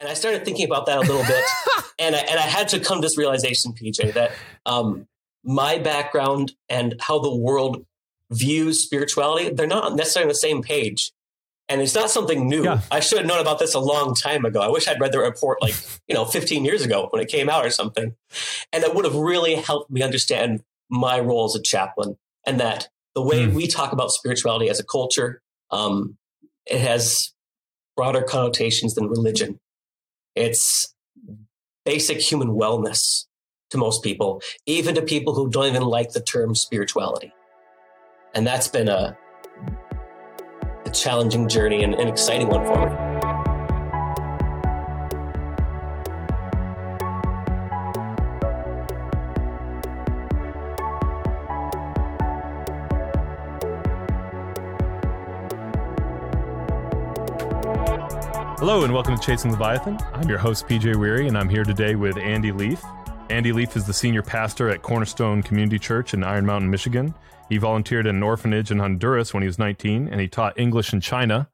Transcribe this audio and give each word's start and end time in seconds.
And 0.00 0.08
I 0.08 0.14
started 0.14 0.44
thinking 0.44 0.66
about 0.66 0.86
that 0.86 0.98
a 0.98 1.00
little 1.00 1.22
bit, 1.22 1.44
and 1.98 2.14
I, 2.14 2.18
and 2.18 2.38
I 2.38 2.42
had 2.42 2.68
to 2.68 2.80
come 2.80 2.98
to 2.98 3.02
this 3.02 3.16
realization, 3.16 3.72
PJ, 3.72 4.14
that 4.14 4.32
um, 4.66 5.06
my 5.42 5.78
background 5.78 6.52
and 6.68 6.94
how 7.00 7.18
the 7.18 7.34
world 7.34 7.86
views 8.30 8.82
spirituality, 8.82 9.50
they're 9.50 9.66
not 9.66 9.94
necessarily 9.94 10.26
on 10.26 10.28
the 10.28 10.34
same 10.34 10.62
page. 10.62 11.12
And 11.68 11.80
it's 11.80 11.94
not 11.94 12.10
something 12.10 12.48
new. 12.48 12.64
Yeah. 12.64 12.80
I 12.90 13.00
should 13.00 13.18
have 13.18 13.26
known 13.26 13.40
about 13.40 13.58
this 13.58 13.74
a 13.74 13.80
long 13.80 14.14
time 14.14 14.44
ago. 14.44 14.60
I 14.60 14.68
wish 14.68 14.86
I'd 14.86 15.00
read 15.00 15.12
the 15.12 15.18
report 15.18 15.60
like, 15.60 15.74
you 16.06 16.14
know, 16.14 16.24
15 16.24 16.64
years 16.64 16.82
ago 16.82 17.08
when 17.10 17.20
it 17.20 17.28
came 17.28 17.48
out 17.48 17.64
or 17.64 17.70
something. 17.70 18.14
And 18.72 18.82
that 18.84 18.94
would 18.94 19.04
have 19.04 19.16
really 19.16 19.56
helped 19.56 19.90
me 19.90 20.02
understand 20.02 20.62
my 20.88 21.18
role 21.18 21.44
as 21.46 21.56
a 21.56 21.62
chaplain 21.62 22.16
and 22.46 22.60
that 22.60 22.88
the 23.14 23.22
way 23.22 23.46
mm. 23.46 23.52
we 23.52 23.66
talk 23.66 23.92
about 23.92 24.12
spirituality 24.12 24.68
as 24.68 24.78
a 24.78 24.84
culture, 24.84 25.42
um, 25.70 26.16
it 26.66 26.80
has 26.80 27.32
broader 27.96 28.22
connotations 28.22 28.94
than 28.94 29.08
religion. 29.08 29.58
It's 30.36 30.94
basic 31.86 32.20
human 32.20 32.48
wellness 32.48 33.24
to 33.70 33.78
most 33.78 34.02
people, 34.02 34.42
even 34.66 34.94
to 34.94 35.02
people 35.02 35.34
who 35.34 35.48
don't 35.48 35.66
even 35.66 35.82
like 35.82 36.12
the 36.12 36.20
term 36.20 36.54
spirituality. 36.54 37.32
And 38.34 38.46
that's 38.46 38.68
been 38.68 38.88
a, 38.88 39.16
a 40.84 40.90
challenging 40.90 41.48
journey 41.48 41.82
and 41.82 41.94
an 41.94 42.06
exciting 42.06 42.48
one 42.48 42.66
for 42.66 42.86
me. 42.86 43.15
Hello 58.66 58.82
and 58.82 58.92
welcome 58.92 59.16
to 59.16 59.22
Chasing 59.22 59.52
Leviathan. 59.52 59.96
I'm 60.12 60.28
your 60.28 60.38
host, 60.38 60.66
PJ 60.66 60.96
Wehry, 60.96 61.28
and 61.28 61.38
I'm 61.38 61.48
here 61.48 61.62
today 61.62 61.94
with 61.94 62.16
Andy 62.16 62.50
Leaf. 62.50 62.82
Andy 63.30 63.52
Leaf 63.52 63.76
is 63.76 63.86
the 63.86 63.92
senior 63.92 64.22
pastor 64.22 64.68
at 64.70 64.82
Cornerstone 64.82 65.40
Community 65.40 65.78
Church 65.78 66.14
in 66.14 66.24
Iron 66.24 66.44
Mountain, 66.46 66.68
Michigan. 66.68 67.14
He 67.48 67.58
volunteered 67.58 68.08
in 68.08 68.16
an 68.16 68.24
orphanage 68.24 68.72
in 68.72 68.80
Honduras 68.80 69.32
when 69.32 69.44
he 69.44 69.46
was 69.46 69.60
19, 69.60 70.08
and 70.08 70.20
he 70.20 70.26
taught 70.26 70.58
English 70.58 70.92
in 70.92 71.00
China. 71.00 71.48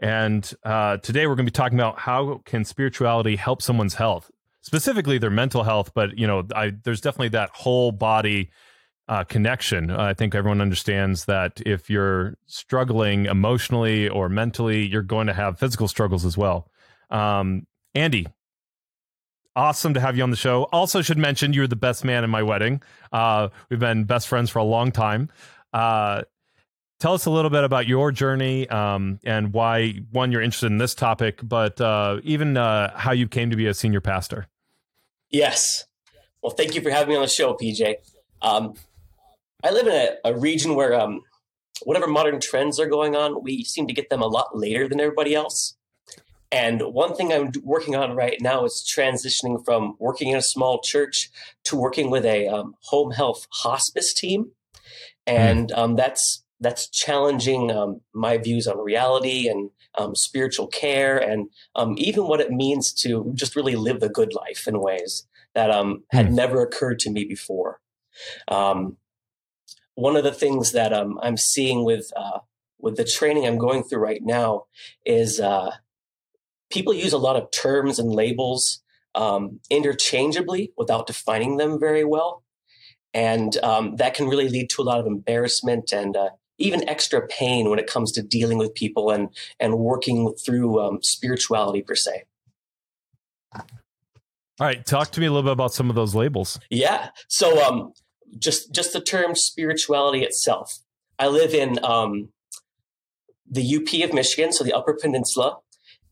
And 0.00 0.50
uh, 0.64 0.96
today 0.96 1.26
we're 1.26 1.34
going 1.34 1.44
to 1.44 1.52
be 1.52 1.54
talking 1.54 1.78
about 1.78 1.98
how 1.98 2.40
can 2.46 2.64
spirituality 2.64 3.36
help 3.36 3.60
someone's 3.60 3.96
health, 3.96 4.30
specifically 4.62 5.18
their 5.18 5.28
mental 5.28 5.64
health. 5.64 5.92
But 5.92 6.16
you 6.16 6.26
know, 6.26 6.44
I, 6.56 6.72
there's 6.84 7.02
definitely 7.02 7.28
that 7.28 7.50
whole 7.50 7.92
body 7.92 8.50
uh, 9.10 9.24
connection. 9.24 9.90
I 9.90 10.14
think 10.14 10.36
everyone 10.36 10.60
understands 10.60 11.24
that 11.24 11.60
if 11.66 11.90
you're 11.90 12.36
struggling 12.46 13.26
emotionally 13.26 14.08
or 14.08 14.28
mentally, 14.28 14.86
you're 14.86 15.02
going 15.02 15.26
to 15.26 15.34
have 15.34 15.58
physical 15.58 15.88
struggles 15.88 16.24
as 16.24 16.38
well. 16.38 16.70
Um, 17.10 17.66
Andy, 17.92 18.28
awesome 19.56 19.94
to 19.94 20.00
have 20.00 20.16
you 20.16 20.22
on 20.22 20.30
the 20.30 20.36
show. 20.36 20.62
Also, 20.72 21.02
should 21.02 21.18
mention 21.18 21.52
you're 21.52 21.66
the 21.66 21.74
best 21.74 22.04
man 22.04 22.22
in 22.22 22.30
my 22.30 22.44
wedding. 22.44 22.82
Uh, 23.10 23.48
we've 23.68 23.80
been 23.80 24.04
best 24.04 24.28
friends 24.28 24.48
for 24.48 24.60
a 24.60 24.64
long 24.64 24.92
time. 24.92 25.28
Uh, 25.72 26.22
tell 27.00 27.14
us 27.14 27.26
a 27.26 27.30
little 27.30 27.50
bit 27.50 27.64
about 27.64 27.88
your 27.88 28.12
journey 28.12 28.68
um, 28.68 29.18
and 29.24 29.52
why 29.52 29.94
one 30.12 30.30
you're 30.30 30.40
interested 30.40 30.70
in 30.70 30.78
this 30.78 30.94
topic, 30.94 31.40
but 31.42 31.80
uh, 31.80 32.20
even 32.22 32.56
uh, 32.56 32.96
how 32.96 33.10
you 33.10 33.26
came 33.26 33.50
to 33.50 33.56
be 33.56 33.66
a 33.66 33.74
senior 33.74 34.00
pastor. 34.00 34.46
Yes. 35.30 35.86
Well, 36.44 36.52
thank 36.52 36.76
you 36.76 36.80
for 36.80 36.90
having 36.90 37.08
me 37.08 37.16
on 37.16 37.22
the 37.22 37.28
show, 37.28 37.54
PJ. 37.54 37.96
Um, 38.40 38.74
I 39.62 39.70
live 39.70 39.86
in 39.86 39.92
a, 39.92 40.30
a 40.30 40.38
region 40.38 40.74
where 40.74 40.98
um, 40.98 41.22
whatever 41.82 42.06
modern 42.06 42.40
trends 42.40 42.78
are 42.78 42.86
going 42.86 43.16
on, 43.16 43.42
we 43.42 43.64
seem 43.64 43.86
to 43.86 43.94
get 43.94 44.10
them 44.10 44.22
a 44.22 44.26
lot 44.26 44.56
later 44.56 44.88
than 44.88 45.00
everybody 45.00 45.34
else. 45.34 45.76
And 46.52 46.82
one 46.82 47.14
thing 47.14 47.32
I'm 47.32 47.52
working 47.62 47.94
on 47.94 48.16
right 48.16 48.36
now 48.40 48.64
is 48.64 48.84
transitioning 48.96 49.64
from 49.64 49.94
working 50.00 50.30
in 50.30 50.36
a 50.36 50.42
small 50.42 50.80
church 50.82 51.30
to 51.64 51.76
working 51.76 52.10
with 52.10 52.24
a 52.24 52.48
um, 52.48 52.74
home 52.84 53.12
health 53.12 53.46
hospice 53.52 54.12
team, 54.12 54.50
and 55.26 55.70
um, 55.72 55.94
that's 55.94 56.42
that's 56.58 56.88
challenging 56.90 57.70
um, 57.70 58.00
my 58.12 58.36
views 58.36 58.66
on 58.66 58.78
reality 58.78 59.48
and 59.48 59.70
um, 59.96 60.16
spiritual 60.16 60.66
care, 60.66 61.18
and 61.18 61.50
um, 61.76 61.94
even 61.98 62.26
what 62.26 62.40
it 62.40 62.50
means 62.50 62.92
to 62.94 63.30
just 63.34 63.54
really 63.54 63.76
live 63.76 64.00
the 64.00 64.08
good 64.08 64.34
life 64.34 64.66
in 64.66 64.80
ways 64.80 65.28
that 65.54 65.70
um, 65.70 66.02
had 66.10 66.28
mm. 66.28 66.32
never 66.32 66.62
occurred 66.62 66.98
to 67.00 67.10
me 67.10 67.24
before. 67.24 67.80
Um, 68.48 68.96
one 70.00 70.16
of 70.16 70.24
the 70.24 70.32
things 70.32 70.72
that 70.72 70.92
um, 70.92 71.18
I'm 71.22 71.36
seeing 71.36 71.84
with 71.84 72.10
uh, 72.16 72.40
with 72.78 72.96
the 72.96 73.04
training 73.04 73.46
I'm 73.46 73.58
going 73.58 73.84
through 73.84 74.00
right 74.00 74.22
now 74.22 74.64
is 75.04 75.38
uh, 75.38 75.72
people 76.70 76.94
use 76.94 77.12
a 77.12 77.18
lot 77.18 77.36
of 77.36 77.50
terms 77.50 77.98
and 77.98 78.10
labels 78.10 78.82
um, 79.14 79.60
interchangeably 79.68 80.72
without 80.76 81.06
defining 81.06 81.58
them 81.58 81.78
very 81.78 82.04
well, 82.04 82.42
and 83.12 83.56
um, 83.58 83.96
that 83.96 84.14
can 84.14 84.28
really 84.28 84.48
lead 84.48 84.70
to 84.70 84.82
a 84.82 84.84
lot 84.84 85.00
of 85.00 85.06
embarrassment 85.06 85.92
and 85.92 86.16
uh, 86.16 86.30
even 86.58 86.88
extra 86.88 87.26
pain 87.26 87.68
when 87.68 87.78
it 87.78 87.86
comes 87.86 88.12
to 88.12 88.22
dealing 88.22 88.58
with 88.58 88.74
people 88.74 89.10
and 89.10 89.28
and 89.58 89.78
working 89.78 90.34
through 90.34 90.80
um, 90.80 90.98
spirituality 91.02 91.82
per 91.82 91.94
se. 91.94 92.24
All 93.54 94.66
right, 94.66 94.84
talk 94.84 95.10
to 95.12 95.20
me 95.20 95.26
a 95.26 95.30
little 95.30 95.42
bit 95.42 95.52
about 95.52 95.72
some 95.72 95.88
of 95.88 95.96
those 95.96 96.14
labels. 96.14 96.60
Yeah, 96.70 97.10
so 97.28 97.62
um, 97.64 97.92
just 98.38 98.72
just 98.72 98.92
the 98.92 99.00
term 99.00 99.34
spirituality 99.34 100.22
itself. 100.22 100.78
I 101.18 101.28
live 101.28 101.54
in 101.54 101.82
um, 101.84 102.30
the 103.50 103.76
UP 103.76 104.08
of 104.08 104.14
Michigan, 104.14 104.52
so 104.52 104.64
the 104.64 104.72
Upper 104.72 104.96
Peninsula, 105.00 105.58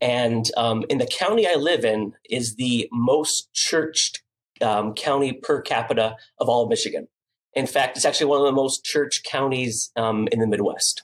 and 0.00 0.46
um, 0.56 0.84
in 0.88 0.98
the 0.98 1.06
county 1.06 1.46
I 1.46 1.54
live 1.54 1.84
in 1.84 2.14
is 2.28 2.56
the 2.56 2.88
most 2.92 3.52
churched 3.52 4.22
um, 4.60 4.94
county 4.94 5.32
per 5.32 5.60
capita 5.60 6.16
of 6.38 6.48
all 6.48 6.64
of 6.64 6.68
Michigan. 6.68 7.08
In 7.54 7.66
fact, 7.66 7.96
it's 7.96 8.06
actually 8.06 8.26
one 8.26 8.40
of 8.40 8.46
the 8.46 8.52
most 8.52 8.84
church 8.84 9.22
counties 9.24 9.90
um, 9.96 10.28
in 10.30 10.40
the 10.40 10.46
Midwest. 10.46 11.02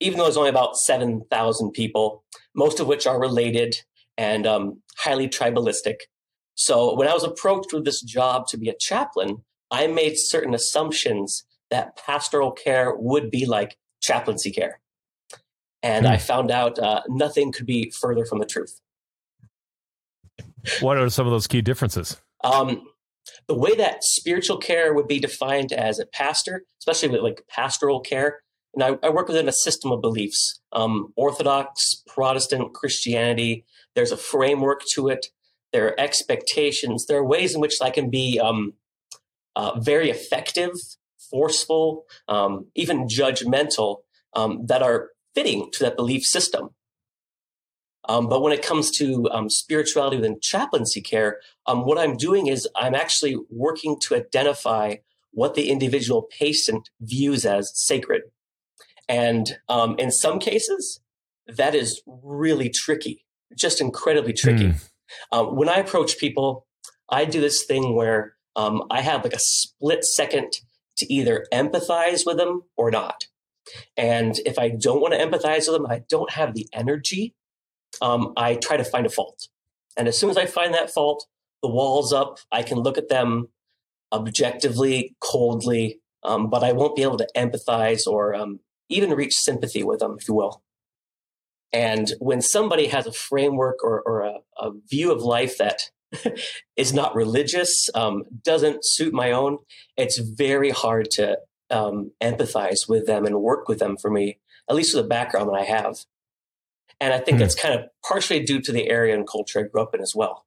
Even 0.00 0.18
though 0.18 0.24
there's 0.24 0.36
only 0.36 0.50
about 0.50 0.76
seven 0.76 1.22
thousand 1.30 1.72
people, 1.72 2.24
most 2.54 2.80
of 2.80 2.86
which 2.86 3.06
are 3.06 3.20
related 3.20 3.76
and 4.16 4.46
um, 4.46 4.82
highly 4.98 5.28
tribalistic. 5.28 5.96
So 6.54 6.94
when 6.96 7.08
I 7.08 7.14
was 7.14 7.24
approached 7.24 7.72
with 7.72 7.84
this 7.84 8.02
job 8.02 8.46
to 8.48 8.58
be 8.58 8.68
a 8.68 8.74
chaplain, 8.78 9.44
I 9.72 9.88
made 9.88 10.14
certain 10.16 10.54
assumptions 10.54 11.44
that 11.70 11.96
pastoral 11.96 12.52
care 12.52 12.94
would 12.94 13.30
be 13.30 13.46
like 13.46 13.78
chaplaincy 14.00 14.52
care. 14.52 14.80
And 15.82 16.06
hmm. 16.06 16.12
I 16.12 16.18
found 16.18 16.52
out 16.52 16.78
uh, 16.78 17.02
nothing 17.08 17.50
could 17.50 17.66
be 17.66 17.90
further 17.90 18.24
from 18.24 18.38
the 18.38 18.46
truth. 18.46 18.80
What 20.80 20.98
are 20.98 21.08
some 21.10 21.26
of 21.26 21.32
those 21.32 21.48
key 21.48 21.62
differences? 21.62 22.20
Um, 22.44 22.86
the 23.48 23.54
way 23.54 23.74
that 23.74 24.04
spiritual 24.04 24.58
care 24.58 24.94
would 24.94 25.08
be 25.08 25.18
defined 25.18 25.72
as 25.72 25.98
a 25.98 26.06
pastor, 26.06 26.64
especially 26.78 27.08
with 27.08 27.22
like 27.22 27.44
pastoral 27.48 28.00
care, 28.00 28.40
and 28.74 28.82
I, 28.82 29.06
I 29.06 29.10
work 29.10 29.28
within 29.28 29.48
a 29.48 29.52
system 29.52 29.92
of 29.92 30.00
beliefs 30.00 30.60
um, 30.72 31.12
Orthodox, 31.16 32.02
Protestant, 32.06 32.72
Christianity. 32.74 33.64
There's 33.94 34.12
a 34.12 34.16
framework 34.16 34.82
to 34.94 35.08
it. 35.08 35.26
There 35.72 35.88
are 35.88 36.00
expectations. 36.00 37.06
There 37.06 37.18
are 37.18 37.24
ways 37.24 37.54
in 37.54 37.60
which 37.60 37.74
I 37.82 37.90
can 37.90 38.10
be 38.10 38.38
um, 38.38 38.74
uh, 39.56 39.78
very 39.80 40.10
effective, 40.10 40.72
forceful, 41.30 42.04
um, 42.28 42.66
even 42.74 43.06
judgmental 43.06 43.98
um, 44.34 44.66
that 44.66 44.82
are 44.82 45.10
fitting 45.34 45.70
to 45.72 45.84
that 45.84 45.96
belief 45.96 46.24
system. 46.24 46.70
Um, 48.08 48.28
but 48.28 48.42
when 48.42 48.52
it 48.52 48.62
comes 48.62 48.90
to 48.98 49.28
um, 49.30 49.48
spirituality 49.48 50.16
within 50.16 50.38
chaplaincy 50.40 51.00
care, 51.00 51.40
um, 51.66 51.84
what 51.84 51.98
I'm 51.98 52.16
doing 52.16 52.48
is 52.48 52.68
I'm 52.74 52.94
actually 52.94 53.36
working 53.48 53.96
to 54.02 54.16
identify 54.16 54.96
what 55.30 55.54
the 55.54 55.70
individual 55.70 56.22
patient 56.22 56.90
views 57.00 57.46
as 57.46 57.72
sacred. 57.74 58.22
And 59.08 59.58
um, 59.68 59.96
in 59.98 60.10
some 60.10 60.38
cases, 60.38 61.00
that 61.46 61.74
is 61.74 62.02
really 62.06 62.68
tricky, 62.68 63.24
just 63.56 63.80
incredibly 63.80 64.32
tricky. 64.32 64.74
Mm. 65.32 65.54
when 65.54 65.68
I 65.68 65.76
approach 65.76 66.18
people, 66.18 66.66
I 67.08 67.24
do 67.24 67.40
this 67.40 67.64
thing 67.64 67.94
where 67.94 68.34
um, 68.56 68.84
I 68.90 69.00
have 69.00 69.24
like 69.24 69.32
a 69.32 69.40
split 69.40 70.04
second 70.04 70.52
to 70.98 71.12
either 71.12 71.46
empathize 71.52 72.26
with 72.26 72.36
them 72.36 72.62
or 72.76 72.90
not. 72.90 73.24
And 73.96 74.38
if 74.44 74.58
I 74.58 74.68
don't 74.70 75.00
want 75.00 75.14
to 75.14 75.20
empathize 75.20 75.68
with 75.68 75.76
them, 75.80 75.86
I 75.86 76.02
don't 76.08 76.32
have 76.32 76.54
the 76.54 76.68
energy, 76.72 77.34
um, 78.00 78.32
I 78.36 78.54
try 78.54 78.76
to 78.76 78.84
find 78.84 79.06
a 79.06 79.10
fault. 79.10 79.48
And 79.96 80.08
as 80.08 80.18
soon 80.18 80.30
as 80.30 80.36
I 80.36 80.46
find 80.46 80.74
that 80.74 80.90
fault, 80.90 81.26
the 81.62 81.68
wall's 81.68 82.12
up. 82.12 82.38
I 82.50 82.62
can 82.62 82.78
look 82.78 82.98
at 82.98 83.08
them 83.08 83.48
objectively, 84.12 85.16
coldly, 85.20 86.00
um, 86.24 86.50
but 86.50 86.62
I 86.62 86.72
won't 86.72 86.96
be 86.96 87.02
able 87.02 87.18
to 87.18 87.28
empathize 87.36 88.06
or 88.06 88.34
um, 88.34 88.60
even 88.88 89.10
reach 89.10 89.34
sympathy 89.34 89.82
with 89.82 90.00
them, 90.00 90.16
if 90.18 90.28
you 90.28 90.34
will. 90.34 90.62
And 91.72 92.12
when 92.18 92.42
somebody 92.42 92.88
has 92.88 93.06
a 93.06 93.12
framework 93.12 93.82
or, 93.82 94.02
or 94.02 94.20
a, 94.22 94.34
a 94.58 94.72
view 94.90 95.10
of 95.10 95.22
life 95.22 95.56
that 95.58 95.90
is 96.76 96.92
not 96.92 97.14
religious, 97.14 97.88
um, 97.94 98.24
doesn't 98.42 98.84
suit 98.84 99.12
my 99.12 99.32
own, 99.32 99.58
it's 99.96 100.18
very 100.18 100.70
hard 100.70 101.10
to 101.12 101.38
um, 101.70 102.12
empathize 102.22 102.88
with 102.88 103.06
them 103.06 103.24
and 103.24 103.40
work 103.40 103.68
with 103.68 103.78
them 103.78 103.96
for 103.96 104.10
me, 104.10 104.38
at 104.68 104.76
least 104.76 104.94
with 104.94 105.04
the 105.04 105.08
background 105.08 105.48
that 105.48 105.58
I 105.58 105.64
have. 105.64 106.04
And 107.00 107.12
I 107.12 107.18
think 107.18 107.36
mm-hmm. 107.36 107.38
that's 107.38 107.54
kind 107.54 107.74
of 107.74 107.86
partially 108.06 108.40
due 108.40 108.60
to 108.60 108.72
the 108.72 108.88
area 108.88 109.14
and 109.14 109.26
culture 109.26 109.60
I 109.60 109.62
grew 109.62 109.82
up 109.82 109.94
in 109.94 110.00
as 110.00 110.14
well. 110.14 110.44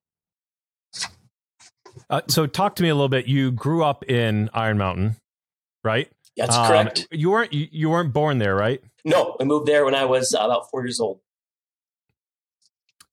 Uh, 2.09 2.21
so, 2.27 2.45
talk 2.45 2.75
to 2.75 2.83
me 2.83 2.89
a 2.89 2.95
little 2.95 3.09
bit. 3.09 3.25
You 3.25 3.51
grew 3.51 3.83
up 3.83 4.03
in 4.09 4.49
Iron 4.53 4.77
Mountain, 4.77 5.15
right? 5.83 6.09
That's 6.37 6.55
um, 6.55 6.67
correct. 6.67 7.07
You 7.11 7.31
weren't 7.31 7.53
you, 7.53 7.89
weren't 7.89 8.13
born 8.13 8.37
there, 8.37 8.55
right? 8.55 8.81
No, 9.03 9.37
I 9.39 9.43
moved 9.43 9.67
there 9.67 9.85
when 9.85 9.95
I 9.95 10.05
was 10.05 10.33
about 10.33 10.69
four 10.69 10.85
years 10.85 10.99
old. 10.99 11.19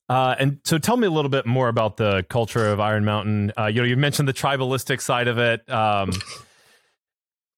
Uh, 0.09 0.35
and 0.37 0.59
so, 0.63 0.77
tell 0.77 0.97
me 0.97 1.07
a 1.07 1.11
little 1.11 1.29
bit 1.29 1.45
more 1.45 1.69
about 1.69 1.97
the 1.97 2.25
culture 2.29 2.69
of 2.69 2.79
Iron 2.79 3.05
Mountain. 3.05 3.53
Uh, 3.57 3.67
you 3.67 3.81
know, 3.81 3.87
you 3.87 3.95
mentioned 3.95 4.27
the 4.27 4.33
tribalistic 4.33 4.99
side 5.01 5.27
of 5.27 5.37
it, 5.37 5.67
um, 5.69 6.11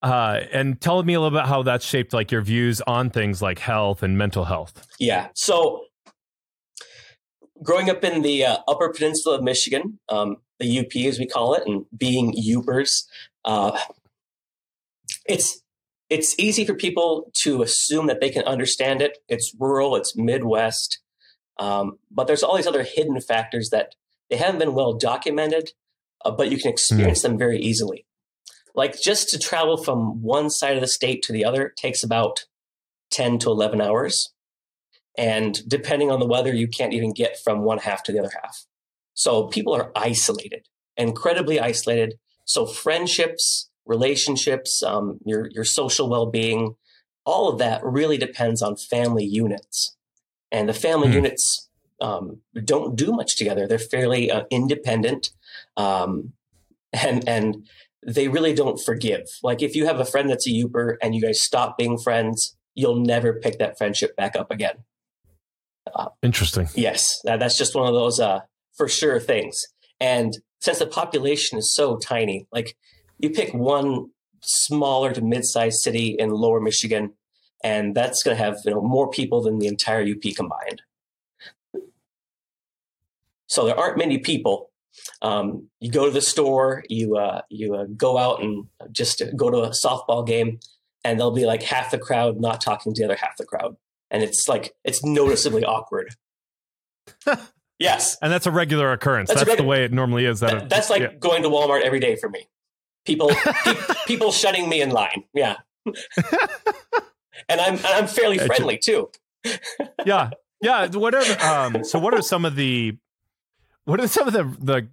uh, 0.03 0.41
and 0.51 0.79
tell 0.79 1.01
me 1.01 1.15
a 1.15 1.19
little 1.19 1.37
bit 1.37 1.47
how 1.47 1.63
that's 1.63 1.83
shaped 1.83 2.13
like 2.13 2.31
your 2.31 2.41
views 2.41 2.81
on 2.81 3.09
things 3.09 3.41
like 3.41 3.59
health 3.59 4.03
and 4.03 4.17
mental 4.17 4.45
health. 4.45 4.85
Yeah. 4.99 5.29
So, 5.33 5.85
growing 7.63 7.89
up 7.89 8.03
in 8.03 8.21
the 8.21 8.45
uh, 8.45 8.57
Upper 8.67 8.89
Peninsula 8.89 9.37
of 9.37 9.43
Michigan, 9.43 9.99
um, 10.09 10.37
the 10.59 10.79
UP 10.79 10.95
as 11.07 11.17
we 11.17 11.25
call 11.25 11.55
it, 11.55 11.63
and 11.65 11.85
being 11.97 12.33
Yoopers, 12.33 13.05
uh, 13.43 13.77
it's 15.25 15.61
it's 16.09 16.37
easy 16.37 16.65
for 16.65 16.75
people 16.75 17.31
to 17.41 17.63
assume 17.63 18.05
that 18.07 18.21
they 18.21 18.29
can 18.29 18.43
understand 18.43 19.01
it. 19.01 19.17
It's 19.27 19.55
rural, 19.59 19.95
it's 19.95 20.15
Midwest, 20.15 20.99
um, 21.57 21.99
but 22.11 22.27
there's 22.27 22.43
all 22.43 22.55
these 22.55 22.67
other 22.67 22.83
hidden 22.83 23.19
factors 23.21 23.69
that 23.71 23.95
they 24.29 24.37
haven't 24.37 24.59
been 24.59 24.73
well 24.73 24.93
documented, 24.93 25.71
uh, 26.23 26.31
but 26.31 26.51
you 26.51 26.57
can 26.57 26.71
experience 26.71 27.19
mm. 27.19 27.23
them 27.23 27.37
very 27.37 27.59
easily. 27.59 28.05
Like 28.73 28.99
just 29.01 29.29
to 29.29 29.39
travel 29.39 29.77
from 29.77 30.21
one 30.21 30.49
side 30.49 30.75
of 30.75 30.81
the 30.81 30.87
state 30.87 31.21
to 31.23 31.33
the 31.33 31.45
other 31.45 31.73
takes 31.77 32.03
about 32.03 32.45
10 33.11 33.39
to 33.39 33.49
11 33.49 33.79
hours. 33.79 34.33
And 35.17 35.57
depending 35.67 36.11
on 36.11 36.19
the 36.19 36.27
weather, 36.27 36.53
you 36.53 36.67
can't 36.67 36.93
even 36.93 37.13
get 37.13 37.37
from 37.41 37.61
one 37.61 37.77
half 37.77 38.03
to 38.03 38.11
the 38.11 38.19
other 38.19 38.31
half. 38.41 38.65
So 39.13 39.47
people 39.47 39.73
are 39.73 39.91
isolated, 39.95 40.67
incredibly 40.97 41.57
isolated. 41.57 42.15
So 42.43 42.65
friendships, 42.65 43.69
relationships, 43.85 44.83
um, 44.83 45.19
your 45.25 45.47
your 45.51 45.63
social 45.63 46.09
well 46.09 46.25
being, 46.25 46.75
all 47.25 47.49
of 47.49 47.57
that 47.59 47.81
really 47.83 48.17
depends 48.17 48.61
on 48.61 48.75
family 48.75 49.23
units, 49.23 49.94
and 50.55 50.69
the 50.69 50.73
family 50.73 51.07
mm-hmm. 51.07 51.17
units 51.17 51.69
um, 51.99 52.39
don't 52.63 52.95
do 52.95 53.11
much 53.11 53.35
together. 53.35 53.67
They're 53.67 53.77
fairly 53.77 54.31
uh, 54.31 54.43
independent, 54.49 55.31
um, 55.75 56.31
and 56.93 57.27
and 57.27 57.67
they 58.07 58.29
really 58.29 58.53
don't 58.53 58.79
forgive. 58.79 59.27
Like 59.43 59.61
if 59.61 59.75
you 59.75 59.85
have 59.85 59.99
a 59.99 60.05
friend 60.05 60.29
that's 60.29 60.47
a 60.47 60.51
Yooper 60.51 60.95
and 61.01 61.13
you 61.13 61.21
guys 61.21 61.41
stop 61.41 61.77
being 61.77 61.97
friends, 61.97 62.55
you'll 62.73 63.01
never 63.01 63.33
pick 63.33 63.59
that 63.59 63.77
friendship 63.77 64.15
back 64.15 64.35
up 64.35 64.49
again. 64.49 64.75
Uh, 65.93 66.07
Interesting. 66.23 66.69
Yes, 66.73 67.19
that, 67.25 67.39
that's 67.39 67.57
just 67.57 67.75
one 67.75 67.87
of 67.87 67.93
those 67.93 68.19
uh, 68.19 68.39
for 68.77 68.87
sure 68.87 69.19
things. 69.19 69.61
And 69.99 70.37
since 70.59 70.79
the 70.79 70.87
population 70.87 71.57
is 71.57 71.75
so 71.75 71.97
tiny, 71.97 72.47
like 72.51 72.77
you 73.19 73.29
pick 73.29 73.53
one 73.53 74.11
smaller 74.41 75.11
to 75.13 75.21
mid-sized 75.21 75.79
city 75.79 76.15
in 76.17 76.29
lower 76.29 76.61
Michigan, 76.61 77.13
and 77.65 77.95
that's 77.95 78.21
going 78.21 78.37
to 78.37 78.43
have 78.43 78.59
you 78.63 78.71
know 78.71 78.81
more 78.81 79.09
people 79.09 79.41
than 79.41 79.57
the 79.57 79.65
entire 79.65 80.03
UP 80.03 80.35
combined. 80.35 80.83
So 83.47 83.65
there 83.65 83.77
aren't 83.77 83.97
many 83.97 84.19
people. 84.19 84.69
Um, 85.21 85.67
you 85.79 85.91
go 85.91 86.05
to 86.05 86.11
the 86.11 86.21
store, 86.21 86.83
you 86.89 87.17
uh, 87.17 87.41
you 87.49 87.73
uh, 87.73 87.85
go 87.97 88.17
out 88.17 88.41
and 88.43 88.67
just 88.91 89.23
go 89.35 89.49
to 89.49 89.57
a 89.63 89.69
softball 89.69 90.25
game, 90.25 90.59
and 91.03 91.19
there'll 91.19 91.33
be 91.33 91.45
like 91.45 91.63
half 91.63 91.89
the 91.89 91.97
crowd 91.97 92.39
not 92.39 92.61
talking 92.61 92.93
to 92.93 93.01
the 93.01 93.05
other 93.05 93.19
half 93.19 93.35
the 93.37 93.45
crowd, 93.45 93.75
and 94.11 94.21
it's 94.21 94.47
like 94.47 94.75
it's 94.83 95.03
noticeably 95.03 95.65
awkward. 95.65 96.15
yes, 97.79 98.15
and 98.21 98.31
that's 98.31 98.45
a 98.45 98.51
regular 98.51 98.91
occurrence. 98.91 99.29
That's, 99.29 99.43
that's 99.43 99.57
the 99.57 99.63
way 99.63 99.83
it 99.83 99.91
normally 99.91 100.25
is. 100.25 100.39
That, 100.41 100.51
that 100.51 100.69
that's 100.69 100.89
like 100.91 101.01
yeah. 101.01 101.13
going 101.19 101.41
to 101.43 101.49
Walmart 101.49 101.81
every 101.81 101.99
day 101.99 102.15
for 102.15 102.29
me 102.29 102.47
people 103.05 103.29
pe- 103.63 103.75
people 104.05 104.31
shutting 104.31 104.67
me 104.67 104.81
in 104.81 104.89
line. 104.89 105.23
Yeah, 105.33 105.57
and 107.49 107.61
I'm 107.61 107.75
and 107.75 107.85
I'm 107.85 108.07
fairly 108.07 108.37
friendly 108.37 108.77
too. 108.77 109.09
yeah, 110.05 110.31
yeah. 110.61 110.87
Whatever. 110.87 111.41
Um, 111.43 111.83
so, 111.83 111.99
what 111.99 112.13
are 112.13 112.21
some 112.21 112.45
of 112.45 112.55
the 112.55 112.97
what 113.85 113.99
are 113.99 114.07
some 114.07 114.27
of 114.27 114.33
the 114.33 114.43
the 114.59 114.87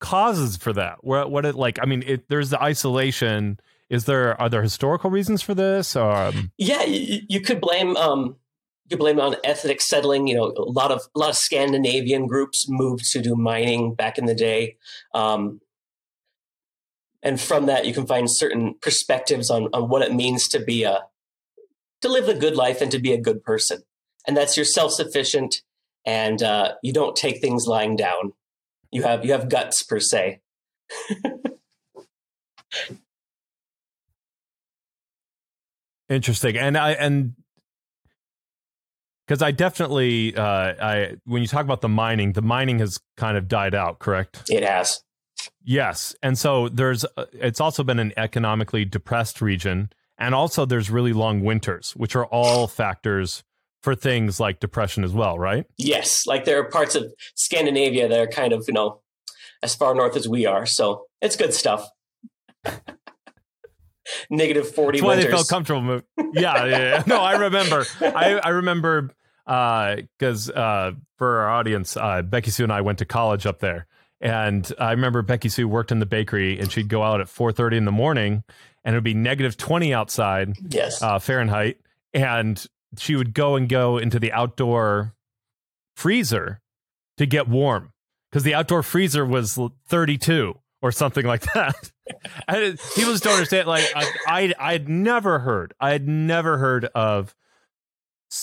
causes 0.00 0.56
for 0.56 0.72
that? 0.72 1.04
What 1.04 1.30
what 1.30 1.46
it 1.46 1.54
like? 1.54 1.78
I 1.80 1.86
mean, 1.86 2.02
it, 2.06 2.28
there's 2.28 2.50
the 2.50 2.62
isolation. 2.62 3.58
Is 3.88 4.04
there 4.04 4.40
are 4.40 4.48
there 4.48 4.62
historical 4.62 5.10
reasons 5.10 5.42
for 5.42 5.54
this? 5.54 5.94
Or 5.94 6.12
um... 6.12 6.50
yeah, 6.58 6.82
you, 6.82 7.20
you, 7.28 7.40
could 7.40 7.60
blame 7.60 7.96
um, 7.96 8.36
you 8.84 8.90
could 8.90 8.98
blame 8.98 9.18
it 9.18 9.22
on 9.22 9.36
ethnic 9.44 9.80
settling. 9.80 10.26
You 10.26 10.34
know, 10.36 10.54
a 10.56 10.62
lot 10.62 10.90
of 10.90 11.02
a 11.14 11.18
lot 11.18 11.30
of 11.30 11.36
Scandinavian 11.36 12.26
groups 12.26 12.66
moved 12.68 13.04
to 13.12 13.20
do 13.20 13.36
mining 13.36 13.94
back 13.94 14.18
in 14.18 14.26
the 14.26 14.34
day. 14.34 14.76
Um, 15.14 15.60
and 17.22 17.40
from 17.40 17.66
that 17.66 17.86
you 17.86 17.92
can 17.92 18.06
find 18.06 18.30
certain 18.30 18.74
perspectives 18.80 19.50
on, 19.50 19.68
on 19.72 19.88
what 19.88 20.02
it 20.02 20.14
means 20.14 20.48
to 20.48 20.60
be 20.60 20.84
a 20.84 21.02
to 22.02 22.08
live 22.08 22.28
a 22.28 22.34
good 22.34 22.56
life 22.56 22.80
and 22.80 22.90
to 22.90 22.98
be 22.98 23.12
a 23.12 23.20
good 23.20 23.42
person. 23.42 23.82
And 24.26 24.36
that's 24.36 24.56
you're 24.56 24.64
self-sufficient 24.64 25.62
and 26.04 26.42
uh, 26.42 26.74
you 26.82 26.92
don't 26.92 27.16
take 27.16 27.40
things 27.40 27.66
lying 27.66 27.96
down. 27.96 28.32
You 28.90 29.02
have 29.02 29.24
you 29.24 29.32
have 29.32 29.48
guts 29.48 29.82
per 29.82 30.00
se. 30.00 30.40
Interesting. 36.08 36.56
And 36.56 36.78
i 36.78 36.92
and 36.92 37.34
because 39.26 39.42
i 39.42 39.50
definitely 39.50 40.36
uh 40.36 40.74
i 40.80 41.16
when 41.24 41.42
you 41.42 41.48
talk 41.48 41.64
about 41.64 41.80
the 41.80 41.88
mining 41.88 42.32
the 42.32 42.42
mining 42.42 42.78
has 42.78 43.00
kind 43.16 43.36
of 43.36 43.48
died 43.48 43.74
out 43.74 43.98
correct? 43.98 44.44
It 44.48 44.62
has. 44.62 45.02
Yes, 45.62 46.14
and 46.22 46.38
so 46.38 46.68
there's 46.68 47.04
uh, 47.16 47.26
it's 47.32 47.60
also 47.60 47.82
been 47.82 47.98
an 47.98 48.12
economically 48.16 48.84
depressed 48.84 49.42
region, 49.42 49.90
and 50.18 50.34
also 50.34 50.64
there's 50.64 50.90
really 50.90 51.12
long 51.12 51.42
winters, 51.42 51.92
which 51.96 52.16
are 52.16 52.26
all 52.26 52.66
factors 52.66 53.44
for 53.82 53.94
things 53.94 54.40
like 54.40 54.58
depression 54.60 55.04
as 55.04 55.12
well, 55.12 55.38
right? 55.38 55.64
Yes, 55.78 56.26
like 56.26 56.44
there 56.44 56.58
are 56.58 56.68
parts 56.68 56.94
of 56.94 57.12
Scandinavia 57.34 58.08
that 58.08 58.18
are 58.18 58.26
kind 58.26 58.52
of 58.52 58.64
you 58.66 58.74
know 58.74 59.00
as 59.62 59.74
far 59.74 59.94
north 59.94 60.16
as 60.16 60.28
we 60.28 60.46
are, 60.46 60.66
so 60.66 61.04
it's 61.22 61.36
good 61.36 61.54
stuff. 61.54 61.88
Negative 64.30 64.68
forty. 64.68 64.98
That's 64.98 65.04
why 65.04 65.16
winters. 65.16 65.24
they 65.24 65.30
felt 65.30 65.48
comfortable. 65.48 66.00
Yeah, 66.32 66.64
yeah, 66.64 66.66
yeah. 66.66 67.02
No, 67.06 67.20
I 67.20 67.32
remember. 67.36 67.84
I 68.00 68.40
I 68.42 68.48
remember 68.50 69.10
because 69.46 70.50
uh, 70.50 70.52
uh, 70.54 70.92
for 71.16 71.40
our 71.40 71.50
audience, 71.50 71.96
uh, 71.96 72.22
Becky 72.22 72.50
Sue 72.50 72.64
and 72.64 72.72
I 72.72 72.80
went 72.80 72.98
to 72.98 73.04
college 73.04 73.46
up 73.46 73.60
there, 73.60 73.86
and 74.20 74.70
I 74.78 74.90
remember 74.92 75.22
Becky 75.22 75.48
Sue 75.48 75.68
worked 75.68 75.92
in 75.92 76.00
the 76.00 76.06
bakery, 76.06 76.58
and 76.58 76.70
she'd 76.70 76.88
go 76.88 77.02
out 77.02 77.20
at 77.20 77.28
4:30 77.28 77.76
in 77.76 77.84
the 77.84 77.92
morning, 77.92 78.44
and 78.86 78.94
it 78.94 78.96
would 78.96 79.04
be 79.04 79.14
negative 79.14 79.56
20 79.56 79.92
outside, 79.92 80.54
yes, 80.70 81.02
uh, 81.02 81.18
Fahrenheit, 81.18 81.78
and 82.14 82.64
she 82.96 83.16
would 83.16 83.34
go 83.34 83.56
and 83.56 83.68
go 83.68 83.98
into 83.98 84.20
the 84.20 84.32
outdoor 84.32 85.12
freezer 85.96 86.60
to 87.18 87.26
get 87.26 87.48
warm 87.48 87.92
because 88.30 88.44
the 88.44 88.54
outdoor 88.54 88.84
freezer 88.84 89.26
was 89.26 89.58
32 89.88 90.54
or 90.82 90.92
something 90.92 91.26
like 91.26 91.42
that. 91.54 91.90
and 92.46 92.78
people 92.94 93.12
just 93.12 93.24
don't 93.24 93.34
understand. 93.34 93.66
Like 93.66 93.84
I, 93.94 94.12
I, 94.26 94.54
I 94.58 94.72
had 94.72 94.88
never 94.88 95.40
heard, 95.40 95.74
I 95.80 95.90
had 95.90 96.06
never 96.06 96.58
heard 96.58 96.84
of 96.94 97.34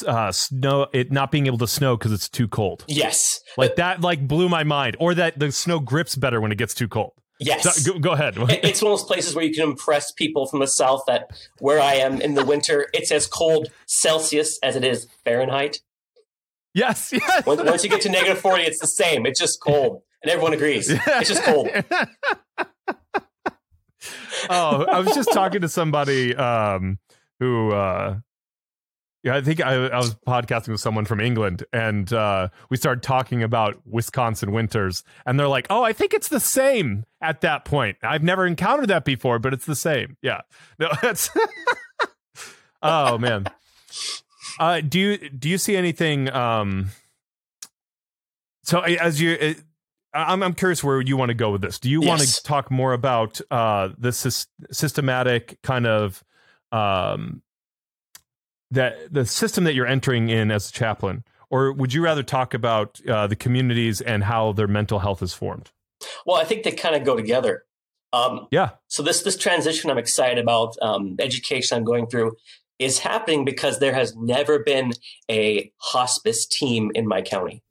uh, 0.06 0.32
snow 0.34 0.88
it 0.92 1.12
not 1.12 1.32
being 1.32 1.48
able 1.48 1.58
to 1.60 1.68
snow 1.68 1.96
because 1.96 2.12
it's 2.12 2.28
too 2.28 2.50
cold. 2.50 2.84
Yes, 2.90 3.40
like 3.58 3.78
that 3.78 4.02
like 4.02 4.28
blew 4.28 4.50
my 4.50 4.66
mind. 4.66 4.98
Or 5.00 5.14
that 5.16 5.40
the 5.40 5.54
snow 5.54 5.80
grips 5.80 6.16
better 6.16 6.42
when 6.42 6.52
it 6.52 6.58
gets 6.58 6.74
too 6.74 6.90
cold. 6.90 7.14
Yes, 7.40 7.84
so, 7.84 7.94
go, 7.94 8.00
go, 8.00 8.12
ahead. 8.12 8.36
it's 8.38 8.82
one 8.82 8.92
of 8.92 9.00
those 9.00 9.08
places 9.08 9.36
where 9.36 9.44
you 9.44 9.54
can 9.54 9.64
impress 9.64 10.12
people 10.12 10.46
from 10.46 10.60
the 10.60 10.68
south 10.68 11.04
that 11.08 11.32
where 11.60 11.82
I 11.82 11.96
am 11.96 12.22
in 12.22 12.36
the 12.36 12.46
winter, 12.46 12.88
it's 12.94 13.12
as 13.12 13.28
cold 13.28 13.70
Celsius 13.86 14.60
as 14.64 14.76
it 14.76 14.84
is 14.84 15.08
Fahrenheit. 15.26 15.80
Yes, 16.74 17.12
yes. 17.14 17.46
Once, 17.46 17.62
once 17.64 17.84
you 17.84 17.90
get 17.90 18.02
to 18.02 18.10
negative 18.10 18.40
forty, 18.40 18.64
it's 18.64 18.80
the 18.80 18.88
same. 18.88 19.26
It's 19.26 19.40
just 19.40 19.62
cold, 19.62 20.02
and 20.22 20.32
everyone 20.32 20.54
agrees. 20.54 20.90
It's 20.90 21.30
just 21.30 21.44
cold. 21.44 21.70
oh, 24.50 24.86
I 24.86 25.00
was 25.00 25.14
just 25.14 25.32
talking 25.34 25.62
to 25.62 25.70
somebody 25.70 26.36
um, 26.36 27.00
who 27.40 27.72
uh, 27.72 28.18
yeah, 29.24 29.38
I 29.38 29.42
think 29.42 29.62
I, 29.62 29.88
I, 29.88 29.98
was 29.98 30.16
podcasting 30.16 30.70
with 30.70 30.82
someone 30.82 31.06
from 31.06 31.22
England, 31.22 31.64
and 31.72 32.12
uh, 32.12 32.50
we 32.70 32.76
started 32.76 33.04
talking 33.04 33.42
about 33.42 33.80
Wisconsin 33.86 34.52
winters, 34.52 35.06
and 35.26 35.40
they're 35.40 35.48
like, 35.48 35.66
"Oh, 35.70 35.82
I 35.82 35.94
think 35.94 36.14
it's 36.14 36.28
the 36.28 36.42
same 36.42 37.06
at 37.22 37.40
that 37.40 37.64
point. 37.64 37.98
I've 38.04 38.22
never 38.22 38.46
encountered 38.46 38.90
that 38.90 39.06
before, 39.06 39.40
but 39.40 39.54
it's 39.54 39.66
the 39.66 39.78
same." 39.78 40.18
Yeah, 40.22 40.42
no, 40.80 40.90
that's. 41.02 41.30
oh 42.82 43.18
man, 43.18 43.46
uh, 44.60 44.82
do 44.82 45.00
you 45.00 45.30
do 45.30 45.48
you 45.48 45.58
see 45.58 45.78
anything? 45.78 46.30
Um, 46.30 46.90
so 48.64 48.82
as 48.82 49.22
you, 49.22 49.56
I'm 50.14 50.44
I'm 50.44 50.54
curious 50.54 50.84
where 50.84 51.00
you 51.00 51.16
want 51.16 51.30
to 51.30 51.36
go 51.36 51.50
with 51.50 51.62
this. 51.62 51.80
Do 51.80 51.90
you 51.90 52.02
yes. 52.02 52.10
want 52.10 52.22
to 52.24 52.44
talk 52.44 52.70
more 52.70 52.92
about 52.92 53.40
uh, 53.50 53.90
the 53.98 54.12
sy- 54.12 54.48
systematic 54.70 55.62
kind 55.62 55.88
of 55.88 56.26
um, 56.74 57.43
that 58.74 59.14
the 59.14 59.26
system 59.26 59.64
that 59.64 59.74
you're 59.74 59.88
entering 59.88 60.30
in 60.30 60.52
as 60.52 60.70
a 60.70 60.72
chaplain 60.72 61.24
or 61.54 61.72
would 61.72 61.94
you 61.94 62.04
rather 62.04 62.24
talk 62.24 62.56
about 62.56 63.00
uh, 63.08 63.28
the 63.28 63.36
communities 63.36 64.02
and 64.02 64.24
how 64.24 64.54
their 64.54 64.68
mental 64.68 64.98
health 64.98 65.22
is 65.22 65.36
formed? 65.36 65.70
Well, 66.26 66.36
I 66.36 66.46
think 66.46 66.64
they 66.64 66.72
kind 66.72 66.96
of 66.96 67.04
go 67.04 67.16
together. 67.16 67.64
Um, 68.12 68.48
yeah. 68.50 68.72
So 68.88 69.04
this 69.04 69.22
this 69.22 69.38
transition 69.38 69.92
I'm 69.92 70.00
excited 70.00 70.40
about, 70.40 70.76
um, 70.82 71.16
education 71.20 71.78
I'm 71.78 71.84
going 71.84 72.08
through, 72.08 72.38
is 72.80 72.98
happening 72.98 73.46
because 73.46 73.78
there 73.78 73.94
has 73.94 74.16
never 74.16 74.64
been 74.64 74.94
a 75.30 75.72
hospice 75.78 76.48
team 76.48 76.92
in 76.96 77.08
my 77.08 77.22
county. 77.22 77.62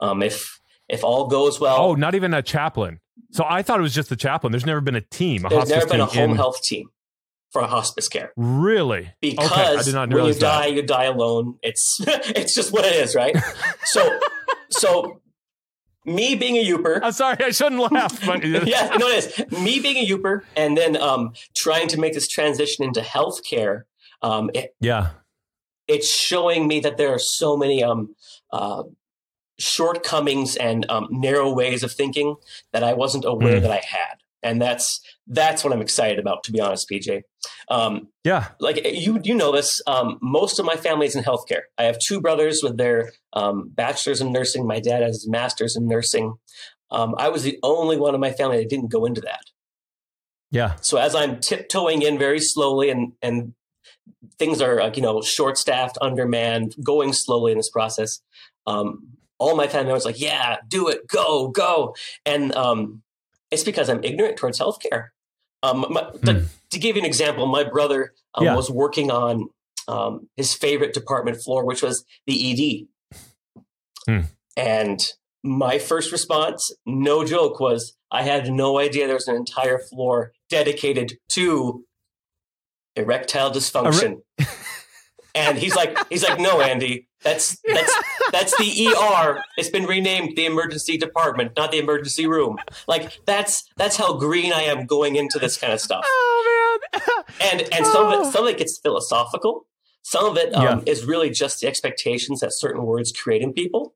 Um, 0.00 0.22
if 0.22 0.58
if 0.88 1.04
all 1.04 1.28
goes 1.28 1.60
well, 1.60 1.76
oh, 1.78 1.94
not 1.94 2.14
even 2.14 2.32
a 2.32 2.40
chaplain. 2.40 3.00
So 3.32 3.44
I 3.46 3.62
thought 3.62 3.78
it 3.78 3.82
was 3.82 3.94
just 3.94 4.08
the 4.08 4.16
chaplain. 4.16 4.50
There's 4.50 4.64
never 4.64 4.80
been 4.80 4.96
a 4.96 5.02
team. 5.02 5.44
A 5.44 5.50
there's 5.50 5.68
never 5.68 5.86
been 5.86 6.00
a 6.00 6.06
home 6.06 6.30
in... 6.30 6.36
health 6.36 6.62
team 6.62 6.88
for 7.50 7.62
hospice 7.62 8.08
care. 8.08 8.32
Really? 8.36 9.12
Because 9.20 9.50
okay, 9.50 9.76
I 9.76 9.82
did 9.82 9.94
not 9.94 10.12
when 10.12 10.26
you 10.26 10.34
die, 10.34 10.66
you 10.66 10.82
die 10.82 11.04
alone. 11.04 11.58
It's 11.62 11.98
it's 12.06 12.54
just 12.54 12.72
what 12.72 12.84
it 12.84 12.94
is, 12.94 13.14
right? 13.14 13.36
so 13.84 14.18
so 14.70 15.20
me 16.04 16.34
being 16.34 16.56
a 16.56 16.64
Yooper. 16.64 17.00
I'm 17.02 17.12
sorry, 17.12 17.38
I 17.40 17.50
shouldn't 17.50 17.92
laugh. 17.92 18.24
But 18.24 18.44
yeah, 18.66 18.96
no, 18.98 19.08
it 19.08 19.24
is 19.24 19.52
me 19.60 19.80
being 19.80 19.96
a 19.96 20.06
Yooper, 20.06 20.42
and 20.56 20.76
then 20.76 20.96
um, 20.96 21.32
trying 21.56 21.88
to 21.88 22.00
make 22.00 22.14
this 22.14 22.28
transition 22.28 22.84
into 22.84 23.00
healthcare. 23.00 23.82
Um, 24.22 24.50
it, 24.54 24.74
yeah, 24.80 25.10
it's 25.88 26.12
showing 26.12 26.68
me 26.68 26.80
that 26.80 26.96
there 26.96 27.12
are 27.12 27.18
so 27.18 27.56
many 27.56 27.82
um, 27.82 28.14
uh, 28.52 28.84
shortcomings 29.58 30.56
and 30.56 30.88
um, 30.90 31.08
narrow 31.10 31.52
ways 31.52 31.82
of 31.82 31.92
thinking 31.92 32.36
that 32.72 32.84
I 32.84 32.92
wasn't 32.92 33.24
aware 33.24 33.58
mm. 33.58 33.62
that 33.62 33.70
I 33.70 33.82
had 33.86 34.20
and 34.42 34.60
that's 34.60 35.00
that's 35.26 35.62
what 35.62 35.72
I'm 35.72 35.82
excited 35.82 36.18
about, 36.18 36.44
to 36.44 36.52
be 36.52 36.60
honest, 36.60 36.86
PJ. 36.90 37.22
Um, 37.68 38.08
yeah, 38.24 38.48
like 38.58 38.84
you 38.84 39.20
you 39.22 39.34
know 39.34 39.52
this. 39.52 39.80
Um, 39.86 40.18
most 40.22 40.58
of 40.58 40.66
my 40.66 40.76
family 40.76 41.06
is 41.06 41.16
in 41.16 41.24
healthcare. 41.24 41.62
I 41.78 41.84
have 41.84 41.98
two 42.06 42.20
brothers 42.20 42.60
with 42.62 42.76
their 42.76 43.12
um, 43.32 43.70
bachelors 43.74 44.20
in 44.20 44.32
nursing. 44.32 44.66
My 44.66 44.80
dad 44.80 45.02
has 45.02 45.16
his 45.16 45.28
master's 45.28 45.76
in 45.76 45.86
nursing. 45.86 46.34
Um, 46.90 47.14
I 47.18 47.28
was 47.28 47.42
the 47.42 47.58
only 47.62 47.96
one 47.96 48.14
in 48.14 48.20
my 48.20 48.32
family 48.32 48.58
that 48.58 48.68
didn't 48.68 48.90
go 48.90 49.04
into 49.04 49.20
that. 49.20 49.42
Yeah. 50.50 50.74
So 50.80 50.98
as 50.98 51.14
I'm 51.14 51.38
tiptoeing 51.38 52.02
in 52.02 52.18
very 52.18 52.40
slowly, 52.40 52.90
and 52.90 53.12
and 53.22 53.54
things 54.38 54.60
are 54.60 54.80
like 54.80 54.96
you 54.96 55.02
know 55.02 55.22
short 55.22 55.58
staffed, 55.58 55.98
undermanned, 56.00 56.74
going 56.82 57.12
slowly 57.12 57.52
in 57.52 57.58
this 57.58 57.70
process. 57.70 58.20
Um, 58.66 59.16
all 59.38 59.56
my 59.56 59.66
family 59.66 59.86
members 59.86 60.04
like, 60.04 60.20
yeah, 60.20 60.58
do 60.68 60.88
it, 60.88 61.08
go, 61.08 61.48
go, 61.48 61.96
and 62.26 62.54
um, 62.54 63.02
it's 63.50 63.64
because 63.64 63.88
I'm 63.88 64.02
ignorant 64.04 64.36
towards 64.36 64.58
healthcare. 64.58 65.08
Um, 65.62 65.86
my, 65.90 66.02
mm. 66.02 66.48
to 66.70 66.78
give 66.78 66.96
you 66.96 67.02
an 67.02 67.06
example, 67.06 67.46
my 67.46 67.64
brother 67.64 68.14
um, 68.34 68.44
yeah. 68.44 68.56
was 68.56 68.70
working 68.70 69.10
on 69.10 69.50
um, 69.88 70.28
his 70.36 70.54
favorite 70.54 70.94
department 70.94 71.42
floor, 71.42 71.64
which 71.64 71.82
was 71.82 72.04
the 72.26 72.86
ED. 73.58 73.62
Mm. 74.08 74.26
And 74.56 75.00
my 75.42 75.78
first 75.78 76.12
response, 76.12 76.70
no 76.86 77.24
joke, 77.24 77.60
was 77.60 77.96
I 78.10 78.22
had 78.22 78.50
no 78.50 78.78
idea 78.78 79.06
there 79.06 79.14
was 79.14 79.28
an 79.28 79.36
entire 79.36 79.78
floor 79.78 80.32
dedicated 80.48 81.14
to 81.30 81.84
erectile 82.96 83.50
dysfunction. 83.50 84.22
and 85.34 85.58
he's 85.58 85.74
like, 85.74 85.96
he's 86.08 86.22
like, 86.22 86.38
no, 86.38 86.60
Andy, 86.60 87.08
that's 87.22 87.58
that's 87.66 87.94
that's 88.32 88.56
the 88.58 88.88
ER. 88.88 89.42
It's 89.56 89.68
been 89.68 89.84
renamed 89.84 90.36
the 90.36 90.46
emergency 90.46 90.96
department, 90.96 91.52
not 91.56 91.70
the 91.70 91.78
emergency 91.78 92.26
room. 92.26 92.58
Like 92.88 93.20
that's 93.26 93.64
that's 93.76 93.96
how 93.96 94.14
green 94.14 94.52
I 94.52 94.62
am 94.62 94.86
going 94.86 95.16
into 95.16 95.38
this 95.38 95.56
kind 95.56 95.72
of 95.72 95.80
stuff. 95.80 96.04
Oh 96.06 96.78
man! 96.92 97.00
and 97.40 97.68
and 97.72 97.86
some 97.86 98.06
of 98.06 98.26
it 98.26 98.32
some 98.32 98.44
of 98.44 98.50
it 98.50 98.58
gets 98.58 98.78
philosophical. 98.78 99.66
Some 100.02 100.24
of 100.24 100.38
it 100.38 100.54
um, 100.54 100.62
yeah. 100.62 100.80
is 100.92 101.04
really 101.04 101.30
just 101.30 101.60
the 101.60 101.66
expectations 101.66 102.40
that 102.40 102.52
certain 102.54 102.84
words 102.84 103.12
create 103.12 103.42
in 103.42 103.52
people, 103.52 103.94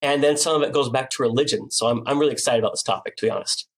and 0.00 0.22
then 0.22 0.36
some 0.36 0.56
of 0.56 0.66
it 0.66 0.72
goes 0.72 0.88
back 0.88 1.10
to 1.10 1.22
religion. 1.22 1.70
So 1.70 1.88
I'm 1.88 2.02
I'm 2.06 2.18
really 2.18 2.32
excited 2.32 2.60
about 2.60 2.72
this 2.72 2.82
topic, 2.82 3.16
to 3.16 3.26
be 3.26 3.30
honest. 3.30 3.68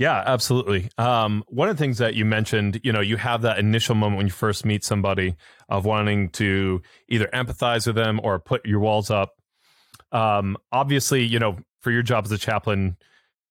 Yeah, 0.00 0.22
absolutely. 0.24 0.88
Um, 0.96 1.44
one 1.48 1.68
of 1.68 1.76
the 1.76 1.82
things 1.82 1.98
that 1.98 2.14
you 2.14 2.24
mentioned, 2.24 2.80
you 2.82 2.90
know, 2.90 3.02
you 3.02 3.18
have 3.18 3.42
that 3.42 3.58
initial 3.58 3.94
moment 3.94 4.16
when 4.16 4.26
you 4.26 4.32
first 4.32 4.64
meet 4.64 4.82
somebody 4.82 5.36
of 5.68 5.84
wanting 5.84 6.30
to 6.30 6.80
either 7.10 7.26
empathize 7.34 7.86
with 7.86 7.96
them 7.96 8.18
or 8.24 8.38
put 8.38 8.64
your 8.64 8.80
walls 8.80 9.10
up. 9.10 9.34
Um, 10.10 10.56
obviously, 10.72 11.24
you 11.24 11.38
know, 11.38 11.58
for 11.80 11.90
your 11.90 12.00
job 12.00 12.24
as 12.24 12.32
a 12.32 12.38
chaplain, 12.38 12.96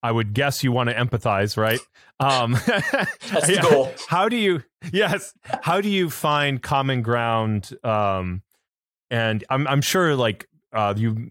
I 0.01 0.11
would 0.11 0.33
guess 0.33 0.63
you 0.63 0.71
want 0.71 0.89
to 0.89 0.95
empathize, 0.95 1.55
right? 1.55 1.79
Um, 2.19 2.53
That's 2.65 3.45
the 3.45 3.59
goal. 3.69 3.93
How 4.07 4.27
do 4.27 4.35
you? 4.35 4.63
Yes. 4.91 5.35
How 5.43 5.81
do 5.81 5.89
you 5.89 6.09
find 6.09 6.63
common 6.63 7.03
ground? 7.03 7.77
Um, 7.83 8.41
and 9.11 9.43
I'm 9.51 9.67
I'm 9.67 9.81
sure 9.81 10.15
like 10.15 10.47
uh, 10.73 10.95
you. 10.97 11.29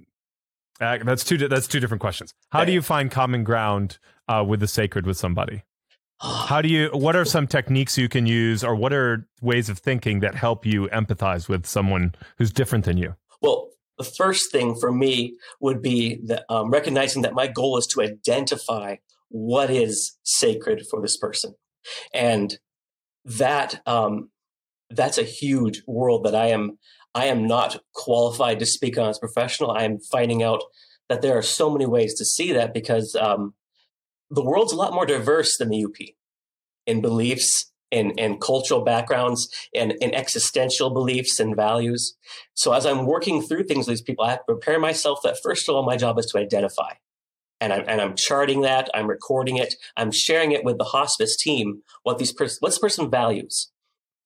Uh, 0.80 0.98
that's 0.98 1.24
two. 1.24 1.48
That's 1.48 1.66
two 1.66 1.80
different 1.80 2.02
questions. 2.02 2.34
How 2.50 2.64
do 2.64 2.70
you 2.70 2.82
find 2.82 3.10
common 3.10 3.42
ground 3.42 3.98
uh, 4.28 4.44
with 4.46 4.60
the 4.60 4.68
sacred 4.68 5.06
with 5.06 5.16
somebody? 5.16 5.62
How 6.20 6.60
do 6.62 6.68
you? 6.68 6.90
What 6.92 7.16
are 7.16 7.24
some 7.24 7.46
techniques 7.46 7.96
you 7.96 8.08
can 8.08 8.26
use, 8.26 8.64
or 8.64 8.74
what 8.74 8.92
are 8.92 9.26
ways 9.40 9.68
of 9.68 9.78
thinking 9.78 10.20
that 10.20 10.34
help 10.34 10.66
you 10.66 10.88
empathize 10.88 11.48
with 11.48 11.66
someone 11.66 12.14
who's 12.36 12.52
different 12.52 12.84
than 12.84 12.96
you? 12.96 13.14
Well, 13.40 13.68
the 13.96 14.04
first 14.04 14.52
thing 14.52 14.74
for 14.74 14.92
me 14.92 15.36
would 15.60 15.82
be 15.82 16.20
that 16.26 16.44
um, 16.48 16.70
recognizing 16.70 17.22
that 17.22 17.34
my 17.34 17.46
goal 17.46 17.78
is 17.78 17.86
to 17.88 18.02
identify 18.02 18.96
what 19.28 19.70
is 19.70 20.16
sacred 20.22 20.86
for 20.90 21.00
this 21.00 21.16
person, 21.16 21.54
and 22.14 22.58
that 23.24 23.80
um, 23.86 24.30
that's 24.90 25.18
a 25.18 25.24
huge 25.24 25.82
world 25.86 26.24
that 26.24 26.34
I 26.34 26.48
am 26.48 26.78
I 27.14 27.26
am 27.26 27.46
not 27.46 27.80
qualified 27.94 28.58
to 28.60 28.66
speak 28.66 28.98
on 28.98 29.08
as 29.08 29.18
a 29.18 29.20
professional. 29.20 29.70
I 29.70 29.84
am 29.84 29.98
finding 29.98 30.42
out 30.42 30.62
that 31.08 31.22
there 31.22 31.36
are 31.36 31.42
so 31.42 31.70
many 31.70 31.86
ways 31.86 32.14
to 32.14 32.24
see 32.24 32.52
that 32.52 32.74
because 32.74 33.16
um, 33.16 33.54
the 34.30 34.44
world's 34.44 34.72
a 34.72 34.76
lot 34.76 34.92
more 34.92 35.06
diverse 35.06 35.56
than 35.56 35.70
the 35.70 35.84
UP 35.84 35.96
in 36.86 37.00
beliefs 37.00 37.72
in, 37.90 38.10
in 38.12 38.38
cultural 38.38 38.82
backgrounds 38.82 39.48
and 39.74 39.92
in 40.00 40.14
existential 40.14 40.90
beliefs 40.90 41.40
and 41.40 41.56
values. 41.56 42.16
So 42.54 42.72
as 42.72 42.84
I'm 42.84 43.06
working 43.06 43.42
through 43.42 43.64
things 43.64 43.86
with 43.86 43.96
these 43.96 44.02
people, 44.02 44.24
I 44.24 44.30
have 44.30 44.40
to 44.40 44.54
prepare 44.54 44.78
myself 44.78 45.20
that 45.24 45.38
first 45.42 45.68
of 45.68 45.74
all, 45.74 45.84
my 45.84 45.96
job 45.96 46.18
is 46.18 46.26
to 46.26 46.38
identify. 46.38 46.92
And 47.60 47.72
I'm, 47.72 47.84
and 47.88 48.00
I'm 48.00 48.14
charting 48.14 48.60
that, 48.62 48.88
I'm 48.94 49.08
recording 49.08 49.56
it, 49.56 49.74
I'm 49.96 50.12
sharing 50.12 50.52
it 50.52 50.64
with 50.64 50.78
the 50.78 50.84
hospice 50.84 51.36
team, 51.36 51.82
what 52.04 52.18
these 52.18 52.32
pers- 52.32 52.58
what 52.60 52.68
this 52.68 52.78
person 52.78 53.10
values. 53.10 53.70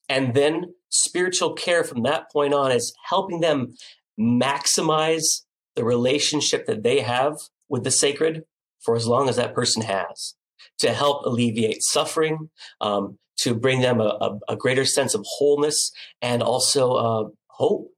And 0.08 0.34
then 0.34 0.74
spiritual 0.90 1.54
care 1.54 1.84
from 1.84 2.02
that 2.02 2.30
point 2.30 2.52
on 2.52 2.70
is 2.72 2.94
helping 3.08 3.40
them 3.40 3.74
maximize 4.20 5.44
the 5.76 5.84
relationship 5.84 6.66
that 6.66 6.82
they 6.82 7.00
have 7.00 7.36
with 7.70 7.84
the 7.84 7.90
sacred 7.90 8.44
for 8.84 8.96
as 8.96 9.06
long 9.06 9.28
as 9.28 9.36
that 9.36 9.54
person 9.54 9.82
has 9.82 10.34
to 10.78 10.92
help 10.92 11.24
alleviate 11.24 11.82
suffering, 11.82 12.50
um, 12.80 13.18
to 13.38 13.54
bring 13.54 13.80
them 13.80 14.00
a, 14.00 14.04
a, 14.20 14.38
a, 14.50 14.56
greater 14.56 14.84
sense 14.84 15.14
of 15.14 15.24
wholeness 15.26 15.90
and 16.20 16.42
also 16.42 16.92
uh, 16.92 17.24
hope. 17.48 17.88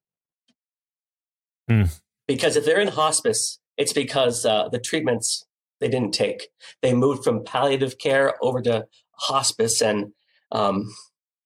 Mm. 1.70 2.00
Because 2.26 2.56
if 2.56 2.64
they're 2.64 2.80
in 2.80 2.88
hospice, 2.88 3.58
it's 3.76 3.92
because 3.92 4.46
uh, 4.46 4.68
the 4.68 4.78
treatments 4.78 5.44
they 5.80 5.88
didn't 5.88 6.12
take. 6.14 6.48
They 6.82 6.94
moved 6.94 7.24
from 7.24 7.44
palliative 7.44 7.98
care 7.98 8.34
over 8.42 8.62
to 8.62 8.86
hospice, 9.12 9.82
and 9.82 10.12
um, 10.52 10.88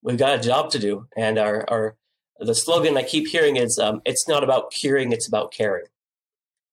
we've 0.03 0.19
got 0.19 0.39
a 0.39 0.43
job 0.43 0.71
to 0.73 0.79
do. 0.79 1.07
And 1.17 1.39
our, 1.39 1.65
our 1.69 1.97
the 2.39 2.55
slogan 2.55 2.97
I 2.97 3.03
keep 3.03 3.27
hearing 3.27 3.57
is 3.57 3.79
um, 3.79 4.01
"It's 4.05 4.29
not 4.29 4.45
about 4.45 4.71
curing; 4.71 5.13
it's 5.13 5.27
about 5.27 5.53
caring." 5.53 5.87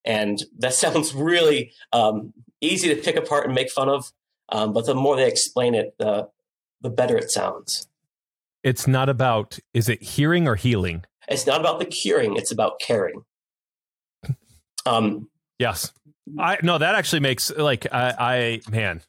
And 0.03 0.43
that 0.59 0.73
sounds 0.83 1.13
really 1.13 1.71
um, 1.91 2.33
easy 2.65 2.93
to 2.93 3.01
pick 3.01 3.15
apart 3.15 3.45
and 3.45 3.53
make 3.53 3.71
fun 3.71 3.89
of. 3.89 4.11
Um, 4.49 4.73
but 4.73 4.85
the 4.85 4.95
more 4.95 5.15
they 5.15 5.27
explain 5.27 5.73
it, 5.75 5.95
the 5.97 6.29
the 6.81 6.89
better 6.89 7.17
it 7.17 7.31
sounds. 7.31 7.87
It's 8.63 8.87
not 8.87 9.09
about 9.09 9.59
is 9.73 9.89
it 9.89 10.01
hearing 10.01 10.47
or 10.47 10.55
healing? 10.55 11.03
It's 11.27 11.47
not 11.47 11.59
about 11.59 11.79
the 11.79 11.85
curing. 11.85 12.35
It's 12.35 12.51
about 12.51 12.79
caring. 12.79 13.23
Um, 14.85 15.29
yes, 15.57 15.91
I 16.37 16.57
no. 16.61 16.77
That 16.77 16.95
actually 16.95 17.21
makes 17.21 17.51
like 17.55 17.87
I, 17.91 18.13
I 18.19 18.61
man, 18.69 19.01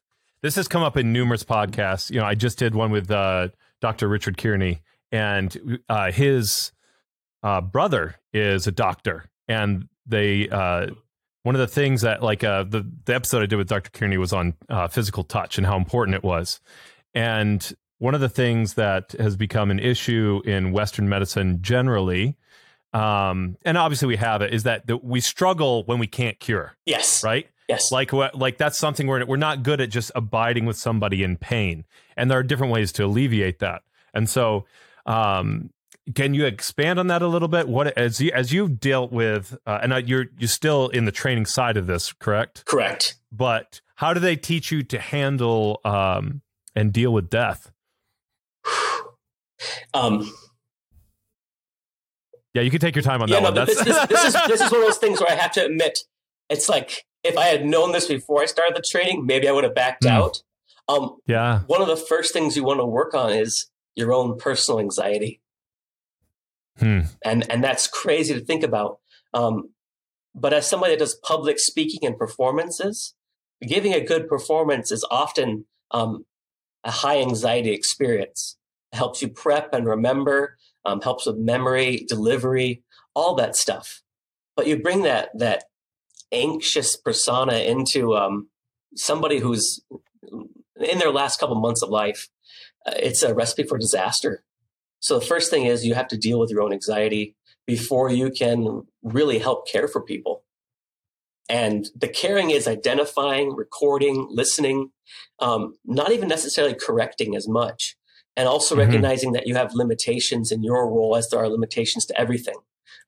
this 0.42 0.54
has 0.56 0.68
come 0.68 0.82
up 0.82 0.96
in 0.96 1.12
numerous 1.12 1.44
podcasts. 1.44 2.10
You 2.10 2.20
know, 2.20 2.26
I 2.26 2.34
just 2.34 2.58
did 2.58 2.74
one 2.74 2.90
with 2.90 3.10
uh, 3.10 3.48
Dr. 3.80 4.08
Richard 4.08 4.38
Kearney, 4.38 4.82
and 5.12 5.80
uh, 5.88 6.12
his 6.12 6.72
uh, 7.42 7.60
brother 7.60 8.16
is 8.32 8.66
a 8.66 8.72
doctor, 8.72 9.26
and 9.48 9.88
they 10.06 10.48
uh, 10.48 10.88
one 11.46 11.54
of 11.54 11.60
the 11.60 11.68
things 11.68 12.00
that 12.00 12.24
like 12.24 12.42
uh, 12.42 12.64
the 12.64 12.84
the 13.04 13.14
episode 13.14 13.40
I 13.40 13.46
did 13.46 13.54
with 13.54 13.68
Dr. 13.68 13.90
Kearney 13.90 14.18
was 14.18 14.32
on 14.32 14.54
uh, 14.68 14.88
physical 14.88 15.22
touch 15.22 15.58
and 15.58 15.66
how 15.66 15.76
important 15.76 16.16
it 16.16 16.24
was, 16.24 16.60
and 17.14 17.72
one 17.98 18.16
of 18.16 18.20
the 18.20 18.28
things 18.28 18.74
that 18.74 19.12
has 19.12 19.36
become 19.36 19.70
an 19.70 19.78
issue 19.78 20.42
in 20.44 20.72
Western 20.72 21.08
medicine 21.08 21.58
generally, 21.62 22.36
um, 22.92 23.56
and 23.64 23.78
obviously 23.78 24.08
we 24.08 24.16
have 24.16 24.42
it, 24.42 24.52
is 24.52 24.64
that 24.64 24.88
the, 24.88 24.96
we 24.96 25.20
struggle 25.20 25.84
when 25.84 26.00
we 26.00 26.08
can't 26.08 26.40
cure. 26.40 26.72
Yes. 26.84 27.22
Right. 27.22 27.48
Yes. 27.68 27.92
Like 27.92 28.12
like 28.12 28.58
that's 28.58 28.76
something 28.76 29.06
where 29.06 29.24
we're 29.24 29.36
not 29.36 29.62
good 29.62 29.80
at 29.80 29.88
just 29.88 30.10
abiding 30.16 30.66
with 30.66 30.76
somebody 30.76 31.22
in 31.22 31.36
pain, 31.36 31.84
and 32.16 32.28
there 32.28 32.40
are 32.40 32.42
different 32.42 32.72
ways 32.72 32.90
to 32.94 33.04
alleviate 33.04 33.60
that. 33.60 33.82
And 34.12 34.28
so, 34.28 34.64
um, 35.06 35.70
can 36.14 36.34
you 36.34 36.44
expand 36.44 36.98
on 36.98 37.08
that 37.08 37.22
a 37.22 37.26
little 37.26 37.48
bit? 37.48 37.68
What 37.68 37.96
as 37.98 38.20
you 38.20 38.30
as 38.32 38.52
you've 38.52 38.78
dealt 38.78 39.12
with, 39.12 39.56
uh, 39.66 39.80
and 39.82 40.08
you're 40.08 40.26
you're 40.38 40.48
still 40.48 40.88
in 40.88 41.04
the 41.04 41.12
training 41.12 41.46
side 41.46 41.76
of 41.76 41.86
this, 41.86 42.12
correct? 42.12 42.64
Correct. 42.64 43.18
But 43.32 43.80
how 43.96 44.14
do 44.14 44.20
they 44.20 44.36
teach 44.36 44.70
you 44.70 44.82
to 44.84 44.98
handle 44.98 45.80
um, 45.84 46.42
and 46.74 46.92
deal 46.92 47.12
with 47.12 47.28
death? 47.28 47.72
um, 49.94 50.30
yeah, 52.54 52.62
you 52.62 52.70
can 52.70 52.80
take 52.80 52.94
your 52.94 53.02
time 53.02 53.20
on 53.20 53.28
yeah, 53.28 53.40
that 53.40 53.54
no, 53.54 53.60
one. 53.60 53.66
This, 53.66 53.82
this, 53.82 54.06
this, 54.06 54.24
is 54.24 54.32
this 54.46 54.60
is 54.60 54.70
one 54.70 54.80
of 54.80 54.86
those 54.86 54.98
things 54.98 55.20
where 55.20 55.30
I 55.30 55.34
have 55.34 55.52
to 55.52 55.64
admit, 55.64 55.98
it's 56.48 56.68
like 56.68 57.04
if 57.24 57.36
I 57.36 57.46
had 57.46 57.66
known 57.66 57.92
this 57.92 58.06
before 58.06 58.42
I 58.42 58.46
started 58.46 58.76
the 58.76 58.82
training, 58.82 59.26
maybe 59.26 59.48
I 59.48 59.52
would 59.52 59.64
have 59.64 59.74
backed 59.74 60.04
mm. 60.04 60.10
out. 60.10 60.42
Um, 60.88 61.16
yeah. 61.26 61.60
One 61.66 61.82
of 61.82 61.88
the 61.88 61.96
first 61.96 62.32
things 62.32 62.56
you 62.56 62.64
want 62.64 62.80
to 62.80 62.86
work 62.86 63.12
on 63.14 63.32
is 63.32 63.68
your 63.96 64.12
own 64.12 64.38
personal 64.38 64.78
anxiety. 64.78 65.40
Hmm. 66.78 67.00
And 67.24 67.50
and 67.50 67.62
that's 67.62 67.86
crazy 67.86 68.34
to 68.34 68.40
think 68.40 68.62
about. 68.62 68.98
Um, 69.34 69.70
but 70.34 70.52
as 70.52 70.68
somebody 70.68 70.92
that 70.94 70.98
does 70.98 71.14
public 71.14 71.58
speaking 71.58 72.00
and 72.04 72.18
performances, 72.18 73.14
giving 73.66 73.94
a 73.94 74.04
good 74.04 74.28
performance 74.28 74.92
is 74.92 75.06
often 75.10 75.64
um, 75.90 76.26
a 76.84 76.90
high 76.90 77.20
anxiety 77.20 77.72
experience. 77.72 78.56
It 78.92 78.96
helps 78.96 79.22
you 79.22 79.28
prep 79.28 79.72
and 79.72 79.86
remember, 79.86 80.56
um, 80.84 81.00
helps 81.00 81.26
with 81.26 81.36
memory, 81.36 82.04
delivery, 82.08 82.82
all 83.14 83.34
that 83.36 83.56
stuff. 83.56 84.02
But 84.56 84.66
you 84.66 84.80
bring 84.80 85.02
that 85.02 85.30
that 85.38 85.64
anxious 86.32 86.96
persona 86.96 87.54
into 87.58 88.14
um, 88.16 88.48
somebody 88.94 89.38
who's 89.38 89.80
in 90.76 90.98
their 90.98 91.12
last 91.12 91.40
couple 91.40 91.56
months 91.56 91.82
of 91.82 91.88
life. 91.88 92.28
Uh, 92.86 92.92
it's 92.96 93.22
a 93.22 93.34
recipe 93.34 93.62
for 93.62 93.78
disaster. 93.78 94.44
So 95.00 95.18
the 95.18 95.24
first 95.24 95.50
thing 95.50 95.66
is 95.66 95.84
you 95.84 95.94
have 95.94 96.08
to 96.08 96.16
deal 96.16 96.38
with 96.38 96.50
your 96.50 96.62
own 96.62 96.72
anxiety 96.72 97.34
before 97.66 98.10
you 98.10 98.30
can 98.30 98.82
really 99.02 99.38
help 99.38 99.68
care 99.68 99.88
for 99.88 100.00
people. 100.00 100.42
And 101.48 101.88
the 101.94 102.08
caring 102.08 102.50
is 102.50 102.66
identifying, 102.66 103.54
recording, 103.54 104.26
listening, 104.30 104.90
um, 105.38 105.76
not 105.84 106.10
even 106.12 106.28
necessarily 106.28 106.74
correcting 106.74 107.36
as 107.36 107.48
much. 107.48 107.96
And 108.36 108.48
also 108.48 108.74
mm-hmm. 108.74 108.88
recognizing 108.88 109.32
that 109.32 109.46
you 109.46 109.54
have 109.54 109.74
limitations 109.74 110.50
in 110.50 110.62
your 110.62 110.90
role 110.90 111.16
as 111.16 111.28
there 111.28 111.40
are 111.40 111.48
limitations 111.48 112.04
to 112.06 112.20
everything. 112.20 112.56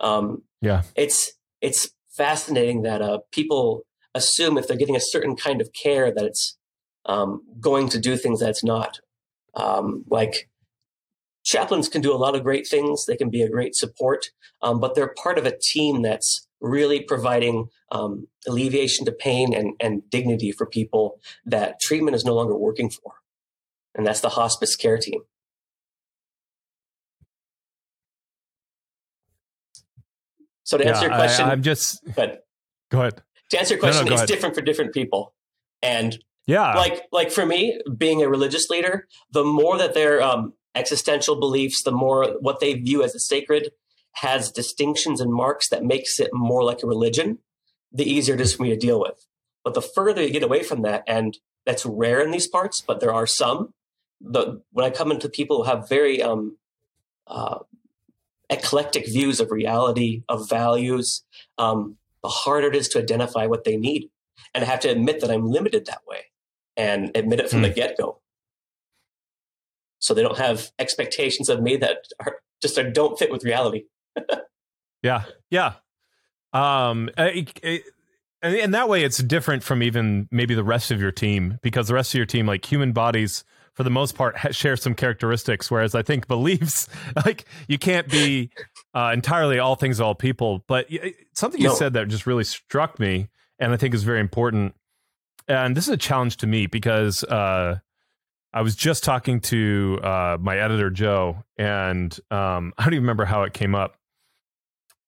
Um, 0.01 0.43
yeah. 0.61 0.83
It's, 0.95 1.33
it's 1.61 1.91
fascinating 2.11 2.83
that 2.83 3.03
uh, 3.03 3.19
people 3.33 3.83
assume 4.15 4.57
if 4.57 4.67
they're 4.67 4.77
getting 4.77 4.97
a 4.97 5.01
certain 5.01 5.37
kind 5.37 5.61
of 5.61 5.73
care 5.73 6.13
that 6.13 6.25
it's 6.25 6.57
um, 7.07 7.43
going 7.61 7.89
to 7.91 7.99
do 7.99 8.17
things 8.17 8.41
that 8.41 8.51
it's 8.51 8.65
not. 8.65 9.01
Um, 9.55 10.05
like 10.09 10.49
chaplains 11.49 11.89
can 11.89 12.03
do 12.03 12.13
a 12.13 12.17
lot 12.17 12.35
of 12.35 12.43
great 12.43 12.69
things. 12.69 13.07
They 13.07 13.17
can 13.17 13.31
be 13.31 13.41
a 13.41 13.49
great 13.49 13.75
support, 13.75 14.27
um, 14.61 14.81
but 14.81 14.95
they're 14.95 15.15
part 15.17 15.39
of 15.39 15.47
a 15.47 15.59
team 15.59 16.03
that's 16.03 16.47
really 16.61 17.01
providing 17.01 17.69
um, 17.91 18.29
alleviation 18.47 19.07
to 19.07 19.13
pain 19.13 19.55
and, 19.55 19.73
and 19.81 20.03
dignity 20.11 20.53
for 20.53 20.67
people 20.67 21.19
that 21.47 21.81
treatment 21.81 22.15
is 22.15 22.25
no 22.25 22.35
longer 22.35 22.55
working 22.55 22.91
for. 22.91 23.15
And 23.95 24.07
that's 24.07 24.21
the 24.21 24.29
hospice 24.29 24.77
care 24.77 24.99
team. 24.99 25.21
So 30.65 30.77
to 30.77 30.87
answer 30.87 31.07
yeah, 31.07 31.09
your 31.09 31.17
question, 31.17 31.47
I, 31.47 31.53
am 31.53 31.63
just. 31.63 32.03
But 32.15 32.47
go 32.91 33.01
ahead. 33.01 33.23
To 33.51 33.59
answer 33.59 33.73
your 33.75 33.81
question, 33.81 34.05
no, 34.05 34.11
no, 34.11 34.15
it's 34.17 34.21
ahead. 34.21 34.29
different 34.29 34.55
for 34.55 34.61
different 34.61 34.93
people, 34.93 35.33
and 35.81 36.19
yeah, 36.47 36.75
like 36.75 37.05
like 37.11 37.31
for 37.31 37.47
me, 37.47 37.81
being 37.97 38.23
a 38.23 38.29
religious 38.29 38.69
leader, 38.69 39.09
the 39.33 39.45
more 39.45 39.79
that 39.79 39.95
they're 39.95 40.23
um, 40.23 40.53
existential 40.79 41.37
beliefs, 41.37 41.83
the 41.83 41.93
more 41.93 42.37
what 42.41 42.61
they 42.61 42.75
view 42.75 43.03
as 43.03 43.15
a 43.15 43.21
sacred 43.21 43.73
has 44.15 44.51
distinctions 44.51 45.21
and 45.21 45.33
marks 45.33 45.69
that 45.69 45.85
makes 45.85 46.19
it 46.19 46.31
more 46.33 46.65
like 46.65 46.83
a 46.83 46.87
religion, 46.87 47.39
the 47.93 48.11
easier 48.11 48.35
it 48.35 48.41
is 48.41 48.55
for 48.55 48.63
me 48.63 48.71
to 48.71 48.77
deal 48.77 49.01
with. 49.01 49.27
But 49.65 49.75
the 49.75 49.83
further 49.83 50.23
you 50.23 50.31
get 50.31 50.43
away 50.43 50.63
from 50.63 50.83
that, 50.83 51.05
and 51.07 51.37
that's 51.67 51.85
rare 51.85 52.21
in 52.21 52.31
these 52.31 52.47
parts, 52.47 52.81
but 52.81 53.01
there 53.01 53.13
are 53.13 53.27
some. 53.27 53.75
The 54.21 54.63
when 54.73 54.87
I 54.87 54.91
come 54.91 55.13
into 55.13 55.29
people 55.29 55.59
who 55.59 55.71
have 55.71 55.89
very 55.89 56.23
um, 56.23 56.57
uh, 57.27 57.59
eclectic 58.51 59.07
views 59.07 59.41
of 59.41 59.51
reality, 59.51 60.23
of 60.29 60.49
values, 60.49 61.25
um, 61.59 61.97
the 62.23 62.29
harder 62.29 62.69
it 62.69 62.77
is 62.77 62.89
to 62.89 62.99
identify 62.99 63.47
what 63.47 63.65
they 63.65 63.77
need. 63.77 64.11
And 64.55 64.65
I 64.65 64.67
have 64.67 64.81
to 64.81 64.89
admit 64.89 65.21
that 65.21 65.31
I'm 65.31 65.47
limited 65.47 65.87
that 65.87 66.03
way 66.07 66.27
and 66.77 67.11
admit 67.15 67.41
it 67.41 67.51
from 67.51 67.63
the 67.63 67.69
hmm. 67.69 67.75
get 67.75 67.99
go 67.99 68.21
so 69.99 70.15
they 70.15 70.23
don't 70.23 70.39
have 70.39 70.71
expectations 70.79 71.49
of 71.49 71.63
me 71.63 71.77
that 71.77 71.99
are 72.21 72.37
just 72.61 72.79
are, 72.79 72.91
don't 72.91 73.19
fit 73.19 73.31
with 73.31 73.45
reality. 73.45 73.85
yeah, 75.03 75.25
yeah. 75.51 75.75
Um, 76.53 77.11
it, 77.17 77.61
it, 77.63 77.83
and 78.41 78.73
that 78.75 78.89
way, 78.89 79.03
it's 79.03 79.19
different 79.19 79.63
from 79.63 79.83
even 79.83 80.29
maybe 80.31 80.55
the 80.55 80.65
rest 80.65 80.91
of 80.91 81.01
your 81.01 81.11
team 81.11 81.59
because 81.63 81.89
the 81.89 81.95
rest 81.95 82.15
of 82.15 82.19
your 82.19 82.27
team, 82.27 82.47
like 82.47 82.65
human 82.65 82.93
bodies, 82.93 83.45
for 83.75 83.83
the 83.83 83.91
most 83.91 84.15
part, 84.15 84.37
share 84.55 84.77
some 84.77 84.95
characteristics. 84.95 85.71
Whereas 85.71 85.95
I 85.95 86.03
think 86.03 86.27
beliefs, 86.29 86.89
like 87.25 87.47
you 87.67 87.79
can't 87.79 88.09
be 88.09 88.51
uh, 88.95 89.11
entirely 89.13 89.59
all 89.59 89.75
things 89.75 90.01
all 90.01 90.15
people. 90.15 90.65
But 90.69 90.87
something 91.35 91.61
you 91.61 91.69
no. 91.69 91.75
said 91.75 91.95
that 91.95 92.09
just 92.09 92.27
really 92.27 92.45
struck 92.45 93.01
me, 93.01 93.29
and 93.59 93.73
I 93.73 93.77
think 93.77 93.95
is 93.95 94.05
very 94.05 94.21
important. 94.21 94.75
And 95.49 95.77
this 95.77 95.89
is 95.89 95.95
a 95.95 95.99
challenge 95.99 96.37
to 96.39 96.47
me 96.47 96.67
because 96.67 97.25
uh, 97.25 97.79
I 98.53 98.63
was 98.63 98.75
just 98.75 99.05
talking 99.05 99.41
to 99.43 100.01
uh, 100.03 100.39
my 100.41 100.59
editor 100.59 100.91
Joe, 100.91 101.45
and 101.57 102.17
um, 102.31 102.73
I 102.79 102.85
don't 102.85 102.95
even 102.95 103.05
remember 103.05 103.25
how 103.25 103.43
it 103.43 103.53
came 103.53 103.75
up. 103.75 103.97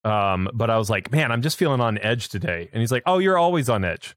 Um, 0.03 0.49
but 0.53 0.69
I 0.69 0.77
was 0.77 0.89
like, 0.89 1.11
"Man, 1.11 1.31
I'm 1.31 1.41
just 1.41 1.57
feeling 1.57 1.81
on 1.81 1.97
edge 1.99 2.29
today," 2.29 2.69
and 2.71 2.81
he's 2.81 2.91
like, 2.91 3.03
"Oh, 3.05 3.19
you're 3.19 3.37
always 3.37 3.69
on 3.69 3.85
edge," 3.85 4.15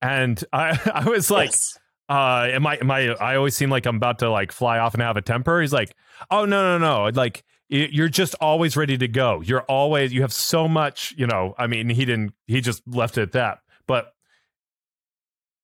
and 0.00 0.42
I, 0.52 0.78
I 0.92 1.08
was 1.08 1.30
like, 1.30 1.50
yes. 1.50 1.78
uh, 2.08 2.48
"Am 2.50 2.66
I? 2.66 2.76
Am 2.76 2.90
I? 2.90 3.08
I 3.14 3.36
always 3.36 3.54
seem 3.54 3.70
like 3.70 3.86
I'm 3.86 3.96
about 3.96 4.20
to 4.20 4.30
like 4.30 4.50
fly 4.50 4.78
off 4.78 4.94
and 4.94 5.02
have 5.02 5.16
a 5.16 5.22
temper." 5.22 5.60
He's 5.60 5.74
like, 5.74 5.94
"Oh, 6.30 6.46
no, 6.46 6.78
no, 6.78 7.04
no! 7.04 7.10
Like 7.10 7.44
you're 7.68 8.08
just 8.08 8.34
always 8.40 8.76
ready 8.76 8.96
to 8.96 9.08
go. 9.08 9.40
You're 9.40 9.62
always 9.62 10.12
you 10.12 10.22
have 10.22 10.32
so 10.32 10.68
much, 10.68 11.14
you 11.18 11.26
know. 11.26 11.54
I 11.58 11.66
mean, 11.66 11.88
he 11.88 12.04
didn't. 12.04 12.34
He 12.46 12.60
just 12.60 12.82
left 12.86 13.18
it 13.18 13.22
at 13.22 13.32
that. 13.32 13.58
But 13.86 14.12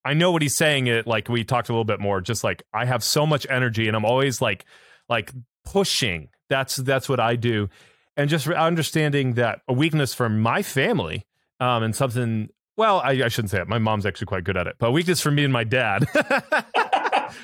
I 0.04 0.14
know 0.14 0.32
what 0.32 0.42
he's 0.42 0.56
saying. 0.56 0.86
It 0.86 1.06
like 1.06 1.28
we 1.28 1.44
talked 1.44 1.68
a 1.68 1.72
little 1.72 1.84
bit 1.84 2.00
more. 2.00 2.20
Just 2.20 2.44
like 2.44 2.62
I 2.72 2.84
have 2.84 3.04
so 3.04 3.26
much 3.26 3.46
energy, 3.48 3.86
and 3.86 3.96
I'm 3.96 4.04
always 4.04 4.40
like 4.40 4.64
like 5.08 5.32
pushing. 5.64 6.28
That's 6.48 6.76
that's 6.76 7.08
what 7.08 7.20
I 7.20 7.36
do, 7.36 7.68
and 8.16 8.28
just 8.28 8.46
understanding 8.48 9.34
that 9.34 9.60
a 9.68 9.72
weakness 9.72 10.14
for 10.14 10.28
my 10.28 10.62
family, 10.62 11.26
um, 11.60 11.82
and 11.82 11.94
something. 11.94 12.48
Well, 12.76 13.00
I, 13.00 13.10
I 13.10 13.28
shouldn't 13.28 13.50
say 13.50 13.60
it. 13.60 13.68
My 13.68 13.78
mom's 13.78 14.06
actually 14.06 14.26
quite 14.26 14.44
good 14.44 14.56
at 14.56 14.66
it, 14.66 14.76
but 14.78 14.88
a 14.88 14.90
weakness 14.90 15.20
for 15.20 15.30
me 15.30 15.44
and 15.44 15.52
my 15.52 15.62
dad 15.62 16.06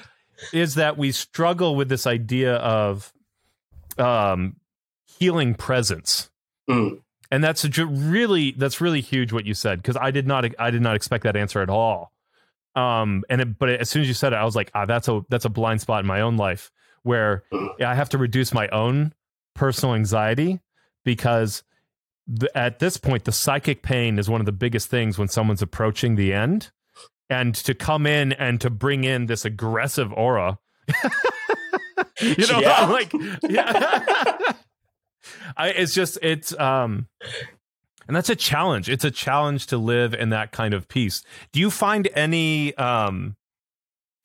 is 0.53 0.75
that 0.77 0.97
we 0.97 1.13
struggle 1.13 1.77
with 1.77 1.91
this 1.91 2.07
idea 2.07 2.55
of 2.57 3.13
um, 3.99 4.57
healing 5.19 5.55
presence. 5.55 6.31
Mm. 6.69 7.03
And 7.31 7.45
that's 7.45 7.65
really 7.79 8.53
that's 8.53 8.81
really 8.81 9.03
huge 9.03 9.33
what 9.33 9.45
you 9.45 9.53
said 9.53 9.83
because 9.83 9.97
I 9.97 10.11
did 10.11 10.27
not 10.27 10.47
I 10.59 10.71
did 10.71 10.81
not 10.81 10.97
expect 10.97 11.25
that 11.25 11.37
answer 11.37 11.61
at 11.61 11.69
all. 11.69 12.13
Um, 12.75 13.25
and 13.29 13.41
it, 13.41 13.59
but 13.59 13.71
as 13.71 13.91
soon 13.91 14.03
as 14.03 14.09
you 14.09 14.15
said 14.15 14.33
it, 14.33 14.37
I 14.37 14.45
was 14.45 14.57
like, 14.57 14.71
ah, 14.75 14.87
that's 14.87 15.09
a 15.09 15.23
that's 15.29 15.45
a 15.45 15.51
blind 15.51 15.81
spot 15.81 16.01
in 16.01 16.07
my 16.07 16.21
own 16.21 16.37
life 16.37 16.71
where 17.03 17.45
I 17.85 17.95
have 17.95 18.09
to 18.11 18.19
reduce 18.19 18.53
my 18.53 18.69
own 18.69 19.15
personal 19.55 19.95
anxiety 19.95 20.61
because 21.05 21.63
the, 22.27 22.57
at 22.57 22.79
this 22.79 22.97
point, 22.97 23.25
the 23.25 23.33
psychic 23.33 23.83
pain 23.83 24.19
is 24.19 24.29
one 24.29 24.41
of 24.41 24.47
the 24.47 24.53
biggest 24.53 24.89
things 24.89 25.19
when 25.19 25.29
someone's 25.29 25.63
approaching 25.63 26.17
the 26.17 26.33
end, 26.33 26.71
and 27.31 27.55
to 27.55 27.75
come 27.75 28.07
in 28.07 28.33
and 28.33 28.61
to 28.61 28.71
bring 28.71 29.05
in 29.05 29.27
this 29.27 29.45
aggressive 29.45 30.13
aura. 30.13 30.59
you 32.21 32.47
know, 32.47 32.61
yeah. 32.61 32.87
like, 32.87 33.13
yeah. 33.43 34.39
I, 35.57 35.71
it's 35.71 35.95
just 35.95 36.19
it's 36.23 36.59
um 36.59 37.09
and 38.09 38.17
that's 38.17 38.31
a 38.31 38.37
challenge. 38.37 38.89
It's 38.89 39.05
a 39.05 39.11
challenge 39.11 39.67
to 39.67 39.77
live 39.77 40.15
in 40.15 40.31
that 40.31 40.51
kind 40.51 40.73
of 40.73 40.89
peace. 40.89 41.23
Do 41.53 41.61
you 41.61 41.71
find 41.71 42.09
any 42.15 42.75
um, 42.77 43.37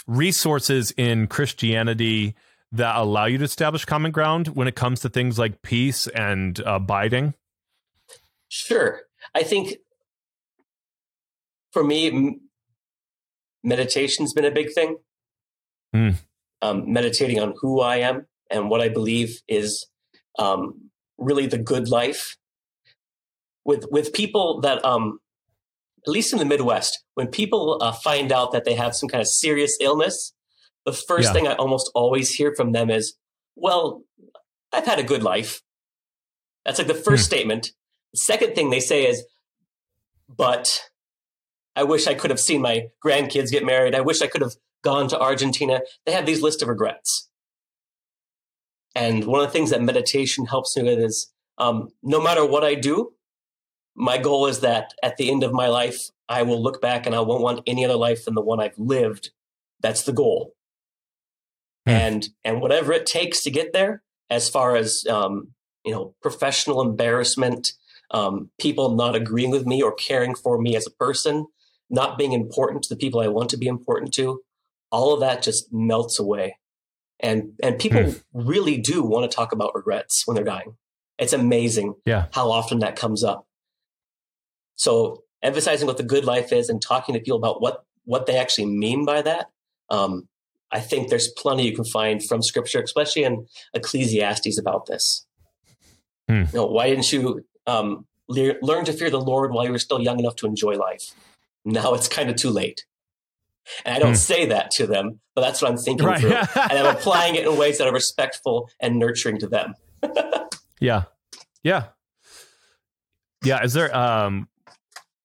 resources 0.07 0.91
in 0.95 1.27
Christianity 1.27 2.33
that 2.71 2.95
allow 2.95 3.25
you 3.25 3.37
to 3.37 3.43
establish 3.43 3.83
common 3.83 4.11
ground 4.11 4.47
when 4.47 4.69
it 4.69 4.75
comes 4.75 5.01
to 5.01 5.09
things 5.09 5.37
like 5.37 5.61
peace 5.61 6.07
and 6.07 6.57
abiding? 6.65 7.33
Sure. 8.47 9.01
I 9.35 9.43
think 9.43 9.75
for 11.71 11.83
me, 11.83 12.39
meditation's 13.63 14.33
been 14.33 14.45
a 14.45 14.51
big 14.51 14.71
thing. 14.73 14.95
Mm. 15.93 16.15
Um, 16.61 16.91
meditating 16.91 17.39
on 17.41 17.53
who 17.59 17.81
I 17.81 17.97
am 17.97 18.27
and 18.49 18.69
what 18.69 18.79
I 18.79 18.87
believe 18.87 19.41
is 19.49 19.85
um, 20.39 20.89
really 21.17 21.47
the 21.47 21.57
good 21.57 21.89
life 21.89 22.37
with 23.65 23.85
with 23.91 24.13
people 24.13 24.61
that 24.61 24.83
um 24.85 25.19
at 26.05 26.11
least 26.11 26.33
in 26.33 26.39
the 26.39 26.45
Midwest, 26.45 27.01
when 27.13 27.27
people 27.27 27.77
uh, 27.81 27.93
find 27.93 28.33
out 28.33 28.51
that 28.51 28.65
they 28.65 28.73
have 28.73 28.93
some 28.93 29.07
kind 29.07 29.21
of 29.21 29.27
serious 29.27 29.77
illness, 29.79 30.33
the 30.85 30.91
first 30.91 31.29
yeah. 31.29 31.33
thing 31.33 31.47
I 31.47 31.53
almost 31.53 31.89
always 31.95 32.31
hear 32.31 32.53
from 32.53 32.73
them 32.73 32.89
is, 32.89 33.15
"Well, 33.55 34.03
I've 34.73 34.85
had 34.85 34.99
a 34.99 35.03
good 35.03 35.23
life. 35.23 35.61
That's 36.65 36.79
like 36.79 36.87
the 36.87 36.93
first 36.93 37.23
hmm. 37.23 37.35
statement. 37.35 37.71
The 38.13 38.19
second 38.19 38.55
thing 38.55 38.69
they 38.69 38.79
say 38.79 39.07
is, 39.07 39.25
but 40.27 40.89
I 41.75 41.83
wish 41.83 42.07
I 42.07 42.13
could 42.13 42.31
have 42.31 42.39
seen 42.39 42.61
my 42.61 42.87
grandkids 43.03 43.51
get 43.51 43.65
married. 43.65 43.95
I 43.95 44.01
wish 44.01 44.21
I 44.21 44.27
could 44.27 44.41
have 44.41 44.53
gone 44.83 45.07
to 45.09 45.19
Argentina. 45.19 45.81
They 46.05 46.11
have 46.11 46.25
these 46.25 46.41
list 46.41 46.61
of 46.61 46.67
regrets. 46.67 47.29
And 48.95 49.25
one 49.25 49.41
of 49.41 49.47
the 49.47 49.53
things 49.53 49.71
that 49.71 49.81
meditation 49.81 50.45
helps 50.45 50.77
me 50.77 50.83
with 50.83 50.99
is 50.99 51.31
um, 51.57 51.89
no 52.03 52.21
matter 52.21 52.45
what 52.45 52.63
I 52.63 52.75
do, 52.75 53.13
my 53.95 54.17
goal 54.17 54.47
is 54.47 54.61
that 54.61 54.93
at 55.03 55.17
the 55.17 55.29
end 55.29 55.43
of 55.43 55.53
my 55.53 55.67
life, 55.67 56.09
I 56.27 56.43
will 56.43 56.61
look 56.61 56.81
back 56.81 57.05
and 57.05 57.15
I 57.15 57.19
won't 57.19 57.43
want 57.43 57.61
any 57.67 57.85
other 57.85 57.95
life 57.95 58.25
than 58.25 58.33
the 58.33 58.41
one 58.41 58.59
I've 58.59 58.77
lived. 58.77 59.31
That's 59.81 60.03
the 60.03 60.13
goal. 60.13 60.53
Hmm. 61.85 61.91
And 61.91 62.29
and 62.43 62.61
whatever 62.61 62.93
it 62.93 63.05
takes 63.05 63.43
to 63.43 63.51
get 63.51 63.73
there, 63.73 64.01
as 64.29 64.49
far 64.49 64.75
as 64.75 65.05
um, 65.09 65.49
you 65.83 65.91
know, 65.91 66.15
professional 66.21 66.81
embarrassment, 66.81 67.73
um, 68.11 68.49
people 68.59 68.95
not 68.95 69.15
agreeing 69.15 69.51
with 69.51 69.65
me 69.65 69.81
or 69.81 69.93
caring 69.93 70.33
for 70.33 70.59
me 70.59 70.75
as 70.75 70.87
a 70.87 70.91
person, 70.91 71.47
not 71.89 72.17
being 72.17 72.31
important 72.31 72.83
to 72.83 72.89
the 72.89 72.99
people 72.99 73.19
I 73.19 73.27
want 73.27 73.49
to 73.49 73.57
be 73.57 73.67
important 73.67 74.13
to, 74.15 74.41
all 74.91 75.13
of 75.13 75.19
that 75.19 75.41
just 75.41 75.71
melts 75.71 76.19
away. 76.19 76.57
And 77.19 77.53
and 77.61 77.77
people 77.77 78.03
hmm. 78.03 78.17
really 78.33 78.77
do 78.77 79.03
want 79.03 79.29
to 79.29 79.35
talk 79.35 79.51
about 79.51 79.75
regrets 79.75 80.23
when 80.25 80.35
they're 80.35 80.43
dying. 80.43 80.77
It's 81.19 81.33
amazing 81.33 81.95
yeah. 82.05 82.25
how 82.31 82.49
often 82.49 82.79
that 82.79 82.95
comes 82.95 83.23
up. 83.23 83.45
So 84.75 85.23
emphasizing 85.41 85.87
what 85.87 85.97
the 85.97 86.03
good 86.03 86.25
life 86.25 86.51
is 86.51 86.69
and 86.69 86.81
talking 86.81 87.13
to 87.13 87.19
people 87.19 87.37
about 87.37 87.61
what 87.61 87.85
what 88.05 88.25
they 88.25 88.37
actually 88.37 88.65
mean 88.65 89.05
by 89.05 89.21
that. 89.21 89.47
Um, 89.89 90.27
I 90.71 90.79
think 90.79 91.09
there's 91.09 91.29
plenty 91.37 91.65
you 91.65 91.75
can 91.75 91.85
find 91.85 92.23
from 92.23 92.41
scripture, 92.41 92.81
especially 92.81 93.23
in 93.23 93.45
Ecclesiastes 93.73 94.57
about 94.57 94.87
this. 94.87 95.25
Hmm. 96.27 96.43
You 96.51 96.53
know, 96.53 96.65
why 96.65 96.89
didn't 96.89 97.11
you 97.11 97.45
um, 97.67 98.07
le- 98.27 98.55
learn 98.61 98.85
to 98.85 98.93
fear 98.93 99.09
the 99.09 99.21
Lord 99.21 99.53
while 99.53 99.65
you 99.65 99.71
were 99.71 99.79
still 99.79 100.01
young 100.01 100.19
enough 100.19 100.35
to 100.37 100.47
enjoy 100.47 100.73
life? 100.73 101.13
Now 101.63 101.93
it's 101.93 102.07
kind 102.07 102.29
of 102.29 102.35
too 102.35 102.49
late. 102.49 102.85
And 103.85 103.95
I 103.95 103.99
don't 103.99 104.09
hmm. 104.09 104.15
say 104.15 104.45
that 104.47 104.71
to 104.71 104.87
them, 104.87 105.19
but 105.35 105.41
that's 105.41 105.61
what 105.61 105.71
I'm 105.71 105.77
thinking 105.77 106.07
right. 106.07 106.19
through. 106.19 106.31
and 106.61 106.71
I'm 106.71 106.95
applying 106.95 107.35
it 107.35 107.45
in 107.45 107.57
ways 107.57 107.77
that 107.77 107.87
are 107.87 107.93
respectful 107.93 108.69
and 108.79 108.99
nurturing 108.99 109.39
to 109.39 109.47
them. 109.47 109.75
yeah. 110.81 111.03
Yeah. 111.63 111.85
Yeah. 113.43 113.63
Is 113.63 113.73
there, 113.73 113.95
um, 113.95 114.49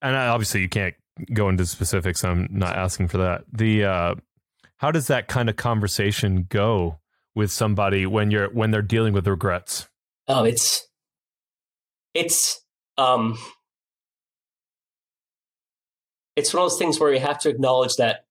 and 0.02 0.16
obviously 0.16 0.60
you 0.60 0.68
can't 0.68 0.94
go 1.32 1.48
into 1.48 1.66
specifics. 1.66 2.24
I'm 2.24 2.48
not 2.50 2.76
asking 2.76 3.08
for 3.08 3.18
that. 3.18 3.44
The, 3.52 3.84
uh, 3.84 4.14
how 4.76 4.90
does 4.90 5.08
that 5.08 5.28
kind 5.28 5.48
of 5.48 5.56
conversation 5.56 6.46
go 6.48 7.00
with 7.34 7.50
somebody 7.50 8.06
when 8.06 8.30
you're, 8.30 8.48
when 8.50 8.70
they're 8.70 8.82
dealing 8.82 9.12
with 9.12 9.26
regrets? 9.26 9.88
Oh, 10.28 10.44
it's, 10.44 10.86
it's, 12.14 12.60
um, 12.96 13.38
it's 16.36 16.54
one 16.54 16.62
of 16.62 16.70
those 16.70 16.78
things 16.78 17.00
where 17.00 17.12
you 17.12 17.20
have 17.20 17.38
to 17.40 17.48
acknowledge 17.48 17.96
that 17.96 18.26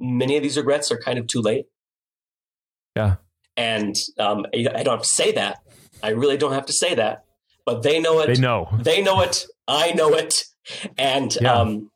many 0.00 0.36
of 0.36 0.42
these 0.42 0.56
regrets 0.56 0.90
are 0.90 0.98
kind 0.98 1.18
of 1.18 1.28
too 1.28 1.40
late. 1.40 1.66
Yeah. 2.96 3.16
And 3.56 3.94
um, 4.18 4.46
I 4.52 4.82
don't 4.82 4.88
have 4.88 5.02
to 5.02 5.08
say 5.08 5.32
that. 5.32 5.60
I 6.02 6.08
really 6.08 6.36
don't 6.36 6.52
have 6.52 6.66
to 6.66 6.72
say 6.72 6.94
that. 6.94 7.24
But 7.66 7.82
they 7.82 8.00
know 8.00 8.20
it. 8.20 8.26
They 8.26 8.40
know. 8.40 8.68
They 8.80 9.02
know 9.02 9.20
it. 9.20 9.44
I 9.68 9.92
know 9.92 10.14
it. 10.14 10.44
And 10.96 11.36
yeah. 11.40 11.52
um, 11.52 11.90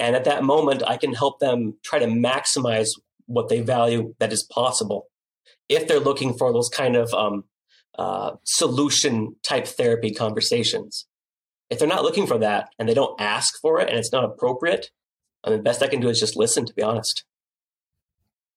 and 0.00 0.14
at 0.14 0.24
that 0.24 0.44
moment, 0.44 0.82
I 0.86 0.96
can 0.96 1.14
help 1.14 1.40
them 1.40 1.78
try 1.84 1.98
to 1.98 2.06
maximize 2.06 2.88
what 3.26 3.48
they 3.48 3.60
value 3.60 4.14
that 4.20 4.32
is 4.32 4.42
possible. 4.44 5.08
If 5.68 5.88
they're 5.88 6.00
looking 6.00 6.36
for 6.36 6.52
those 6.52 6.68
kind 6.68 6.96
of 6.96 7.12
um, 7.12 7.44
uh, 7.98 8.32
solution 8.44 9.36
type 9.42 9.66
therapy 9.66 10.12
conversations, 10.12 11.06
if 11.68 11.78
they're 11.78 11.88
not 11.88 12.04
looking 12.04 12.26
for 12.26 12.38
that 12.38 12.70
and 12.78 12.88
they 12.88 12.94
don't 12.94 13.20
ask 13.20 13.60
for 13.60 13.80
it 13.80 13.88
and 13.88 13.98
it's 13.98 14.12
not 14.12 14.24
appropriate, 14.24 14.90
I 15.44 15.50
mean, 15.50 15.62
best 15.62 15.82
I 15.82 15.88
can 15.88 16.00
do 16.00 16.08
is 16.08 16.20
just 16.20 16.36
listen, 16.36 16.64
to 16.66 16.74
be 16.74 16.82
honest. 16.82 17.24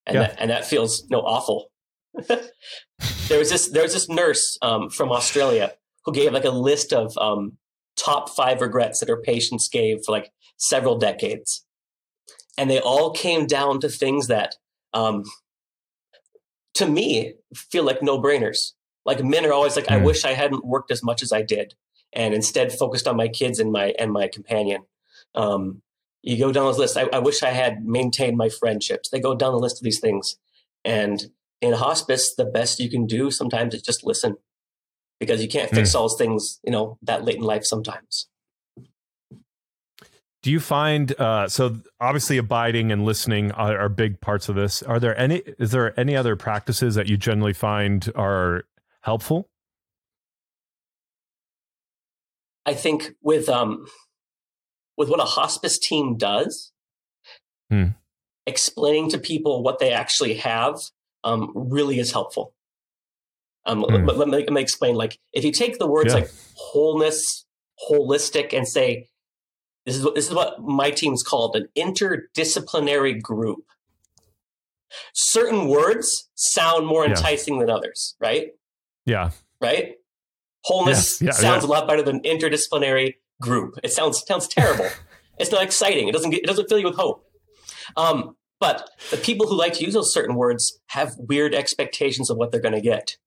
And 0.06 0.15
yeah. 0.15 0.21
that, 0.21 0.36
and 0.39 0.49
that 0.49 0.65
feels 0.65 1.06
no 1.10 1.19
awful. 1.19 1.71
there 2.27 3.39
was 3.39 3.49
this 3.49 3.69
there 3.69 3.84
was 3.84 3.93
this 3.93 4.10
nurse 4.10 4.58
um, 4.62 4.89
from 4.89 5.12
Australia 5.12 5.73
who 6.06 6.12
gave 6.12 6.34
like 6.34 6.45
a 6.45 6.49
list 6.49 6.91
of 6.91 7.15
um, 7.17 7.58
top 8.04 8.30
five 8.30 8.62
regrets 8.62 9.00
that 9.00 9.10
her 9.10 9.22
patients 9.22 9.68
gave 9.70 10.04
for 10.06 10.12
like 10.12 10.32
several 10.58 10.98
decades, 10.98 11.66
and 12.58 12.70
they 12.70 12.80
all 12.80 13.12
came 13.12 13.46
down 13.46 13.80
to 13.82 13.90
things 13.90 14.28
that, 14.28 14.56
um, 14.94 15.24
to 16.76 16.88
me, 16.88 17.36
feel 17.54 17.84
like 17.84 18.02
no 18.02 18.22
brainers. 18.22 18.72
Like 19.06 19.24
men 19.24 19.46
are 19.46 19.54
always 19.54 19.76
like, 19.76 19.88
mm. 19.88 19.96
I 19.96 20.00
hmm. 20.00 20.06
wish 20.06 20.26
I 20.26 20.34
hadn't 20.34 20.66
worked 20.66 20.92
as 20.92 21.04
much 21.04 21.24
as 21.24 21.32
I 21.32 21.42
did, 21.42 21.76
and 22.14 22.34
instead 22.34 22.72
focused 22.72 23.08
on 23.08 23.18
my 23.18 23.28
kids 23.28 23.60
and 23.60 23.72
my 23.72 23.94
and 23.98 24.12
my 24.12 24.28
companion. 24.28 24.84
Um, 25.36 25.82
you 26.24 26.38
go 26.38 26.52
down 26.52 26.68
this 26.68 26.78
list. 26.78 26.98
I, 26.98 27.08
I, 27.12 27.20
wish 27.20 27.42
I 27.42 27.50
had 27.50 27.84
maintained 27.84 28.38
my 28.38 28.50
friendships. 28.50 29.10
They 29.10 29.20
go 29.20 29.34
down 29.34 29.54
the 29.54 29.60
list 29.60 29.78
of 29.78 29.84
these 29.84 30.00
things. 30.00 30.38
And 30.86 31.32
in 31.62 31.74
hospice, 31.74 32.36
the 32.36 32.46
best 32.46 32.80
you 32.80 32.92
can 32.92 33.08
do 33.08 33.32
sometimes 33.32 33.74
is 33.74 33.82
just 33.82 34.06
listen 34.06 34.38
because 35.21 35.39
you 35.39 35.47
can't 35.47 35.69
fix 35.69 35.91
mm. 35.91 35.95
all 35.95 36.10
those 36.10 36.17
things, 36.17 36.60
you 36.63 36.71
know, 36.71 36.97
that 37.03 37.23
late 37.23 37.36
in 37.36 37.43
life 37.43 37.63
sometimes. 37.63 38.27
Do 40.41 40.49
you 40.49 40.60
find 40.60 41.17
uh, 41.21 41.47
so 41.47 41.77
obviously 41.99 42.38
abiding 42.38 42.91
and 42.91 43.05
listening 43.05 43.51
are, 43.51 43.77
are, 43.77 43.89
big 43.89 44.19
parts 44.19 44.49
of 44.49 44.55
this? 44.55 44.81
Are 44.81 44.99
there 44.99 45.15
any 45.15 45.43
is 45.60 45.69
there 45.69 45.97
any 45.99 46.15
other 46.15 46.36
practices 46.36 46.95
that 46.95 47.07
you 47.07 47.17
generally 47.17 47.53
find 47.53 48.12
are 48.15 48.63
helpful? 49.01 49.47
I 52.65 52.73
think 52.73 53.12
with 53.21 53.47
um 53.47 53.86
with 54.97 55.07
what 55.07 55.19
a 55.19 55.25
hospice 55.25 55.77
team 55.77 56.17
does, 56.17 56.71
hmm. 57.69 57.89
explaining 58.47 59.12
to 59.12 59.19
people 59.19 59.62
what 59.62 59.77
they 59.77 59.93
actually 59.93 60.34
have 60.36 60.79
um, 61.23 61.51
really 61.53 61.99
is 61.99 62.12
helpful. 62.12 62.55
Um, 63.65 63.84
hmm. 63.84 64.06
let, 64.06 64.17
let, 64.17 64.28
me, 64.28 64.38
let, 64.38 64.52
me, 64.52 64.62
explain. 64.62 64.95
Like, 64.95 65.19
if 65.34 65.43
you 65.43 65.52
take 65.52 65.78
the 65.78 65.88
words 65.88 66.13
yeah. 66.13 66.21
like 66.21 66.32
wholeness, 66.56 67.45
holistic, 67.89 68.54
and 68.54 68.67
say, 68.67 69.08
this 69.86 69.95
is 69.95 70.04
what 70.04 70.15
this 70.15 70.28
is 70.28 70.34
what 70.34 70.62
my 70.62 70.91
team's 70.91 71.24
called 71.24 71.56
an 71.56 71.67
interdisciplinary 71.78 73.21
group. 73.21 73.63
Certain 75.13 75.67
words 75.67 76.30
sound 76.36 76.86
more 76.86 77.06
enticing 77.06 77.60
than 77.60 77.69
others, 77.69 78.15
right? 78.19 78.50
Yeah. 79.06 79.32
Right. 79.60 79.95
Wholeness 80.63 81.21
yeah, 81.21 81.32
sounds 81.32 81.63
a 81.63 81.67
lot 81.67 81.88
better 81.88 82.04
than 82.04 82.19
interdisciplinary 82.21 83.15
group. 83.41 83.80
It 83.84 83.91
sounds 83.91 84.24
sounds 84.28 84.47
terrible. 84.47 84.88
it's 85.39 85.52
not 85.52 85.63
exciting. 85.63 86.08
It 86.08 86.12
doesn't 86.12 86.32
get, 86.32 86.43
it 86.43 86.47
doesn't 86.47 86.69
fill 86.69 86.80
you 86.80 86.86
with 86.86 86.95
hope. 86.95 87.26
Um, 87.97 88.36
but 88.60 88.89
the 89.10 89.17
people 89.17 89.47
who 89.47 89.58
like 89.58 89.74
to 89.74 89.84
use 89.84 89.95
those 89.95 90.13
certain 90.13 90.36
words 90.36 90.80
have 90.88 91.15
weird 91.17 91.56
expectations 91.56 92.30
of 92.30 92.38
what 92.38 92.52
they're 92.52 92.62
going 92.62 92.76
to 92.76 92.82
get. 92.82 93.17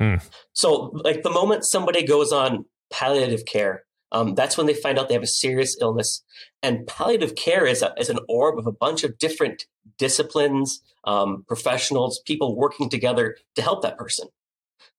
Mm. 0.00 0.22
So, 0.52 0.92
like 1.04 1.22
the 1.22 1.30
moment 1.30 1.64
somebody 1.64 2.04
goes 2.04 2.32
on 2.32 2.64
palliative 2.90 3.44
care, 3.44 3.84
um, 4.12 4.34
that's 4.34 4.56
when 4.56 4.66
they 4.66 4.74
find 4.74 4.98
out 4.98 5.08
they 5.08 5.14
have 5.14 5.22
a 5.22 5.26
serious 5.26 5.76
illness. 5.80 6.22
And 6.62 6.86
palliative 6.86 7.34
care 7.34 7.66
is, 7.66 7.82
a, 7.82 7.94
is 7.98 8.08
an 8.08 8.18
orb 8.28 8.58
of 8.58 8.66
a 8.66 8.72
bunch 8.72 9.04
of 9.04 9.18
different 9.18 9.66
disciplines, 9.98 10.82
um, 11.04 11.44
professionals, 11.46 12.20
people 12.24 12.56
working 12.56 12.88
together 12.88 13.36
to 13.54 13.62
help 13.62 13.82
that 13.82 13.98
person. 13.98 14.28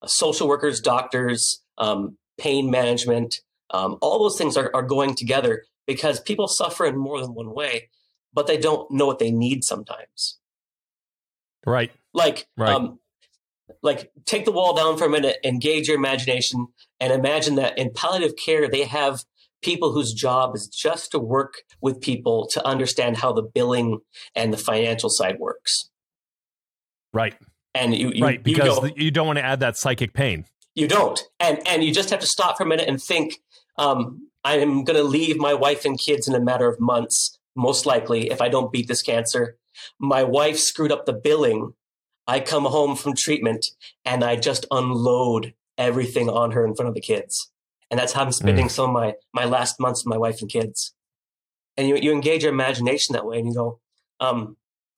Uh, 0.02 0.08
social 0.08 0.48
workers, 0.48 0.80
doctors, 0.80 1.64
um, 1.78 2.18
pain 2.38 2.70
management, 2.70 3.42
um, 3.72 3.98
all 4.02 4.20
those 4.20 4.38
things 4.38 4.58
are, 4.58 4.72
are 4.74 4.84
going 4.84 5.16
together 5.16 5.64
because 5.86 6.20
people 6.20 6.48
suffer 6.48 6.86
in 6.86 6.98
more 6.98 7.22
than 7.22 7.34
one 7.34 7.54
way, 7.54 7.90
but 8.34 8.48
they 8.48 8.58
don't 8.58 8.90
know 8.92 9.06
what 9.06 9.20
they 9.20 9.32
need 9.32 9.64
sometimes. 9.64 10.40
Right. 11.66 11.92
Like, 12.14 12.48
right. 12.58 12.74
Um, 12.74 13.00
like 13.82 14.12
take 14.26 14.46
the 14.46 14.52
wall 14.52 14.76
down 14.76 14.98
for 14.98 15.06
a 15.06 15.10
minute, 15.10 15.38
engage 15.44 15.88
your 15.88 15.98
imagination, 15.98 16.68
and 17.00 17.14
imagine 17.14 17.56
that 17.56 17.78
in 17.78 17.92
palliative 17.94 18.36
care 18.36 18.70
they 18.70 18.84
have 18.84 19.24
people 19.62 19.92
whose 19.92 20.14
job 20.14 20.56
is 20.56 20.68
just 20.68 21.12
to 21.12 21.20
work 21.20 21.64
with 21.82 22.00
people 22.00 22.48
to 22.48 22.66
understand 22.66 23.18
how 23.18 23.34
the 23.34 23.44
billing 23.44 24.00
and 24.36 24.54
the 24.54 24.58
financial 24.58 25.10
side 25.10 25.38
works. 25.40 25.90
Right. 27.14 27.36
And 27.76 27.94
you, 27.96 28.12
you 28.14 28.24
right 28.24 28.44
because 28.44 28.76
you, 28.76 28.90
go, 28.90 28.96
you 28.96 29.12
don't 29.12 29.28
want 29.28 29.38
to 29.38 29.46
add 29.46 29.60
that 29.60 29.78
psychic 29.78 30.14
pain. 30.14 30.46
You 30.76 30.88
don't, 30.88 31.22
and 31.40 31.60
and 31.68 31.84
you 31.84 31.94
just 31.94 32.10
have 32.10 32.20
to 32.20 32.28
stop 32.28 32.58
for 32.58 32.64
a 32.64 32.68
minute 32.68 32.88
and 32.88 33.02
think 33.02 33.36
um, 33.78 34.30
I'm 34.44 34.84
going 34.84 34.98
to 34.98 35.04
leave 35.04 35.38
my 35.38 35.54
wife 35.54 35.86
and 35.86 36.00
kids 36.00 36.28
in 36.28 36.36
a 36.36 36.40
matter 36.40 36.68
of 36.68 36.80
months, 36.80 37.38
most 37.56 37.86
likely, 37.86 38.30
if 38.32 38.42
I 38.42 38.50
don't 38.50 38.72
beat 38.72 38.88
this 38.88 39.02
cancer. 39.02 39.58
My 40.00 40.24
wife 40.24 40.58
screwed 40.58 40.92
up 40.92 41.06
the 41.06 41.14
billing. 41.14 41.74
I 42.30 42.40
come 42.40 42.66
home 42.66 42.96
from 42.96 43.16
treatment 43.16 43.66
and 44.06 44.24
I 44.24 44.36
just 44.36 44.68
unload 44.70 45.56
everything 45.80 46.30
on 46.30 46.52
her 46.52 46.64
in 46.64 46.76
front 46.76 46.88
of 46.88 46.94
the 46.94 47.02
kids. 47.02 47.52
And 47.90 48.00
that's 48.00 48.14
how 48.14 48.22
I'm 48.22 48.32
spending 48.32 48.68
mm. 48.68 48.72
some 48.72 48.92
of 48.92 48.94
my, 48.94 49.16
my 49.34 49.46
last 49.46 49.80
months 49.80 50.06
with 50.06 50.12
my 50.12 50.18
wife 50.20 50.40
and 50.40 50.50
kids. 50.50 50.94
And 51.76 51.88
you, 51.88 51.96
you 51.96 52.12
engage 52.12 52.44
your 52.44 52.54
imagination 52.54 53.14
that 53.14 53.26
way 53.26 53.40
and 53.40 53.48
you 53.48 53.56
go, 53.56 53.80
um, 54.20 54.58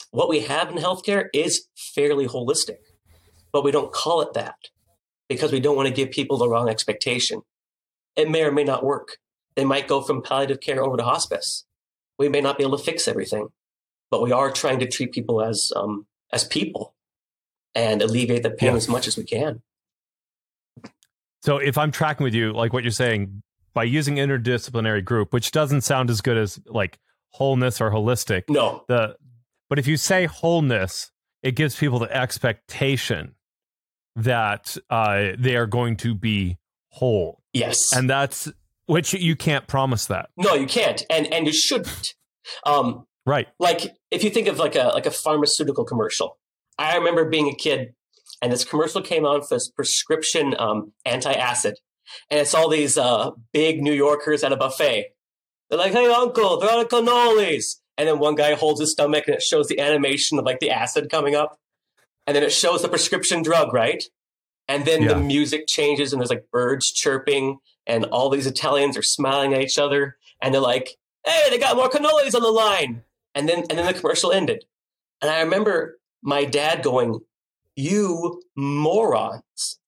what 0.09 0.27
we 0.27 0.41
have 0.41 0.71
in 0.71 0.75
healthcare 0.75 1.29
is 1.33 1.69
fairly 1.73 2.27
holistic, 2.27 2.79
but 3.53 3.63
we 3.63 3.71
don't 3.71 3.93
call 3.93 4.19
it 4.19 4.33
that 4.33 4.57
because 5.29 5.53
we 5.53 5.61
don't 5.61 5.77
want 5.77 5.87
to 5.87 5.93
give 5.93 6.11
people 6.11 6.37
the 6.37 6.49
wrong 6.49 6.67
expectation. 6.67 7.43
It 8.17 8.29
may 8.29 8.43
or 8.43 8.51
may 8.51 8.65
not 8.65 8.83
work. 8.83 9.19
They 9.55 9.63
might 9.63 9.87
go 9.87 10.01
from 10.01 10.21
palliative 10.21 10.59
care 10.59 10.83
over 10.83 10.97
to 10.97 11.03
hospice. 11.03 11.63
We 12.19 12.27
may 12.27 12.41
not 12.41 12.57
be 12.57 12.65
able 12.65 12.77
to 12.77 12.83
fix 12.83 13.07
everything, 13.07 13.47
but 14.09 14.21
we 14.21 14.33
are 14.33 14.51
trying 14.51 14.79
to 14.79 14.85
treat 14.85 15.13
people 15.13 15.41
as 15.41 15.71
um, 15.77 16.07
as 16.33 16.43
people 16.43 16.93
and 17.75 18.01
alleviate 18.01 18.43
the 18.43 18.51
pain 18.51 18.71
yeah. 18.71 18.75
as 18.75 18.87
much 18.87 19.07
as 19.07 19.17
we 19.17 19.23
can. 19.23 19.61
So 21.43 21.57
if 21.57 21.77
I'm 21.77 21.91
tracking 21.91 22.23
with 22.23 22.35
you, 22.35 22.53
like 22.53 22.73
what 22.73 22.83
you're 22.83 22.91
saying, 22.91 23.41
by 23.73 23.83
using 23.83 24.15
interdisciplinary 24.15 25.03
group, 25.03 25.33
which 25.33 25.51
doesn't 25.51 25.81
sound 25.81 26.09
as 26.09 26.21
good 26.21 26.37
as 26.37 26.59
like 26.67 26.99
wholeness 27.29 27.81
or 27.81 27.89
holistic. 27.89 28.43
No. 28.49 28.83
The 28.87 29.15
but 29.69 29.79
if 29.79 29.87
you 29.87 29.97
say 29.97 30.25
wholeness, 30.25 31.11
it 31.41 31.55
gives 31.55 31.75
people 31.75 31.99
the 31.99 32.15
expectation 32.15 33.35
that 34.15 34.75
uh, 34.89 35.29
they 35.37 35.55
are 35.55 35.65
going 35.65 35.95
to 35.97 36.13
be 36.13 36.57
whole. 36.89 37.41
Yes. 37.53 37.95
And 37.95 38.09
that's 38.09 38.51
which 38.85 39.13
you 39.13 39.35
can't 39.35 39.67
promise 39.67 40.07
that. 40.07 40.29
No, 40.37 40.53
you 40.53 40.67
can't. 40.67 41.03
And 41.09 41.31
and 41.33 41.47
you 41.47 41.53
shouldn't. 41.53 42.13
Um, 42.65 43.05
right. 43.25 43.47
Like 43.59 43.95
if 44.11 44.23
you 44.23 44.29
think 44.29 44.47
of 44.47 44.59
like 44.59 44.75
a 44.75 44.91
like 44.93 45.05
a 45.05 45.11
pharmaceutical 45.11 45.85
commercial. 45.85 46.37
I 46.81 46.95
remember 46.95 47.25
being 47.25 47.47
a 47.47 47.55
kid 47.55 47.93
and 48.41 48.51
this 48.51 48.65
commercial 48.65 49.01
came 49.01 49.25
on 49.25 49.41
for 49.41 49.55
this 49.55 49.69
prescription 49.69 50.55
um, 50.57 50.93
antacid. 51.05 51.73
And 52.29 52.39
it's 52.39 52.53
all 52.53 52.69
these 52.69 52.97
uh, 52.97 53.31
big 53.53 53.81
New 53.81 53.93
Yorkers 53.93 54.43
at 54.43 54.51
a 54.51 54.57
buffet. 54.57 55.13
They're 55.69 55.79
like, 55.79 55.93
hey, 55.93 56.11
uncle, 56.11 56.59
they're 56.59 56.81
of 56.81 56.87
cannolis. 56.89 57.79
And 57.97 58.07
then 58.07 58.19
one 58.19 58.35
guy 58.35 58.55
holds 58.55 58.81
his 58.81 58.91
stomach 58.91 59.25
and 59.27 59.35
it 59.35 59.43
shows 59.43 59.67
the 59.67 59.79
animation 59.79 60.39
of 60.39 60.45
like 60.45 60.59
the 60.59 60.71
acid 60.71 61.09
coming 61.09 61.35
up. 61.35 61.59
And 62.25 62.35
then 62.35 62.43
it 62.43 62.51
shows 62.51 62.81
the 62.81 62.89
prescription 62.89 63.43
drug, 63.43 63.73
right? 63.73 64.03
And 64.67 64.85
then 64.85 65.03
yeah. 65.03 65.09
the 65.09 65.17
music 65.17 65.67
changes 65.67 66.11
and 66.11 66.19
there's 66.19 66.29
like 66.29 66.49
birds 66.51 66.91
chirping 66.91 67.59
and 67.85 68.05
all 68.05 68.29
these 68.29 68.47
Italians 68.47 68.97
are 68.97 69.03
smiling 69.03 69.53
at 69.53 69.61
each 69.61 69.77
other. 69.77 70.17
And 70.41 70.53
they're 70.53 70.61
like, 70.61 70.97
hey, 71.25 71.49
they 71.49 71.59
got 71.59 71.75
more 71.75 71.89
cannolis 71.89 72.35
on 72.35 72.41
the 72.41 72.51
line. 72.51 73.03
And 73.35 73.47
then, 73.47 73.59
and 73.69 73.77
then 73.77 73.85
the 73.85 73.93
commercial 73.93 74.31
ended. 74.31 74.65
And 75.21 75.29
I 75.29 75.41
remember 75.41 75.99
my 76.21 76.45
dad 76.45 76.83
going, 76.83 77.19
you 77.75 78.41
morons. 78.55 79.79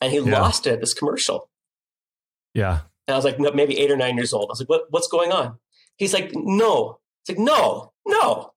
And 0.00 0.12
he 0.12 0.18
yeah. 0.18 0.40
lost 0.40 0.66
it 0.66 0.74
at 0.74 0.80
this 0.80 0.94
commercial. 0.94 1.48
Yeah. 2.54 2.80
And 3.06 3.14
I 3.14 3.16
was 3.16 3.24
like, 3.24 3.38
maybe 3.38 3.78
eight 3.78 3.90
or 3.90 3.96
nine 3.96 4.16
years 4.16 4.32
old. 4.32 4.50
I 4.50 4.52
was 4.52 4.60
like, 4.60 4.68
what, 4.68 4.82
what's 4.90 5.08
going 5.08 5.32
on? 5.32 5.58
He's 5.96 6.12
like, 6.12 6.30
no. 6.34 6.98
It's 7.22 7.36
like, 7.36 7.44
no, 7.44 7.92
no. 8.06 8.52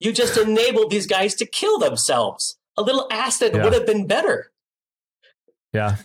You 0.00 0.12
just 0.12 0.36
enabled 0.38 0.90
these 0.90 1.06
guys 1.06 1.34
to 1.36 1.46
kill 1.46 1.78
themselves. 1.78 2.58
A 2.76 2.82
little 2.82 3.06
acid 3.10 3.54
yeah. 3.54 3.64
would 3.64 3.72
have 3.72 3.86
been 3.86 4.06
better. 4.06 4.52
Yeah. 5.72 5.96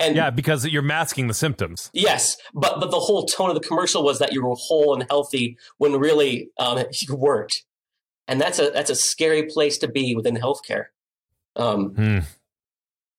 And 0.00 0.16
yeah, 0.16 0.30
because 0.30 0.66
you're 0.66 0.82
masking 0.82 1.28
the 1.28 1.34
symptoms. 1.34 1.90
Yes, 1.92 2.36
but 2.52 2.80
but 2.80 2.90
the 2.90 2.98
whole 2.98 3.26
tone 3.26 3.48
of 3.48 3.54
the 3.54 3.66
commercial 3.66 4.02
was 4.02 4.18
that 4.18 4.32
you 4.32 4.44
were 4.44 4.54
whole 4.56 4.92
and 4.92 5.06
healthy 5.08 5.56
when 5.78 5.92
really 5.92 6.50
um, 6.58 6.78
you 7.08 7.14
weren't 7.14 7.62
and 8.28 8.40
that's 8.40 8.58
a 8.58 8.70
that's 8.70 8.90
a 8.90 8.94
scary 8.94 9.44
place 9.44 9.78
to 9.78 9.88
be 9.88 10.14
within 10.14 10.36
healthcare. 10.36 10.86
Um, 11.56 11.90
hmm. 11.94 12.18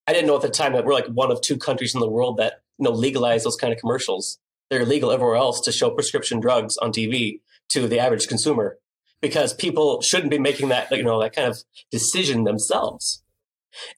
I 0.08 0.14
didn't 0.14 0.28
know 0.28 0.36
at 0.36 0.44
the 0.44 0.50
time 0.50 0.74
that 0.74 0.86
we're 0.86 0.94
like 0.94 1.08
one 1.08 1.32
of 1.32 1.42
two 1.42 1.58
countries 1.58 1.94
in 1.94 2.00
the 2.00 2.10
world 2.10 2.38
that 2.38 2.62
you 2.78 2.86
know 2.86 2.92
legalize 2.92 3.44
those 3.44 3.58
kind 3.58 3.74
of 3.74 3.80
commercials. 3.80 4.40
They're 4.70 4.82
illegal 4.82 5.12
everywhere 5.12 5.36
else 5.36 5.60
to 5.62 5.72
show 5.72 5.90
prescription 5.90 6.40
drugs 6.40 6.78
on 6.78 6.92
TV 6.92 7.42
to 7.70 7.88
the 7.88 8.00
average 8.00 8.28
consumer 8.28 8.78
because 9.20 9.54
people 9.54 10.02
shouldn't 10.02 10.32
be 10.32 10.40
making 10.40 10.70
that 10.70 10.92
you 10.92 11.04
know 11.04 11.20
that 11.22 11.36
kind 11.36 11.48
of 11.48 11.64
decision 11.92 12.44
themselves. 12.44 13.24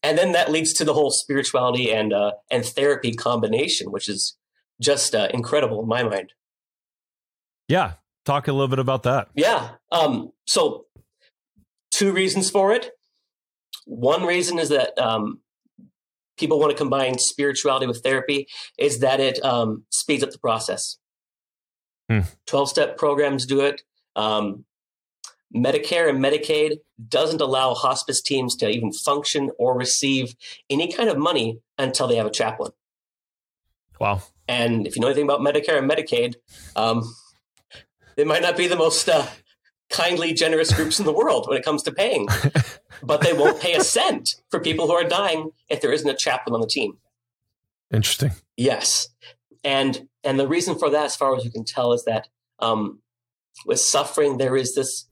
And 0.04 0.18
then 0.18 0.32
that 0.34 0.52
leads 0.52 0.74
to 0.74 0.86
the 0.86 0.94
whole 0.94 1.12
spirituality 1.12 1.92
and 1.92 2.14
uh, 2.14 2.32
and 2.50 2.66
therapy 2.66 3.14
combination, 3.14 3.92
which 3.92 4.08
is 4.08 4.38
just 4.82 5.14
uh, 5.14 5.28
incredible 5.34 5.82
in 5.82 5.88
my 5.88 6.04
mind. 6.04 6.34
Yeah, 7.68 7.94
talk 8.26 8.48
a 8.48 8.54
little 8.54 8.68
bit 8.68 8.80
about 8.80 9.04
that. 9.04 9.30
Yeah. 9.36 9.72
Um, 9.92 10.32
so 10.46 10.86
two 12.02 12.12
reasons 12.12 12.50
for 12.50 12.74
it. 12.74 12.90
One 13.86 14.26
reason 14.26 14.58
is 14.58 14.70
that 14.70 14.98
um, 14.98 15.40
people 16.36 16.60
want 16.60 16.72
to 16.72 16.78
combine 16.78 17.20
spirituality 17.20 17.86
with 17.86 18.02
therapy 18.02 18.48
is 18.80 19.00
that 19.02 19.20
it 19.20 19.44
um, 19.46 19.84
speeds 19.92 20.24
up 20.24 20.32
the 20.32 20.40
process. 20.40 20.98
Hmm. 22.10 22.22
12 22.48 22.70
step 22.70 22.98
programs 22.98 23.46
do 23.46 23.62
it. 23.62 23.84
Um, 24.16 24.66
Medicare 25.56 26.10
and 26.10 26.24
Medicaid 26.24 26.78
doesn't 27.08 27.40
allow 27.40 27.76
hospice 27.76 28.20
teams 28.20 28.56
to 28.56 28.70
even 28.70 28.92
function 28.92 29.52
or 29.60 29.78
receive 29.78 30.36
any 30.72 30.92
kind 30.92 31.08
of 31.08 31.20
money 31.20 31.60
until 31.78 32.08
they 32.08 32.16
have 32.16 32.26
a 32.26 32.32
chaplain. 32.32 32.72
Wow. 34.00 34.24
And 34.48 34.88
if 34.88 34.96
you 34.96 35.02
know 35.02 35.08
anything 35.08 35.26
about 35.26 35.42
Medicare 35.42 35.78
and 35.78 35.90
Medicaid, 35.90 36.36
um, 36.76 37.04
they 38.16 38.24
might 38.24 38.42
not 38.42 38.58
be 38.58 38.68
the 38.68 38.76
most 38.76 39.08
uh, 39.08 39.28
kindly, 39.92 40.34
generous 40.34 40.74
groups 40.74 41.00
in 41.00 41.06
the 41.06 41.14
world 41.14 41.48
when 41.48 41.58
it 41.58 41.66
comes 41.66 41.84
to 41.84 41.92
paying. 41.92 42.28
but 43.04 43.22
they 43.22 43.34
won't 43.34 43.62
pay 43.62 43.74
a 43.74 43.84
cent 43.84 44.42
for 44.50 44.60
people 44.60 44.88
who 44.88 44.94
are 44.94 45.04
dying 45.04 45.52
if 45.70 45.82
there 45.82 45.92
isn't 45.92 46.10
a 46.10 46.16
chaplain 46.16 46.54
on 46.54 46.62
the 46.62 46.68
team. 46.68 46.98
Interesting. 47.92 48.32
Yes, 48.58 49.10
and 49.64 50.08
and 50.24 50.40
the 50.40 50.48
reason 50.48 50.78
for 50.78 50.90
that, 50.90 51.06
as 51.06 51.16
far 51.16 51.36
as 51.36 51.44
you 51.44 51.52
can 51.52 51.66
tell, 51.66 51.94
is 51.94 52.06
that 52.06 52.28
um, 52.60 53.00
with 53.66 53.80
suffering 53.80 54.38
there 54.38 54.56
is 54.56 54.76
this 54.76 55.08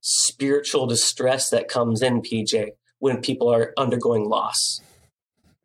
spiritual 0.00 0.86
distress 0.86 1.50
that 1.50 1.68
comes 1.68 2.02
in 2.02 2.22
PJ 2.22 2.70
when 2.98 3.20
people 3.20 3.52
are 3.52 3.74
undergoing 3.76 4.24
loss, 4.24 4.80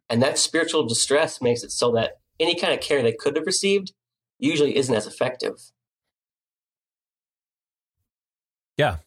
and 0.09 0.21
that 0.21 0.37
spiritual 0.37 0.85
distress 0.85 1.41
makes 1.41 1.63
it 1.63 1.71
so 1.71 1.91
that 1.91 2.19
any 2.39 2.55
kind 2.55 2.73
of 2.73 2.81
care 2.81 3.01
they 3.01 3.13
could 3.13 3.35
have 3.35 3.45
received 3.45 3.93
usually 4.39 4.75
isn't 4.75 4.93
as 4.93 5.07
effective. 5.07 5.71
Yeah. 8.77 8.97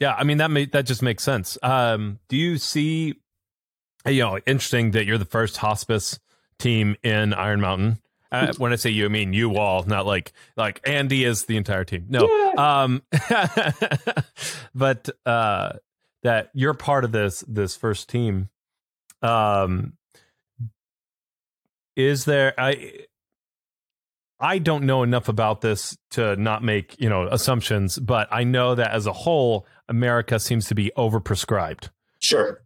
Yeah, 0.00 0.14
I 0.14 0.24
mean 0.24 0.38
that 0.38 0.50
may, 0.50 0.66
that 0.66 0.86
just 0.86 1.02
makes 1.02 1.22
sense. 1.22 1.56
Um, 1.62 2.18
do 2.28 2.36
you 2.36 2.58
see 2.58 3.14
you 4.06 4.22
know, 4.22 4.38
interesting 4.46 4.92
that 4.92 5.06
you're 5.06 5.18
the 5.18 5.24
first 5.24 5.56
hospice 5.56 6.18
team 6.58 6.96
in 7.02 7.32
Iron 7.32 7.60
Mountain. 7.60 7.98
Uh, 8.30 8.52
when 8.58 8.72
I 8.72 8.76
say 8.76 8.90
you, 8.90 9.04
I 9.04 9.08
mean 9.08 9.32
you 9.32 9.56
all, 9.56 9.84
not 9.84 10.06
like 10.06 10.32
like 10.56 10.80
Andy 10.84 11.24
is 11.24 11.44
the 11.44 11.56
entire 11.56 11.84
team. 11.84 12.06
No, 12.08 12.26
yeah. 12.26 12.82
um, 12.82 13.02
but 14.74 15.08
uh, 15.24 15.74
that 16.24 16.50
you're 16.52 16.74
part 16.74 17.04
of 17.04 17.12
this 17.12 17.44
this 17.46 17.76
first 17.76 18.08
team. 18.08 18.48
Um, 19.22 19.92
is 21.94 22.24
there? 22.24 22.54
I 22.58 23.06
I 24.44 24.58
don't 24.58 24.84
know 24.84 25.02
enough 25.02 25.30
about 25.30 25.62
this 25.62 25.96
to 26.10 26.36
not 26.36 26.62
make, 26.62 27.00
you 27.00 27.08
know, 27.08 27.26
assumptions, 27.28 27.98
but 27.98 28.28
I 28.30 28.44
know 28.44 28.74
that 28.74 28.90
as 28.90 29.06
a 29.06 29.12
whole, 29.12 29.66
America 29.88 30.38
seems 30.38 30.68
to 30.68 30.74
be 30.74 30.92
overprescribed. 30.98 31.88
Sure. 32.20 32.62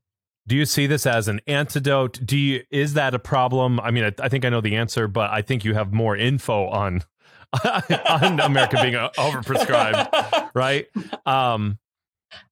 Do 0.49 0.57
you 0.57 0.67
see 0.67 0.89
this 0.89 1.07
as 1.07 1.29
an 1.29 1.41
antidote? 1.47 2.19
Do 2.27 2.37
you 2.37 2.65
is 2.73 2.95
that 2.95 3.15
a 3.15 3.21
problem? 3.21 3.79
I 3.79 3.93
mean, 3.93 4.03
I, 4.03 4.13
I 4.21 4.29
think 4.29 4.45
I 4.45 4.49
know 4.49 4.61
the 4.61 4.75
answer, 4.75 5.07
but 5.07 5.31
I 5.31 5.41
think 5.41 5.65
you 5.65 5.75
have 5.75 5.93
more 5.93 6.17
info 6.17 6.67
on 6.67 7.05
on 7.65 8.41
America 8.41 8.79
being 8.83 8.95
overprescribed, 8.95 10.51
right? 10.55 10.87
Um, 11.27 11.79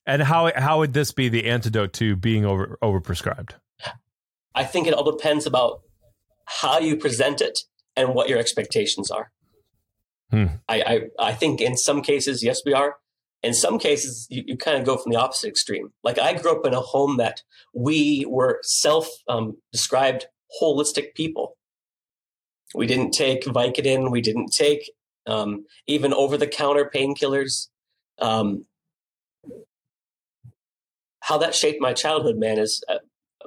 and 0.06 0.22
how 0.22 0.52
how 0.54 0.78
would 0.78 0.92
this 0.92 1.10
be 1.10 1.28
the 1.28 1.46
antidote 1.46 1.94
to 1.94 2.14
being 2.14 2.44
over 2.44 2.78
overprescribed? 2.80 3.54
I 4.54 4.62
think 4.62 4.86
it 4.86 4.94
all 4.94 5.10
depends 5.10 5.46
about 5.46 5.80
how 6.44 6.78
you 6.78 6.96
present 6.96 7.40
it 7.40 7.58
and 7.96 8.14
what 8.14 8.28
your 8.28 8.38
expectations 8.38 9.10
are. 9.10 9.30
Hmm. 10.30 10.46
I, 10.68 10.82
I, 11.18 11.28
I 11.30 11.32
think 11.32 11.60
in 11.60 11.76
some 11.76 12.02
cases, 12.02 12.42
yes, 12.42 12.60
we 12.64 12.74
are. 12.74 12.96
In 13.42 13.54
some 13.54 13.78
cases, 13.78 14.26
you, 14.28 14.42
you 14.46 14.56
kind 14.56 14.76
of 14.76 14.84
go 14.84 14.96
from 14.96 15.12
the 15.12 15.18
opposite 15.18 15.48
extreme. 15.48 15.92
Like 16.02 16.18
I 16.18 16.34
grew 16.34 16.58
up 16.58 16.66
in 16.66 16.74
a 16.74 16.80
home 16.80 17.16
that 17.18 17.42
we 17.74 18.26
were 18.28 18.60
self 18.62 19.08
um, 19.28 19.58
described 19.72 20.26
holistic 20.60 21.14
people. 21.14 21.56
We 22.74 22.86
didn't 22.86 23.12
take 23.12 23.44
Vicodin. 23.44 24.10
We 24.10 24.20
didn't 24.20 24.52
take 24.52 24.90
um, 25.26 25.64
even 25.86 26.12
over 26.12 26.36
the 26.36 26.46
counter 26.46 26.90
painkillers. 26.92 27.68
Um, 28.20 28.64
how 31.20 31.38
that 31.38 31.54
shaped 31.54 31.80
my 31.80 31.92
childhood, 31.92 32.36
man, 32.36 32.58
is 32.58 32.82
uh, 32.88 32.98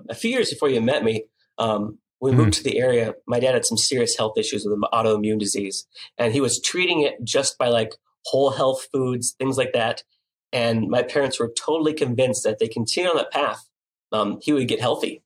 a 0.10 0.16
few 0.16 0.32
years 0.32 0.50
before 0.50 0.70
you 0.70 0.82
met 0.82 1.04
me. 1.04 1.26
Um, 1.58 2.00
when 2.20 2.34
we 2.34 2.38
moved 2.38 2.54
mm-hmm. 2.54 2.64
to 2.64 2.70
the 2.70 2.80
area, 2.80 3.16
my 3.28 3.40
dad 3.40 3.54
had 3.54 3.66
some 3.66 3.78
serious 3.78 4.16
health 4.18 4.38
issues 4.38 4.66
with 4.66 4.74
an 4.74 4.84
autoimmune 4.94 5.40
disease, 5.40 5.88
and 6.18 6.34
he 6.34 6.42
was 6.42 6.62
treating 6.62 7.02
it 7.02 7.24
just 7.24 7.58
by 7.58 7.70
like 7.70 7.96
whole 8.26 8.52
health 8.52 8.88
foods, 8.94 9.36
things 9.40 9.58
like 9.58 9.74
that. 9.74 10.04
And 10.52 10.90
my 10.90 11.04
parents 11.04 11.40
were 11.40 11.54
totally 11.58 11.94
convinced 11.94 12.44
that 12.44 12.60
they 12.60 12.68
continue 12.68 13.10
on 13.10 13.18
that 13.18 13.32
path, 13.32 13.70
um, 14.12 14.40
he 14.42 14.54
would 14.54 14.68
get 14.68 14.82
healthy. 14.82 15.24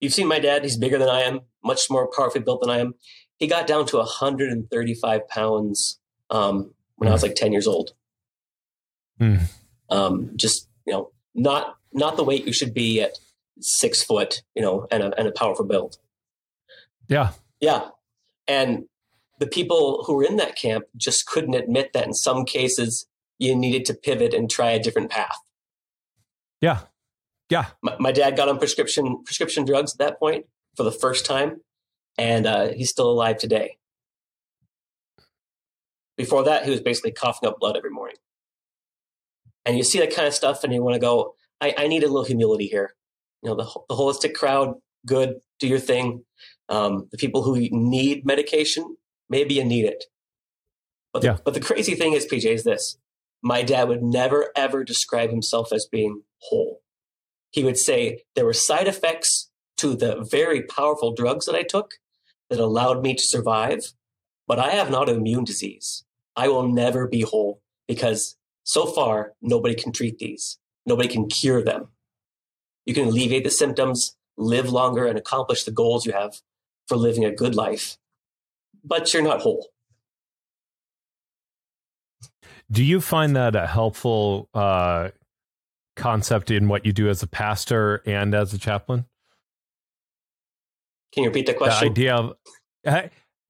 You've 0.00 0.14
seen 0.14 0.28
my 0.28 0.38
dad; 0.38 0.62
he's 0.62 0.78
bigger 0.78 0.98
than 0.98 1.08
I 1.08 1.22
am, 1.22 1.40
much 1.64 1.90
more 1.90 2.08
powerfully 2.14 2.42
built 2.42 2.62
than 2.62 2.70
I 2.70 2.78
am. 2.78 2.94
He 3.36 3.46
got 3.46 3.66
down 3.66 3.86
to 3.86 3.96
135 3.98 5.28
pounds 5.28 5.98
um, 6.30 6.74
when 6.96 7.08
mm. 7.08 7.10
I 7.10 7.12
was 7.12 7.22
like 7.22 7.34
10 7.34 7.52
years 7.52 7.66
old. 7.66 7.92
Mm. 9.18 9.50
Um, 9.88 10.32
just 10.36 10.68
you 10.86 10.92
know, 10.92 11.10
not 11.34 11.76
not 11.92 12.16
the 12.16 12.24
weight 12.24 12.46
you 12.46 12.52
should 12.52 12.72
be 12.72 13.00
at 13.00 13.12
six 13.60 14.02
foot, 14.02 14.42
you 14.54 14.62
know, 14.62 14.86
and 14.90 15.02
a, 15.02 15.18
and 15.18 15.28
a 15.28 15.32
powerful 15.32 15.64
build. 15.64 15.98
Yeah. 17.08 17.32
Yeah. 17.60 17.88
And 18.46 18.84
the 19.38 19.46
people 19.46 20.04
who 20.04 20.14
were 20.14 20.24
in 20.24 20.36
that 20.36 20.56
camp 20.56 20.84
just 20.96 21.26
couldn't 21.26 21.54
admit 21.54 21.92
that 21.92 22.06
in 22.06 22.14
some 22.14 22.44
cases 22.44 23.06
you 23.38 23.56
needed 23.56 23.84
to 23.86 23.94
pivot 23.94 24.34
and 24.34 24.50
try 24.50 24.70
a 24.70 24.82
different 24.82 25.10
path. 25.10 25.38
Yeah. 26.60 26.80
Yeah. 27.48 27.66
My, 27.82 27.96
my 27.98 28.12
dad 28.12 28.36
got 28.36 28.48
on 28.48 28.58
prescription 28.58 29.22
prescription 29.24 29.64
drugs 29.64 29.94
at 29.94 29.98
that 29.98 30.18
point 30.18 30.46
for 30.76 30.84
the 30.84 30.92
first 30.92 31.26
time, 31.26 31.62
and 32.16 32.46
uh, 32.46 32.68
he's 32.68 32.90
still 32.90 33.10
alive 33.10 33.38
today. 33.38 33.78
Before 36.16 36.44
that, 36.44 36.64
he 36.64 36.70
was 36.70 36.80
basically 36.80 37.12
coughing 37.12 37.48
up 37.48 37.58
blood 37.58 37.76
every 37.76 37.90
morning. 37.90 38.16
And 39.64 39.76
you 39.76 39.82
see 39.82 39.98
that 39.98 40.14
kind 40.14 40.28
of 40.28 40.34
stuff, 40.34 40.62
and 40.62 40.72
you 40.72 40.82
want 40.82 40.94
to 40.94 41.00
go, 41.00 41.34
I, 41.60 41.74
I 41.76 41.86
need 41.88 42.02
a 42.02 42.06
little 42.06 42.24
humility 42.24 42.66
here. 42.66 42.94
You 43.42 43.50
know, 43.50 43.56
the, 43.56 43.64
the 43.88 43.94
holistic 43.94 44.34
crowd, 44.34 44.74
good, 45.06 45.40
do 45.58 45.66
your 45.66 45.78
thing. 45.78 46.24
Um, 46.68 47.08
the 47.10 47.18
people 47.18 47.42
who 47.42 47.58
need 47.70 48.24
medication, 48.24 48.96
maybe 49.28 49.54
you 49.54 49.64
need 49.64 49.84
it. 49.86 50.04
But 51.12 51.22
the, 51.22 51.28
Yeah. 51.28 51.38
but 51.44 51.54
the 51.54 51.60
crazy 51.60 51.94
thing 51.94 52.12
is, 52.12 52.26
PJ, 52.26 52.44
is 52.44 52.64
this: 52.64 52.98
my 53.42 53.62
dad 53.62 53.88
would 53.88 54.02
never 54.02 54.50
ever 54.54 54.84
describe 54.84 55.30
himself 55.30 55.72
as 55.72 55.86
being 55.90 56.22
whole. 56.42 56.82
He 57.50 57.64
would 57.64 57.78
say 57.78 58.22
there 58.36 58.44
were 58.44 58.52
side 58.52 58.86
effects 58.86 59.50
to 59.78 59.96
the 59.96 60.24
very 60.30 60.62
powerful 60.62 61.12
drugs 61.12 61.46
that 61.46 61.54
I 61.54 61.62
took 61.62 61.94
that 62.48 62.60
allowed 62.60 63.02
me 63.02 63.14
to 63.14 63.22
survive, 63.22 63.92
but 64.46 64.58
I 64.58 64.70
have 64.70 64.88
an 64.88 64.94
autoimmune 64.94 65.44
disease. 65.44 66.04
I 66.36 66.48
will 66.48 66.68
never 66.68 67.08
be 67.08 67.22
whole 67.22 67.60
because 67.88 68.36
so 68.62 68.86
far 68.86 69.32
nobody 69.42 69.74
can 69.74 69.92
treat 69.92 70.18
these. 70.18 70.58
Nobody 70.86 71.08
can 71.08 71.28
cure 71.28 71.62
them. 71.64 71.88
You 72.86 72.94
can 72.94 73.08
alleviate 73.08 73.44
the 73.44 73.50
symptoms, 73.50 74.16
live 74.36 74.70
longer, 74.70 75.06
and 75.06 75.18
accomplish 75.18 75.64
the 75.64 75.70
goals 75.70 76.06
you 76.06 76.12
have 76.12 76.40
for 76.88 76.96
living 76.96 77.24
a 77.24 77.30
good 77.30 77.54
life, 77.54 77.98
but 78.84 79.12
you're 79.12 79.22
not 79.22 79.42
whole. 79.42 79.68
Do 82.70 82.84
you 82.84 83.00
find 83.00 83.34
that 83.36 83.56
a 83.56 83.66
helpful 83.66 84.48
uh, 84.54 85.10
concept 85.96 86.50
in 86.50 86.68
what 86.68 86.86
you 86.86 86.92
do 86.92 87.08
as 87.08 87.22
a 87.22 87.26
pastor 87.26 88.02
and 88.06 88.34
as 88.34 88.54
a 88.54 88.58
chaplain? 88.58 89.06
Can 91.12 91.24
you 91.24 91.30
repeat 91.30 91.46
the 91.46 91.54
question? 91.54 91.92
The 91.92 92.08
idea 92.08 92.14
of 92.14 92.34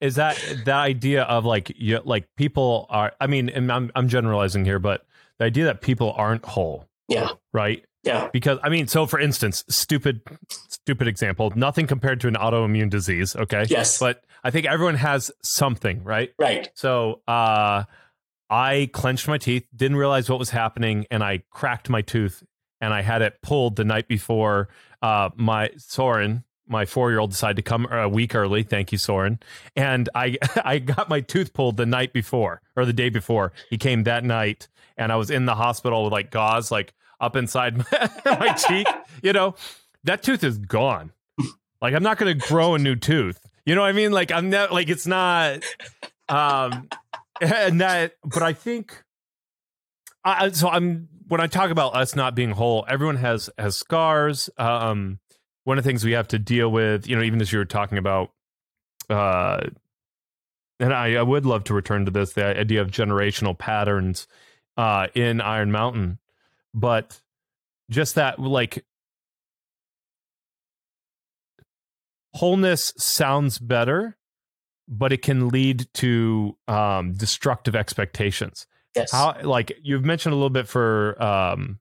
is 0.00 0.14
that 0.14 0.42
the 0.64 0.72
idea 0.72 1.24
of 1.24 1.44
like 1.44 1.72
you 1.76 2.00
like 2.04 2.26
people 2.36 2.86
are. 2.88 3.12
I 3.20 3.26
mean, 3.26 3.48
and 3.50 3.70
I'm 3.70 3.92
I'm 3.94 4.08
generalizing 4.08 4.64
here, 4.64 4.78
but 4.78 5.04
the 5.38 5.44
idea 5.44 5.64
that 5.64 5.82
people 5.82 6.12
aren't 6.16 6.44
whole, 6.44 6.88
yeah, 7.08 7.28
right? 7.52 7.84
Yeah, 8.02 8.28
Because 8.32 8.58
I 8.62 8.70
mean, 8.70 8.86
so 8.88 9.06
for 9.06 9.20
instance, 9.20 9.64
stupid, 9.68 10.22
stupid 10.48 11.06
example, 11.06 11.52
nothing 11.54 11.86
compared 11.86 12.20
to 12.22 12.28
an 12.28 12.34
autoimmune 12.34 12.88
disease. 12.88 13.36
Okay, 13.36 13.66
yes, 13.68 13.98
but 13.98 14.24
I 14.42 14.50
think 14.50 14.66
everyone 14.66 14.94
has 14.94 15.30
something, 15.42 16.02
right? 16.02 16.32
right, 16.38 16.70
So 16.74 17.20
uh, 17.28 17.84
I 18.48 18.88
clenched 18.92 19.28
my 19.28 19.38
teeth, 19.38 19.66
didn't 19.74 19.98
realize 19.98 20.30
what 20.30 20.38
was 20.38 20.50
happening, 20.50 21.06
and 21.10 21.22
I 21.22 21.42
cracked 21.50 21.90
my 21.90 22.00
tooth, 22.00 22.42
and 22.80 22.94
I 22.94 23.02
had 23.02 23.20
it 23.20 23.42
pulled 23.42 23.76
the 23.76 23.84
night 23.84 24.08
before. 24.08 24.68
Uh, 25.02 25.28
my 25.36 25.70
Soren, 25.76 26.44
my 26.66 26.86
four-year-old, 26.86 27.30
decided 27.30 27.56
to 27.56 27.62
come 27.62 27.86
a 27.92 28.08
week 28.08 28.34
early. 28.34 28.62
Thank 28.62 28.92
you, 28.92 28.98
Soren. 28.98 29.40
And 29.76 30.08
I 30.14 30.38
I 30.64 30.78
got 30.78 31.10
my 31.10 31.20
tooth 31.20 31.52
pulled 31.52 31.76
the 31.76 31.86
night 31.86 32.14
before 32.14 32.62
or 32.76 32.86
the 32.86 32.94
day 32.94 33.10
before. 33.10 33.52
He 33.68 33.76
came 33.76 34.04
that 34.04 34.24
night, 34.24 34.68
and 34.96 35.12
I 35.12 35.16
was 35.16 35.30
in 35.30 35.44
the 35.44 35.54
hospital 35.54 36.04
with 36.04 36.14
like 36.14 36.30
gauze 36.30 36.70
like 36.70 36.94
up 37.20 37.36
inside 37.36 37.78
my, 37.78 38.10
my 38.24 38.52
cheek. 38.54 38.86
You 39.22 39.32
know, 39.32 39.54
that 40.04 40.22
tooth 40.22 40.42
is 40.42 40.58
gone. 40.58 41.12
Like 41.82 41.94
I'm 41.94 42.02
not 42.02 42.18
going 42.18 42.38
to 42.38 42.46
grow 42.46 42.74
a 42.74 42.78
new 42.78 42.96
tooth. 42.96 43.38
You 43.64 43.74
know 43.74 43.82
what 43.82 43.88
I 43.88 43.92
mean? 43.92 44.12
Like 44.12 44.32
I'm 44.32 44.50
not 44.50 44.72
like 44.72 44.88
it's 44.88 45.06
not 45.06 45.62
um 46.30 46.88
and 47.40 47.80
that 47.80 48.14
but 48.24 48.42
i 48.42 48.52
think 48.52 49.02
I, 50.24 50.50
so 50.50 50.68
i'm 50.68 51.08
when 51.28 51.40
i 51.40 51.46
talk 51.46 51.70
about 51.70 51.94
us 51.94 52.14
not 52.14 52.34
being 52.34 52.52
whole 52.52 52.84
everyone 52.88 53.16
has 53.16 53.50
has 53.58 53.76
scars 53.76 54.48
um 54.56 55.18
one 55.64 55.76
of 55.76 55.84
the 55.84 55.88
things 55.88 56.04
we 56.04 56.12
have 56.12 56.28
to 56.28 56.38
deal 56.38 56.70
with 56.70 57.08
you 57.08 57.16
know 57.16 57.22
even 57.22 57.40
as 57.40 57.52
you 57.52 57.58
were 57.58 57.64
talking 57.64 57.98
about 57.98 58.30
uh 59.08 59.60
and 60.78 60.94
i, 60.94 61.14
I 61.14 61.22
would 61.22 61.44
love 61.44 61.64
to 61.64 61.74
return 61.74 62.04
to 62.04 62.10
this 62.10 62.32
the 62.32 62.44
idea 62.44 62.80
of 62.80 62.90
generational 62.90 63.58
patterns 63.58 64.26
uh 64.76 65.08
in 65.14 65.40
iron 65.40 65.72
mountain 65.72 66.18
but 66.74 67.20
just 67.90 68.14
that 68.14 68.38
like 68.38 68.84
wholeness 72.34 72.92
sounds 72.96 73.58
better 73.58 74.16
but 74.90 75.12
it 75.12 75.22
can 75.22 75.48
lead 75.48 75.86
to 75.94 76.56
um, 76.66 77.12
destructive 77.12 77.76
expectations. 77.76 78.66
yes. 78.96 79.12
How, 79.12 79.36
like 79.42 79.72
you've 79.80 80.04
mentioned 80.04 80.32
a 80.32 80.36
little 80.36 80.50
bit 80.50 80.66
for 80.66 81.22
um, 81.22 81.78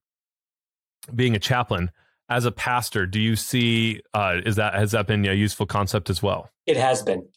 being 1.13 1.35
a 1.35 1.39
chaplain 1.39 1.89
as 2.29 2.45
a 2.45 2.51
pastor. 2.51 3.07
Do 3.07 3.19
you 3.19 3.35
see 3.35 4.01
uh, 4.13 4.41
is 4.45 4.57
that 4.57 4.75
has 4.75 4.91
that 4.91 5.07
been 5.07 5.25
a 5.25 5.33
useful 5.33 5.65
concept 5.65 6.11
as 6.11 6.21
well? 6.21 6.51
It 6.67 6.77
has 6.77 7.01
been. 7.01 7.27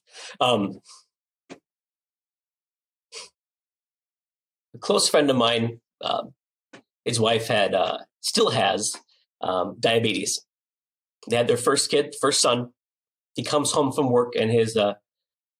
Um, 0.40 0.78
a 4.74 4.78
close 4.78 5.08
friend 5.08 5.30
of 5.30 5.36
mine, 5.36 5.80
uh, 6.02 6.24
his 7.04 7.20
wife 7.20 7.48
had, 7.48 7.74
uh, 7.74 7.98
still 8.20 8.50
has 8.50 8.96
um, 9.40 9.76
diabetes. 9.78 10.40
They 11.28 11.36
had 11.36 11.48
their 11.48 11.56
first 11.56 11.90
kid, 11.90 12.14
first 12.20 12.40
son. 12.40 12.72
He 13.34 13.44
comes 13.44 13.72
home 13.72 13.92
from 13.92 14.10
work, 14.10 14.34
and 14.38 14.50
his 14.50 14.76
uh, 14.76 14.94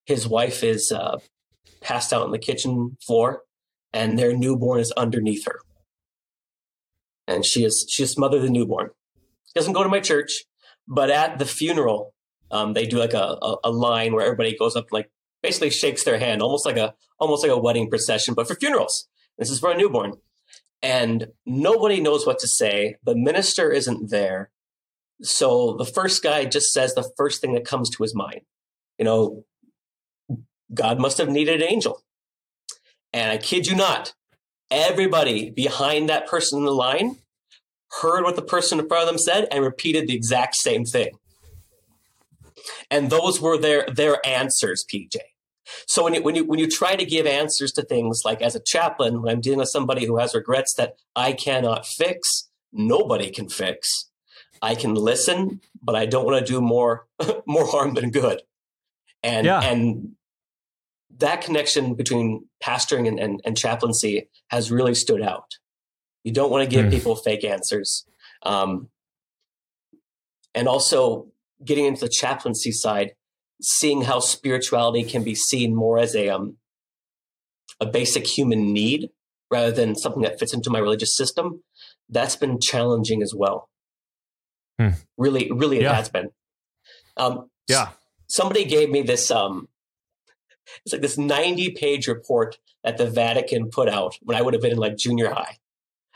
his 0.04 0.26
wife 0.26 0.62
is 0.64 0.90
uh, 0.92 1.18
passed 1.80 2.12
out 2.12 2.22
on 2.22 2.32
the 2.32 2.38
kitchen 2.38 2.96
floor, 3.04 3.42
and 3.92 4.18
their 4.18 4.36
newborn 4.36 4.80
is 4.80 4.92
underneath 4.92 5.46
her. 5.46 5.60
And 7.26 7.44
she 7.44 7.64
is 7.64 7.86
she 7.88 8.02
has 8.02 8.10
smothered 8.10 8.42
the 8.42 8.50
newborn. 8.50 8.90
Doesn't 9.54 9.72
go 9.72 9.82
to 9.82 9.88
my 9.88 10.00
church, 10.00 10.44
but 10.88 11.10
at 11.10 11.38
the 11.38 11.44
funeral, 11.44 12.14
um, 12.50 12.72
they 12.72 12.86
do 12.86 12.98
like 12.98 13.14
a, 13.14 13.36
a, 13.40 13.56
a 13.64 13.70
line 13.70 14.12
where 14.12 14.24
everybody 14.24 14.56
goes 14.56 14.76
up 14.76 14.86
like 14.90 15.10
basically 15.42 15.70
shakes 15.70 16.04
their 16.04 16.18
hand, 16.18 16.42
almost 16.42 16.66
like 16.66 16.76
a 16.76 16.94
almost 17.18 17.42
like 17.42 17.52
a 17.52 17.58
wedding 17.58 17.88
procession, 17.88 18.34
but 18.34 18.48
for 18.48 18.54
funerals. 18.54 19.08
This 19.38 19.50
is 19.50 19.60
for 19.60 19.70
a 19.70 19.76
newborn, 19.76 20.14
and 20.82 21.28
nobody 21.46 22.00
knows 22.00 22.26
what 22.26 22.38
to 22.40 22.48
say. 22.48 22.96
The 23.04 23.14
minister 23.14 23.70
isn't 23.70 24.10
there, 24.10 24.50
so 25.22 25.74
the 25.74 25.84
first 25.84 26.22
guy 26.22 26.44
just 26.44 26.72
says 26.72 26.94
the 26.94 27.10
first 27.16 27.40
thing 27.40 27.54
that 27.54 27.64
comes 27.64 27.90
to 27.90 28.02
his 28.02 28.14
mind. 28.14 28.40
You 28.98 29.04
know, 29.04 29.44
God 30.74 31.00
must 31.00 31.18
have 31.18 31.28
needed 31.28 31.62
an 31.62 31.68
angel, 31.68 32.02
and 33.12 33.30
I 33.30 33.38
kid 33.38 33.66
you 33.66 33.76
not, 33.76 34.14
everybody 34.70 35.50
behind 35.50 36.08
that 36.08 36.26
person 36.26 36.58
in 36.58 36.64
the 36.64 36.72
line 36.72 37.16
heard 38.00 38.24
what 38.24 38.36
the 38.36 38.42
person 38.42 38.80
in 38.80 38.88
front 38.88 39.02
of 39.02 39.08
them 39.08 39.18
said 39.18 39.46
and 39.50 39.62
repeated 39.62 40.06
the 40.06 40.14
exact 40.14 40.56
same 40.56 40.84
thing 40.84 41.10
and 42.90 43.10
those 43.10 43.40
were 43.40 43.58
their 43.58 43.84
their 43.86 44.24
answers 44.26 44.84
pj 44.90 45.16
so 45.86 46.04
when 46.04 46.14
you 46.14 46.22
when 46.22 46.34
you 46.34 46.44
when 46.44 46.58
you 46.58 46.68
try 46.68 46.96
to 46.96 47.04
give 47.04 47.26
answers 47.26 47.72
to 47.72 47.82
things 47.82 48.22
like 48.24 48.42
as 48.42 48.54
a 48.54 48.60
chaplain 48.60 49.22
when 49.22 49.32
i'm 49.32 49.40
dealing 49.40 49.58
with 49.58 49.68
somebody 49.68 50.04
who 50.06 50.18
has 50.18 50.34
regrets 50.34 50.74
that 50.74 50.94
i 51.16 51.32
cannot 51.32 51.86
fix 51.86 52.50
nobody 52.72 53.30
can 53.30 53.48
fix 53.48 54.10
i 54.60 54.74
can 54.74 54.94
listen 54.94 55.60
but 55.82 55.94
i 55.94 56.04
don't 56.06 56.24
want 56.26 56.44
to 56.44 56.52
do 56.52 56.60
more 56.60 57.06
more 57.46 57.66
harm 57.66 57.94
than 57.94 58.10
good 58.10 58.42
and 59.22 59.46
Yeah. 59.46 59.60
and 59.60 60.12
that 61.18 61.42
connection 61.42 61.94
between 61.94 62.48
pastoring 62.64 63.06
and, 63.06 63.20
and, 63.20 63.40
and 63.44 63.56
chaplaincy 63.56 64.28
has 64.48 64.70
really 64.72 64.94
stood 64.94 65.22
out 65.22 65.58
you 66.24 66.32
don't 66.32 66.50
want 66.50 66.64
to 66.64 66.70
give 66.70 66.84
Hmm. 66.86 66.90
people 66.90 67.14
fake 67.16 67.44
answers 67.44 68.04
um, 68.44 68.88
and 70.54 70.68
also 70.68 71.28
getting 71.64 71.86
into 71.86 72.00
the 72.02 72.08
chaplaincy 72.08 72.72
side, 72.72 73.14
seeing 73.62 74.02
how 74.02 74.18
spirituality 74.20 75.04
can 75.04 75.22
be 75.22 75.34
seen 75.34 75.74
more 75.74 75.98
as 75.98 76.14
a 76.14 76.28
um, 76.28 76.56
a 77.80 77.86
basic 77.86 78.26
human 78.26 78.72
need 78.72 79.10
rather 79.50 79.72
than 79.72 79.94
something 79.94 80.22
that 80.22 80.38
fits 80.38 80.52
into 80.54 80.70
my 80.70 80.78
religious 80.78 81.16
system. 81.16 81.62
That's 82.08 82.36
been 82.36 82.58
challenging 82.60 83.22
as 83.22 83.34
well. 83.34 83.68
Hmm. 84.78 84.90
Really, 85.16 85.50
really, 85.52 85.78
it 85.78 85.82
Yeah. 85.82 85.94
has 85.94 86.08
been. 86.08 86.30
Um, 87.16 87.50
Yeah. 87.68 87.90
somebody 88.26 88.64
gave 88.64 88.90
me 88.90 89.02
this. 89.02 89.30
Um, 89.30 89.68
it's 90.84 90.92
like 90.92 91.02
this 91.02 91.18
ninety-page 91.18 92.06
report 92.08 92.58
that 92.84 92.96
the 92.96 93.08
Vatican 93.10 93.70
put 93.70 93.88
out 93.88 94.16
when 94.22 94.36
I 94.36 94.42
would 94.42 94.54
have 94.54 94.62
been 94.62 94.72
in 94.72 94.78
like 94.78 94.96
junior 94.96 95.30
high, 95.30 95.58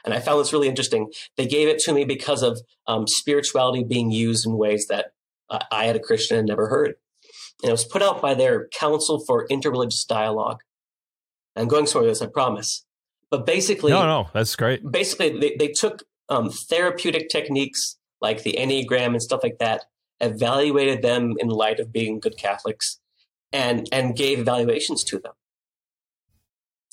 and 0.05 0.15
I 0.15 0.21
found 0.21 0.41
this 0.41 0.53
really 0.53 0.69
interesting. 0.69 1.13
They 1.37 1.47
gave 1.47 1.69
it 1.69 1.79
to 1.81 1.93
me 1.93 2.05
because 2.05 2.43
of 2.43 2.61
um, 2.87 3.07
spirituality 3.07 3.85
being 3.85 4.11
used 4.11 4.47
in 4.47 4.57
ways 4.57 4.87
that 4.89 5.13
uh, 5.51 5.61
I, 5.71 5.87
had 5.87 5.97
a 5.97 6.01
Christian, 6.01 6.37
had 6.37 6.47
never 6.47 6.69
heard. 6.69 6.95
And 7.63 7.71
it 7.71 7.73
was 7.73 7.85
put 7.85 8.03
out 8.03 8.21
by 8.21 8.35
their 8.35 8.69
Council 8.69 9.19
for 9.19 9.47
Interreligious 9.49 10.07
Dialogue. 10.07 10.61
I'm 11.57 11.69
going 11.69 11.87
somewhere 11.87 12.09
with 12.11 12.19
this, 12.19 12.27
I 12.27 12.31
promise. 12.31 12.85
But 13.31 13.47
basically, 13.47 13.93
No, 13.93 14.05
no, 14.05 14.29
that's 14.33 14.55
great. 14.55 14.89
basically 14.89 15.39
they, 15.39 15.57
they 15.59 15.69
took 15.69 16.05
um, 16.29 16.51
therapeutic 16.51 17.29
techniques 17.29 17.97
like 18.21 18.43
the 18.43 18.57
Enneagram 18.59 19.09
and 19.09 19.23
stuff 19.23 19.41
like 19.43 19.59
that, 19.59 19.85
evaluated 20.21 21.03
them 21.03 21.35
in 21.39 21.49
light 21.49 21.81
of 21.81 21.93
being 21.93 22.21
good 22.21 22.37
Catholics, 22.37 22.99
and 23.53 23.89
and 23.93 24.17
gave 24.17 24.39
evaluations 24.39 25.05
to 25.05 25.19
them. 25.19 25.33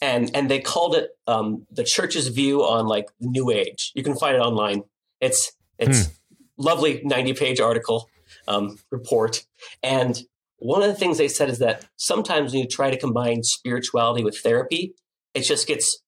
And 0.02 0.32
and 0.36 0.50
they 0.50 0.60
called 0.60 0.96
it 0.96 1.12
um, 1.28 1.66
the 1.72 1.84
church's 1.84 2.28
view 2.28 2.62
on 2.64 2.88
like 2.88 3.08
the 3.20 3.28
New 3.28 3.52
Age. 3.52 3.92
You 3.96 4.04
can 4.04 4.16
find 4.16 4.36
it 4.36 4.40
online. 4.40 4.84
It's 5.22 5.54
it's 5.80 6.08
hmm. 6.08 6.12
lovely 6.58 7.02
ninety 7.04 7.34
page 7.34 7.60
article 7.60 8.10
um, 8.48 8.78
report. 8.92 9.46
And 9.82 10.22
one 10.64 10.82
of 10.82 10.88
the 10.88 10.96
things 10.96 11.18
they 11.18 11.28
said 11.28 11.50
is 11.50 11.60
that 11.60 11.86
sometimes 11.98 12.54
when 12.54 12.62
you 12.62 12.68
try 12.70 12.90
to 12.90 12.98
combine 12.98 13.44
spirituality 13.44 14.24
with 14.24 14.38
therapy, 14.38 14.94
it 15.34 15.42
just 15.42 15.68
gets 15.68 16.02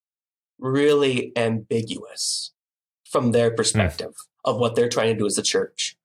really 0.57 1.33
ambiguous 1.35 2.53
from 3.03 3.33
their 3.33 3.49
hmm. 3.49 3.57
perspective 3.57 4.11
mm. 4.11 4.49
of 4.49 4.57
what 4.57 4.75
they're 4.75 4.87
trying 4.87 5.13
to 5.13 5.19
do 5.19 5.25
as 5.25 5.37
a 5.37 5.43
church. 5.43 5.97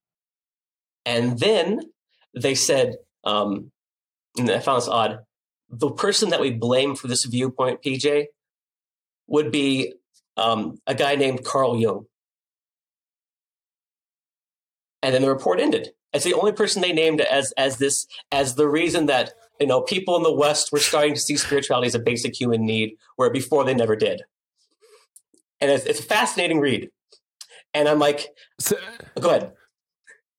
And 1.05 1.39
then 1.39 1.79
they 2.37 2.53
said, 2.53 2.95
um, 3.23 3.71
and 4.37 4.51
I 4.51 4.59
found 4.59 4.81
this 4.81 4.89
odd, 4.89 5.19
the 5.69 5.89
person 5.89 6.29
that 6.31 6.41
we 6.41 6.51
blame 6.51 6.95
for 6.95 7.07
this 7.07 7.23
viewpoint, 7.23 7.81
PJ, 7.81 8.25
would 9.27 9.49
be 9.51 9.93
um, 10.35 10.77
a 10.85 10.93
guy 10.93 11.15
named 11.15 11.45
Carl 11.45 11.77
Jung. 11.77 12.03
And 15.01 15.15
then 15.15 15.21
the 15.21 15.29
report 15.29 15.61
ended. 15.61 15.91
As 16.13 16.23
the 16.23 16.33
only 16.33 16.51
person 16.51 16.81
they 16.81 16.91
named 16.91 17.21
as 17.21 17.53
as 17.53 17.77
this 17.77 18.05
as 18.31 18.55
the 18.55 18.67
reason 18.67 19.05
that 19.05 19.33
you 19.59 19.67
know 19.67 19.81
people 19.81 20.17
in 20.17 20.23
the 20.23 20.33
West 20.33 20.71
were 20.71 20.79
starting 20.79 21.13
to 21.13 21.19
see 21.19 21.37
spirituality 21.37 21.87
as 21.87 21.95
a 21.95 21.99
basic 21.99 22.39
human 22.39 22.65
need, 22.65 22.97
where 23.15 23.29
before 23.29 23.63
they 23.63 23.73
never 23.73 23.95
did. 23.95 24.23
And 25.61 25.69
it's, 25.69 25.85
it's 25.85 25.99
a 25.99 26.03
fascinating 26.03 26.59
read. 26.59 26.89
And 27.73 27.87
I'm 27.87 27.99
like, 27.99 28.27
so, 28.59 28.75
go 29.19 29.29
ahead. 29.29 29.53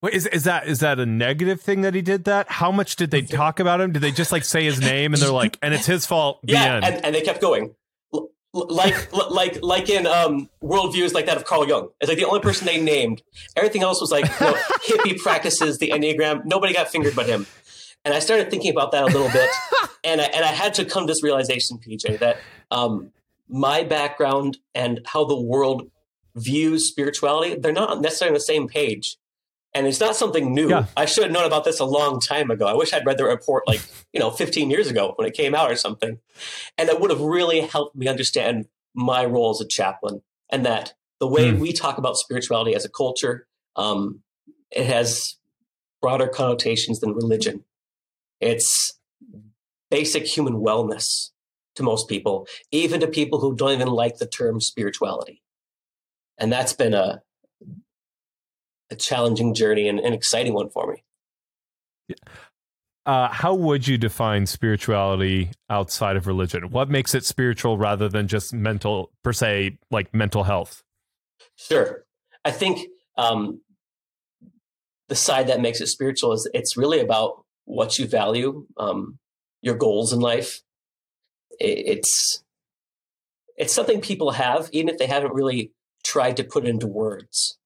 Wait, 0.02 0.14
is 0.14 0.26
is 0.26 0.44
that 0.44 0.66
is 0.66 0.80
that 0.80 0.98
a 0.98 1.06
negative 1.06 1.60
thing 1.60 1.82
that 1.82 1.94
he 1.94 2.02
did 2.02 2.24
that? 2.24 2.50
How 2.50 2.72
much 2.72 2.96
did 2.96 3.12
they 3.12 3.22
talk 3.22 3.60
about 3.60 3.80
him? 3.80 3.92
Did 3.92 4.02
they 4.02 4.10
just 4.10 4.32
like 4.32 4.44
say 4.44 4.64
his 4.64 4.80
name 4.80 5.14
and 5.14 5.22
they're 5.22 5.30
like, 5.30 5.56
and 5.62 5.72
it's 5.72 5.86
his 5.86 6.06
fault? 6.06 6.40
yeah, 6.42 6.80
and, 6.82 7.04
and, 7.04 7.14
they 7.14 7.20
kept 7.20 7.40
going, 7.40 7.76
like 8.52 9.12
like 9.30 9.62
like 9.62 9.88
in 9.88 10.06
um, 10.06 10.48
worldviews 10.62 11.14
like 11.14 11.26
that 11.26 11.36
of 11.36 11.44
Carl 11.44 11.66
Jung. 11.66 11.88
It's 12.00 12.08
like 12.08 12.18
the 12.18 12.24
only 12.24 12.40
person 12.40 12.66
they 12.66 12.80
named. 12.80 13.22
Everything 13.56 13.82
else 13.82 14.00
was 14.00 14.10
like 14.10 14.24
you 14.24 14.46
know, 14.46 14.52
hippie 14.86 15.18
practices, 15.18 15.78
the 15.78 15.90
enneagram. 15.90 16.44
Nobody 16.44 16.72
got 16.72 16.88
fingered 16.88 17.14
but 17.14 17.26
him. 17.26 17.46
And 18.04 18.12
I 18.12 18.18
started 18.18 18.50
thinking 18.50 18.72
about 18.72 18.90
that 18.92 19.04
a 19.04 19.06
little 19.06 19.30
bit, 19.30 19.48
and 20.04 20.20
I, 20.20 20.24
and 20.24 20.44
I 20.44 20.48
had 20.48 20.74
to 20.74 20.84
come 20.84 21.06
to 21.06 21.12
this 21.12 21.22
realization, 21.22 21.78
PJ, 21.78 22.18
that 22.18 22.38
um, 22.72 23.12
my 23.48 23.84
background 23.84 24.58
and 24.74 25.00
how 25.06 25.24
the 25.24 25.40
world 25.40 25.88
views 26.34 26.88
spirituality, 26.88 27.54
they're 27.54 27.72
not 27.72 28.00
necessarily 28.00 28.30
on 28.30 28.34
the 28.34 28.40
same 28.40 28.66
page. 28.66 29.18
And 29.74 29.86
it's 29.86 30.00
not 30.00 30.16
something 30.16 30.52
new. 30.54 30.68
Yeah. 30.68 30.86
I 30.96 31.06
should 31.06 31.24
have 31.24 31.32
known 31.32 31.46
about 31.46 31.64
this 31.64 31.80
a 31.80 31.84
long 31.84 32.20
time 32.20 32.50
ago. 32.50 32.66
I 32.66 32.74
wish 32.74 32.92
I'd 32.92 33.06
read 33.06 33.16
the 33.16 33.24
report 33.24 33.66
like, 33.66 33.80
you 34.12 34.20
know, 34.20 34.30
15 34.30 34.70
years 34.70 34.88
ago 34.88 35.14
when 35.16 35.26
it 35.26 35.34
came 35.34 35.54
out 35.54 35.70
or 35.70 35.76
something. 35.76 36.18
And 36.76 36.88
that 36.88 37.00
would 37.00 37.10
have 37.10 37.20
really 37.20 37.60
helped 37.60 37.96
me 37.96 38.06
understand 38.06 38.66
my 38.94 39.24
role 39.24 39.50
as 39.50 39.60
a 39.60 39.66
chaplain 39.66 40.20
and 40.50 40.66
that 40.66 40.92
the 41.20 41.26
way 41.26 41.50
mm. 41.50 41.58
we 41.58 41.72
talk 41.72 41.98
about 41.98 42.16
spirituality 42.16 42.74
as 42.74 42.84
a 42.84 42.90
culture, 42.90 43.46
um, 43.76 44.22
it 44.70 44.86
has 44.86 45.36
broader 46.02 46.28
connotations 46.28 47.00
than 47.00 47.14
religion. 47.14 47.64
It's 48.40 48.98
basic 49.90 50.26
human 50.26 50.54
wellness 50.54 51.30
to 51.76 51.82
most 51.82 52.08
people, 52.08 52.46
even 52.70 53.00
to 53.00 53.06
people 53.06 53.40
who 53.40 53.54
don't 53.54 53.72
even 53.72 53.88
like 53.88 54.18
the 54.18 54.26
term 54.26 54.60
spirituality. 54.60 55.42
And 56.38 56.52
that's 56.52 56.72
been 56.72 56.92
a, 56.92 57.22
a 58.92 58.96
challenging 58.96 59.54
journey 59.54 59.88
and 59.88 59.98
an 59.98 60.12
exciting 60.12 60.54
one 60.54 60.70
for 60.70 60.92
me. 60.92 62.14
Uh, 63.04 63.28
how 63.28 63.52
would 63.54 63.88
you 63.88 63.98
define 63.98 64.46
spirituality 64.46 65.50
outside 65.68 66.16
of 66.16 66.28
religion? 66.28 66.70
What 66.70 66.88
makes 66.88 67.14
it 67.14 67.24
spiritual 67.24 67.76
rather 67.76 68.08
than 68.08 68.28
just 68.28 68.52
mental, 68.52 69.10
per 69.24 69.32
se, 69.32 69.78
like 69.90 70.14
mental 70.14 70.44
health? 70.44 70.84
Sure. 71.56 72.04
I 72.44 72.52
think 72.52 72.88
um, 73.18 73.60
the 75.08 75.16
side 75.16 75.48
that 75.48 75.60
makes 75.60 75.80
it 75.80 75.88
spiritual 75.88 76.32
is 76.32 76.48
it's 76.54 76.76
really 76.76 77.00
about 77.00 77.44
what 77.64 77.98
you 77.98 78.06
value, 78.06 78.66
um, 78.76 79.18
your 79.62 79.74
goals 79.74 80.12
in 80.12 80.20
life. 80.20 80.60
It's 81.58 82.42
it's 83.56 83.72
something 83.72 84.00
people 84.00 84.32
have, 84.32 84.68
even 84.72 84.88
if 84.88 84.98
they 84.98 85.06
haven't 85.06 85.34
really 85.34 85.72
tried 86.04 86.36
to 86.38 86.44
put 86.44 86.64
it 86.64 86.68
into 86.68 86.86
words. 86.86 87.58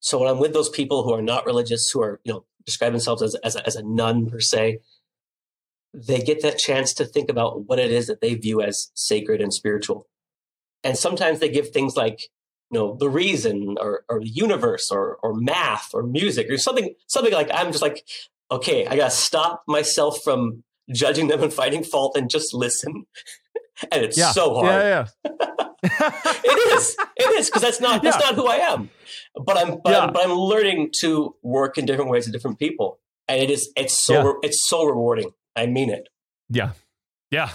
So 0.00 0.18
when 0.18 0.28
I'm 0.28 0.38
with 0.38 0.52
those 0.52 0.68
people 0.68 1.02
who 1.02 1.12
are 1.12 1.22
not 1.22 1.46
religious, 1.46 1.90
who 1.90 2.02
are, 2.02 2.20
you 2.24 2.32
know, 2.32 2.44
describe 2.64 2.92
themselves 2.92 3.22
as, 3.22 3.34
as, 3.36 3.56
a, 3.56 3.66
as 3.66 3.76
a 3.76 3.82
none 3.82 4.26
per 4.26 4.40
se, 4.40 4.80
they 5.94 6.20
get 6.20 6.42
that 6.42 6.58
chance 6.58 6.92
to 6.94 7.04
think 7.04 7.30
about 7.30 7.66
what 7.66 7.78
it 7.78 7.90
is 7.90 8.06
that 8.06 8.20
they 8.20 8.34
view 8.34 8.60
as 8.60 8.90
sacred 8.94 9.40
and 9.40 9.52
spiritual. 9.52 10.06
And 10.84 10.96
sometimes 10.96 11.40
they 11.40 11.48
give 11.48 11.70
things 11.70 11.96
like, 11.96 12.28
you 12.70 12.78
know, 12.78 12.96
the 12.98 13.08
reason 13.08 13.76
or, 13.80 14.04
or 14.08 14.20
the 14.20 14.28
universe 14.28 14.90
or, 14.90 15.16
or 15.22 15.34
math 15.34 15.90
or 15.94 16.02
music 16.02 16.50
or 16.50 16.58
something, 16.58 16.94
something 17.06 17.32
like 17.32 17.48
I'm 17.52 17.72
just 17.72 17.82
like, 17.82 18.04
okay, 18.50 18.86
I 18.86 18.96
got 18.96 19.10
to 19.10 19.16
stop 19.16 19.62
myself 19.66 20.22
from 20.22 20.64
judging 20.92 21.28
them 21.28 21.42
and 21.42 21.52
finding 21.52 21.82
fault 21.82 22.16
and 22.16 22.30
just 22.30 22.54
listen. 22.54 23.06
and 23.90 24.04
it's 24.04 24.18
yeah. 24.18 24.32
so 24.32 24.54
hard. 24.54 24.66
Yeah, 24.66 25.06
yeah. 25.24 25.30
it 26.44 26.74
is. 26.74 26.96
It 27.16 27.38
is 27.38 27.46
because 27.46 27.62
that's 27.62 27.80
not 27.80 28.02
that's 28.02 28.16
yeah. 28.20 28.30
not 28.30 28.34
who 28.34 28.46
I 28.46 28.56
am. 28.56 28.90
But 29.34 29.58
I'm 29.58 29.80
but. 29.82 29.94
I'm 29.94 30.12
but, 30.12 30.24
I'm 30.24 30.32
learning 30.32 30.90
to 31.00 31.34
work 31.42 31.78
in 31.78 31.86
different 31.86 32.10
ways 32.10 32.26
with 32.26 32.32
different 32.32 32.58
people, 32.58 32.98
and 33.28 33.40
it 33.40 33.50
is 33.50 33.70
it's 33.76 33.98
so 34.04 34.14
yeah. 34.14 34.32
it's 34.42 34.68
so 34.68 34.84
rewarding. 34.84 35.30
I 35.54 35.66
mean 35.66 35.90
it. 35.90 36.08
Yeah, 36.48 36.72
yeah. 37.30 37.50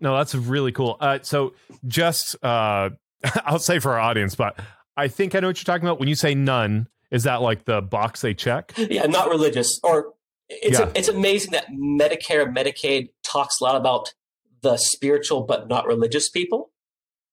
No, 0.00 0.16
that's 0.16 0.34
really 0.34 0.72
cool. 0.72 0.96
Uh, 1.00 1.18
so 1.22 1.54
just 1.86 2.42
uh, 2.44 2.90
I'll 3.44 3.58
say 3.58 3.78
for 3.78 3.92
our 3.92 4.00
audience, 4.00 4.34
but 4.34 4.58
I 4.96 5.08
think 5.08 5.34
I 5.34 5.40
know 5.40 5.48
what 5.48 5.58
you're 5.58 5.64
talking 5.64 5.86
about 5.86 5.98
when 5.98 6.08
you 6.08 6.14
say 6.14 6.34
none. 6.34 6.88
Is 7.10 7.22
that 7.22 7.40
like 7.40 7.64
the 7.64 7.80
box 7.80 8.20
they 8.20 8.34
check? 8.34 8.72
Yeah, 8.76 9.06
not 9.06 9.28
religious. 9.28 9.78
Or 9.84 10.14
it's 10.48 10.78
a, 10.78 10.90
it's 10.96 11.08
amazing 11.08 11.52
that 11.52 11.68
Medicare 11.70 12.46
and 12.46 12.56
Medicaid 12.56 13.10
talks 13.22 13.60
a 13.60 13.64
lot 13.64 13.76
about 13.76 14.12
the 14.66 14.76
spiritual 14.76 15.42
but 15.42 15.68
not 15.68 15.86
religious 15.86 16.28
people. 16.28 16.70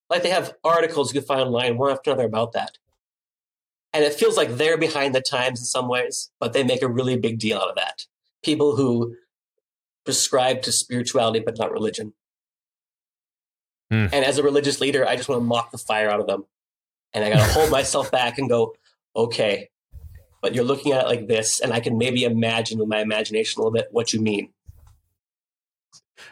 Like 0.08 0.22
they 0.22 0.30
have 0.30 0.54
articles 0.64 1.12
you 1.12 1.20
can 1.20 1.28
find 1.28 1.42
online 1.42 1.78
one 1.78 1.92
after 1.92 2.12
another 2.12 2.28
about 2.28 2.52
that. 2.52 2.78
And 3.92 4.04
it 4.04 4.14
feels 4.14 4.38
like 4.38 4.58
they're 4.58 4.78
behind 4.78 5.16
the 5.16 5.22
times 5.22 5.60
in 5.60 5.66
some 5.66 5.88
ways, 5.88 6.30
but 6.40 6.54
they 6.54 6.64
make 6.64 6.84
a 6.84 6.88
really 6.88 7.18
big 7.18 7.40
deal 7.40 7.58
out 7.58 7.70
of 7.70 7.76
that. 7.76 8.06
People 8.44 8.76
who 8.76 9.16
prescribe 10.06 10.62
to 10.64 10.72
spirituality 10.72 11.40
but 11.40 11.58
not 11.58 11.72
religion. 11.72 12.14
Mm. 13.92 14.10
And 14.14 14.26
as 14.26 14.38
a 14.38 14.44
religious 14.44 14.80
leader, 14.80 15.08
I 15.08 15.16
just 15.16 15.28
want 15.28 15.42
to 15.42 15.46
mock 15.46 15.72
the 15.72 15.80
fire 15.80 16.12
out 16.12 16.20
of 16.20 16.28
them. 16.28 16.46
And 17.14 17.26
I 17.26 17.32
got 17.32 17.48
to 17.48 17.54
hold 17.54 17.72
myself 17.80 18.12
back 18.12 18.38
and 18.38 18.48
go, 18.48 18.76
okay, 19.16 19.72
but 20.42 20.54
you're 20.54 20.66
looking 20.66 20.92
at 20.92 21.06
it 21.06 21.08
like 21.08 21.28
this, 21.28 21.60
and 21.62 21.74
I 21.74 21.80
can 21.80 21.98
maybe 21.98 22.26
imagine 22.26 22.78
with 22.78 22.90
my 22.90 23.00
imagination 23.00 23.60
a 23.60 23.64
little 23.64 23.74
bit 23.74 23.88
what 23.92 24.14
you 24.14 24.22
mean. 24.22 24.50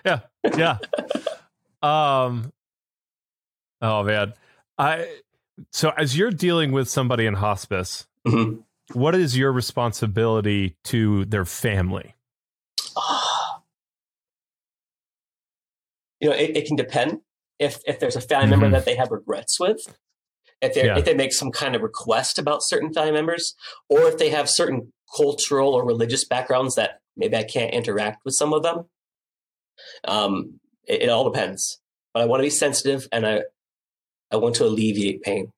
Yeah, 0.05 0.19
yeah. 0.55 0.77
um, 1.81 2.51
Oh 3.81 4.03
man, 4.03 4.33
I 4.77 5.07
so 5.71 5.89
as 5.97 6.15
you're 6.15 6.31
dealing 6.31 6.71
with 6.71 6.87
somebody 6.87 7.25
in 7.25 7.33
hospice, 7.33 8.07
mm-hmm. 8.27 8.59
what 8.97 9.15
is 9.15 9.37
your 9.37 9.51
responsibility 9.51 10.77
to 10.85 11.25
their 11.25 11.45
family? 11.45 12.15
you 16.19 16.29
know, 16.29 16.35
it, 16.35 16.55
it, 16.55 16.67
can 16.67 16.75
depend 16.75 17.21
if 17.57 17.79
if 17.87 17.99
there's 17.99 18.15
a 18.15 18.21
family 18.21 18.51
mm-hmm. 18.51 18.61
member 18.61 18.77
that 18.77 18.85
they 18.85 18.95
have 18.95 19.09
regrets 19.09 19.59
with, 19.59 19.79
if 20.61 20.75
they 20.75 20.85
yeah. 20.85 20.99
if 20.99 21.05
they 21.05 21.15
make 21.15 21.33
some 21.33 21.51
kind 21.51 21.75
of 21.75 21.81
request 21.81 22.37
about 22.37 22.61
certain 22.61 22.93
family 22.93 23.13
members, 23.13 23.55
or 23.89 24.03
if 24.03 24.19
they 24.19 24.29
have 24.29 24.47
certain 24.47 24.93
cultural 25.17 25.73
or 25.73 25.83
religious 25.83 26.23
backgrounds 26.23 26.75
that 26.75 27.01
maybe 27.17 27.35
I 27.35 27.43
can't 27.43 27.73
interact 27.73 28.23
with 28.23 28.35
some 28.35 28.53
of 28.53 28.61
them. 28.61 28.85
Um, 30.05 30.59
it, 30.87 31.03
it 31.03 31.09
all 31.09 31.29
depends. 31.29 31.79
But 32.13 32.23
I 32.23 32.25
want 32.25 32.39
to 32.39 32.45
be 32.45 32.49
sensitive, 32.49 33.07
and 33.11 33.25
I 33.25 33.43
I 34.31 34.37
want 34.37 34.55
to 34.55 34.65
alleviate 34.65 35.21
pain. 35.21 35.51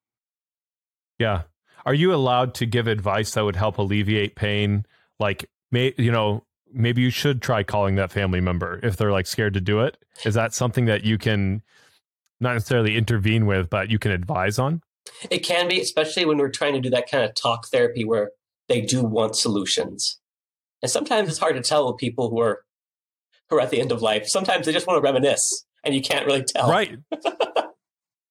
Yeah. 1.19 1.43
Are 1.85 1.93
you 1.93 2.13
allowed 2.13 2.53
to 2.55 2.65
give 2.65 2.87
advice 2.87 3.31
that 3.31 3.43
would 3.43 3.55
help 3.55 3.77
alleviate 3.77 4.35
pain? 4.35 4.85
Like, 5.19 5.49
may, 5.71 5.93
you 5.97 6.11
know, 6.11 6.43
maybe 6.71 7.01
you 7.01 7.09
should 7.09 7.41
try 7.41 7.63
calling 7.63 7.95
that 7.95 8.11
family 8.11 8.41
member 8.41 8.79
if 8.83 8.97
they're 8.97 9.11
like 9.11 9.27
scared 9.27 9.53
to 9.53 9.61
do 9.61 9.81
it. 9.81 9.97
Is 10.25 10.33
that 10.33 10.53
something 10.53 10.85
that 10.85 11.03
you 11.03 11.17
can 11.17 11.61
not 12.39 12.53
necessarily 12.53 12.97
intervene 12.97 13.45
with, 13.45 13.69
but 13.69 13.91
you 13.91 13.99
can 13.99 14.11
advise 14.11 14.57
on? 14.57 14.81
It 15.29 15.39
can 15.39 15.67
be, 15.67 15.79
especially 15.81 16.25
when 16.25 16.37
we're 16.37 16.49
trying 16.49 16.73
to 16.73 16.79
do 16.79 16.89
that 16.89 17.09
kind 17.09 17.23
of 17.23 17.35
talk 17.35 17.67
therapy 17.67 18.05
where 18.05 18.31
they 18.69 18.81
do 18.81 19.03
want 19.03 19.35
solutions. 19.35 20.19
And 20.81 20.89
sometimes 20.89 21.29
it's 21.29 21.37
hard 21.37 21.55
to 21.55 21.61
tell 21.61 21.87
with 21.87 21.97
people 21.97 22.29
who 22.29 22.39
are 22.39 22.63
who 23.49 23.57
are 23.57 23.61
at 23.61 23.69
the 23.69 23.79
end 23.79 23.91
of 23.91 24.01
life. 24.01 24.27
Sometimes 24.27 24.65
they 24.65 24.71
just 24.71 24.87
want 24.87 24.97
to 24.97 25.01
reminisce 25.01 25.65
and 25.83 25.93
you 25.93 26.01
can't 26.01 26.25
really 26.25 26.43
tell. 26.43 26.69
Right. 26.69 26.97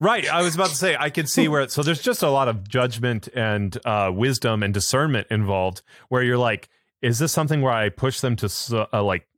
Right. 0.02 0.28
I 0.28 0.42
was 0.42 0.56
about 0.56 0.70
to 0.70 0.74
say 0.74 0.96
I 0.98 1.10
can 1.10 1.28
see 1.28 1.46
where 1.46 1.68
so 1.68 1.84
there's 1.84 2.02
just 2.02 2.24
a 2.24 2.28
lot 2.28 2.48
of 2.48 2.68
judgment 2.68 3.28
and 3.36 3.78
uh, 3.86 4.10
wisdom 4.12 4.64
and 4.64 4.74
discernment 4.74 5.28
involved 5.30 5.82
where 6.08 6.24
you're 6.24 6.36
like, 6.36 6.68
is 7.02 7.20
this 7.20 7.30
something 7.30 7.62
where 7.62 7.72
I 7.72 7.88
push 7.88 8.18
them 8.18 8.34
to 8.34 8.88
uh, 8.92 9.00
like 9.04 9.28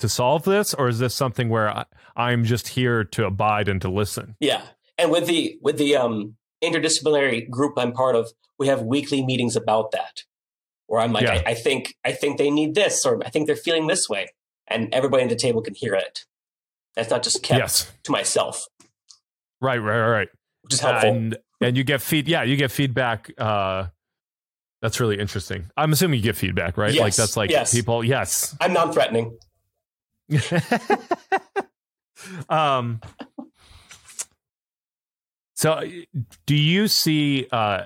to 0.00 0.08
solve 0.10 0.44
this, 0.44 0.74
or 0.74 0.88
is 0.88 0.98
this 0.98 1.14
something 1.14 1.48
where 1.48 1.70
I, 1.70 1.84
I'm 2.14 2.44
just 2.44 2.68
here 2.68 3.04
to 3.04 3.24
abide 3.24 3.68
and 3.68 3.80
to 3.80 3.88
listen? 3.88 4.36
Yeah, 4.38 4.60
and 4.98 5.10
with 5.10 5.26
the 5.26 5.58
with 5.62 5.78
the 5.78 5.96
um, 5.96 6.36
interdisciplinary 6.62 7.48
group 7.48 7.78
I'm 7.78 7.92
part 7.92 8.16
of, 8.16 8.30
we 8.58 8.68
have 8.68 8.82
weekly 8.82 9.24
meetings 9.24 9.56
about 9.56 9.92
that, 9.92 10.24
where 10.88 11.00
I'm 11.00 11.14
like, 11.14 11.24
yeah. 11.24 11.42
I, 11.46 11.52
I 11.52 11.54
think 11.54 11.94
I 12.04 12.12
think 12.12 12.36
they 12.36 12.50
need 12.50 12.74
this, 12.74 13.06
or 13.06 13.24
I 13.24 13.30
think 13.30 13.46
they're 13.46 13.56
feeling 13.56 13.86
this 13.86 14.10
way, 14.10 14.26
and 14.68 14.92
everybody 14.92 15.22
at 15.24 15.28
the 15.28 15.36
table 15.36 15.62
can 15.62 15.74
hear 15.74 15.94
it. 15.94 16.24
That's 16.94 17.10
not 17.10 17.22
just 17.22 17.42
kept 17.42 17.58
yes. 17.60 17.92
to 18.04 18.12
myself. 18.12 18.66
Right, 19.60 19.78
right, 19.78 20.08
right. 20.08 20.28
Which 20.62 20.74
is 20.74 20.80
helpful. 20.80 21.10
And, 21.10 21.36
and 21.60 21.76
you 21.76 21.84
get 21.84 22.00
feed. 22.00 22.28
Yeah, 22.28 22.42
you 22.42 22.56
get 22.56 22.70
feedback. 22.70 23.30
Uh, 23.38 23.86
that's 24.82 25.00
really 25.00 25.18
interesting. 25.18 25.70
I'm 25.76 25.92
assuming 25.92 26.18
you 26.18 26.24
get 26.24 26.36
feedback, 26.36 26.76
right? 26.76 26.92
Yes. 26.92 27.00
Like 27.00 27.14
that's 27.14 27.36
like 27.36 27.50
yes. 27.50 27.72
people. 27.72 28.04
Yes, 28.04 28.56
I'm 28.60 28.72
non-threatening. 28.72 29.38
um. 32.48 33.00
So, 35.54 35.80
do 36.44 36.54
you 36.54 36.86
see 36.86 37.46
uh, 37.50 37.84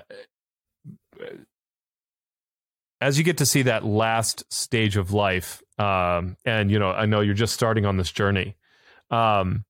as 3.01 3.17
you 3.17 3.23
get 3.23 3.39
to 3.39 3.45
see 3.45 3.63
that 3.63 3.83
last 3.83 4.43
stage 4.53 4.95
of 4.95 5.11
life, 5.11 5.61
um, 5.79 6.37
and 6.45 6.69
you 6.69 6.77
know, 6.77 6.91
I 6.91 7.07
know 7.07 7.21
you're 7.21 7.33
just 7.33 7.53
starting 7.53 7.85
on 7.85 7.97
this 7.97 8.11
journey. 8.11 8.55
Um, 9.09 9.65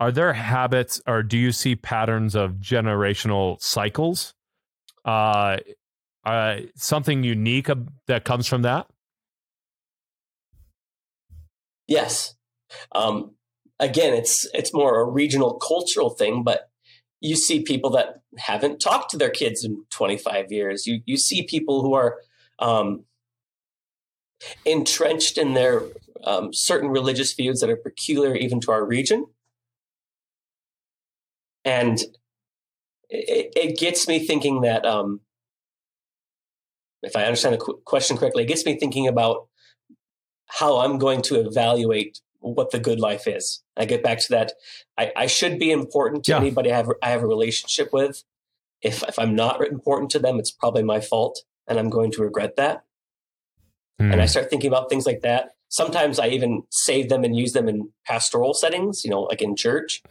are 0.00 0.10
there 0.10 0.32
habits 0.32 1.00
or 1.06 1.22
do 1.22 1.38
you 1.38 1.52
see 1.52 1.76
patterns 1.76 2.34
of 2.34 2.54
generational 2.54 3.60
cycles? 3.60 4.34
Uh, 5.04 5.58
uh, 6.24 6.56
something 6.74 7.22
unique 7.22 7.68
that 8.06 8.24
comes 8.24 8.46
from 8.46 8.62
that? 8.62 8.86
Yes. 11.86 12.34
Um, 12.94 13.34
again, 13.78 14.14
it's 14.14 14.48
it's 14.54 14.72
more 14.72 15.00
a 15.00 15.04
regional 15.04 15.54
cultural 15.54 16.10
thing, 16.10 16.42
but 16.42 16.70
you 17.20 17.36
see 17.36 17.62
people 17.62 17.90
that 17.90 18.22
haven't 18.38 18.80
talked 18.80 19.10
to 19.10 19.18
their 19.18 19.30
kids 19.30 19.62
in 19.64 19.84
25 19.90 20.50
years. 20.50 20.86
You 20.86 21.00
you 21.04 21.18
see 21.18 21.46
people 21.46 21.82
who 21.82 21.94
are 21.94 22.16
um, 22.58 23.04
entrenched 24.64 25.38
in 25.38 25.54
their 25.54 25.82
um, 26.24 26.52
certain 26.52 26.88
religious 26.88 27.32
views 27.32 27.60
that 27.60 27.70
are 27.70 27.76
peculiar 27.76 28.34
even 28.34 28.60
to 28.60 28.72
our 28.72 28.84
region. 28.84 29.26
And 31.64 31.98
it, 33.08 33.52
it 33.54 33.78
gets 33.78 34.08
me 34.08 34.18
thinking 34.18 34.62
that, 34.62 34.84
um, 34.84 35.20
if 37.02 37.16
I 37.16 37.24
understand 37.24 37.54
the 37.54 37.58
qu- 37.58 37.80
question 37.84 38.16
correctly, 38.16 38.44
it 38.44 38.48
gets 38.48 38.64
me 38.64 38.78
thinking 38.78 39.08
about 39.08 39.48
how 40.48 40.78
I'm 40.78 40.98
going 40.98 41.22
to 41.22 41.40
evaluate 41.40 42.20
what 42.40 42.70
the 42.70 42.78
good 42.78 43.00
life 43.00 43.26
is. 43.26 43.62
I 43.76 43.84
get 43.84 44.02
back 44.02 44.18
to 44.18 44.28
that. 44.30 44.52
I, 44.98 45.12
I 45.16 45.26
should 45.26 45.58
be 45.58 45.70
important 45.70 46.24
to 46.24 46.32
yeah. 46.32 46.38
anybody 46.38 46.72
I 46.72 46.76
have, 46.76 46.88
I 47.02 47.10
have 47.10 47.22
a 47.22 47.26
relationship 47.26 47.92
with. 47.92 48.24
If, 48.82 49.02
if 49.04 49.18
I'm 49.18 49.34
not 49.36 49.64
important 49.64 50.10
to 50.10 50.18
them, 50.18 50.38
it's 50.38 50.50
probably 50.50 50.82
my 50.82 51.00
fault 51.00 51.42
and 51.68 51.78
I'm 51.78 51.90
going 51.90 52.10
to 52.12 52.22
regret 52.22 52.56
that. 52.56 52.84
Mm. 54.00 54.12
And 54.12 54.20
I 54.20 54.24
hmm. 54.24 54.28
start 54.28 54.50
thinking 54.50 54.68
about 54.68 54.88
things 54.88 55.06
like 55.06 55.20
that. 55.20 55.50
Sometimes 55.68 56.18
I 56.18 56.28
even 56.28 56.62
save 56.70 57.08
them 57.08 57.24
and 57.24 57.36
use 57.36 57.52
them 57.52 57.68
in 57.68 57.88
pastoral 58.06 58.52
settings, 58.52 59.04
you 59.04 59.10
know, 59.10 59.22
like 59.22 59.40
in 59.40 59.56
church. 59.56 60.02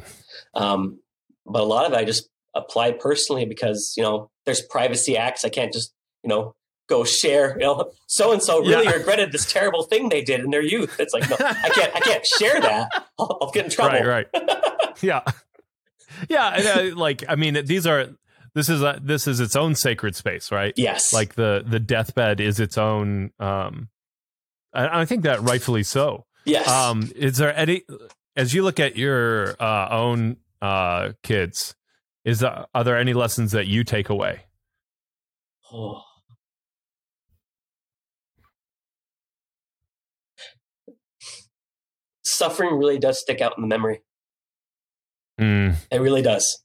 Um, 0.56 1.00
but 1.46 1.62
a 1.62 1.66
lot 1.66 1.86
of 1.86 1.94
it 1.94 1.98
I 1.98 2.04
just 2.04 2.30
apply 2.56 2.94
personally 2.94 3.46
because, 3.46 3.94
you 3.96 4.04
know, 4.04 4.30
there's 4.46 4.62
privacy 4.62 5.18
acts. 5.18 5.46
I 5.46 5.50
can't 5.50 5.72
just, 5.72 5.94
you 6.24 6.30
know, 6.30 6.56
go 6.90 7.04
share, 7.04 7.54
you 7.54 7.66
know, 7.66 7.92
so 8.08 8.32
and 8.34 8.42
so 8.42 8.60
really 8.60 8.86
yeah. 8.86 8.92
regretted 8.92 9.32
this 9.32 9.52
terrible 9.52 9.84
thing 9.84 10.10
they 10.10 10.22
did 10.22 10.42
in 10.42 10.50
their 10.50 10.64
youth. 10.64 11.00
It's 11.00 11.14
like, 11.14 11.30
no, 11.30 11.38
I 11.40 11.70
can't, 11.70 11.96
I 11.96 12.00
can't 12.00 12.26
share 12.26 12.60
that. 12.60 12.90
I'll, 13.18 13.38
I'll 13.42 13.52
get 13.52 13.66
in 13.66 13.72
trouble. 13.72 14.00
Right, 14.00 14.28
right. 14.34 14.46
yeah. 15.02 15.22
Yeah. 16.30 16.50
And, 16.50 16.68
uh, 16.68 17.00
like, 17.00 17.24
I 17.28 17.36
mean, 17.36 17.66
these 17.66 17.88
are, 17.88 18.10
this 18.54 18.70
is 18.70 18.82
a, 18.82 19.00
this 19.02 19.28
is 19.28 19.40
its 19.40 19.56
own 19.56 19.76
sacred 19.76 20.16
space, 20.16 20.52
right? 20.52 20.74
Yes. 20.76 21.14
Like 21.14 21.36
the 21.36 21.64
the 21.66 21.80
deathbed 21.80 22.40
is 22.40 22.60
its 22.60 22.78
own. 22.78 23.32
Um, 23.40 23.90
I, 24.74 25.02
I 25.02 25.06
think 25.06 25.24
that 25.24 25.42
rightfully 25.42 25.84
so. 25.84 26.26
Yes. 26.46 26.68
Um, 26.68 27.12
is 27.16 27.38
there 27.38 27.56
any 27.56 27.84
as 28.36 28.54
you 28.54 28.64
look 28.64 28.80
at 28.80 28.96
your 28.98 29.56
uh, 29.62 29.88
own 29.90 30.38
uh, 30.62 31.14
kids? 31.24 31.76
Is 32.24 32.40
there, 32.40 32.66
are 32.74 32.84
there 32.84 32.98
any 32.98 33.14
lessons 33.14 33.52
that 33.52 33.68
you 33.68 33.84
take 33.84 34.10
away? 34.10 34.42
Oh. 35.74 36.04
Suffering 42.24 42.76
really 42.76 43.00
does 43.00 43.20
stick 43.20 43.42
out 43.42 43.54
in 43.58 43.62
the 43.62 43.68
memory. 43.68 44.02
Mm. 45.40 45.76
It 45.90 46.00
really 46.00 46.22
does. 46.22 46.62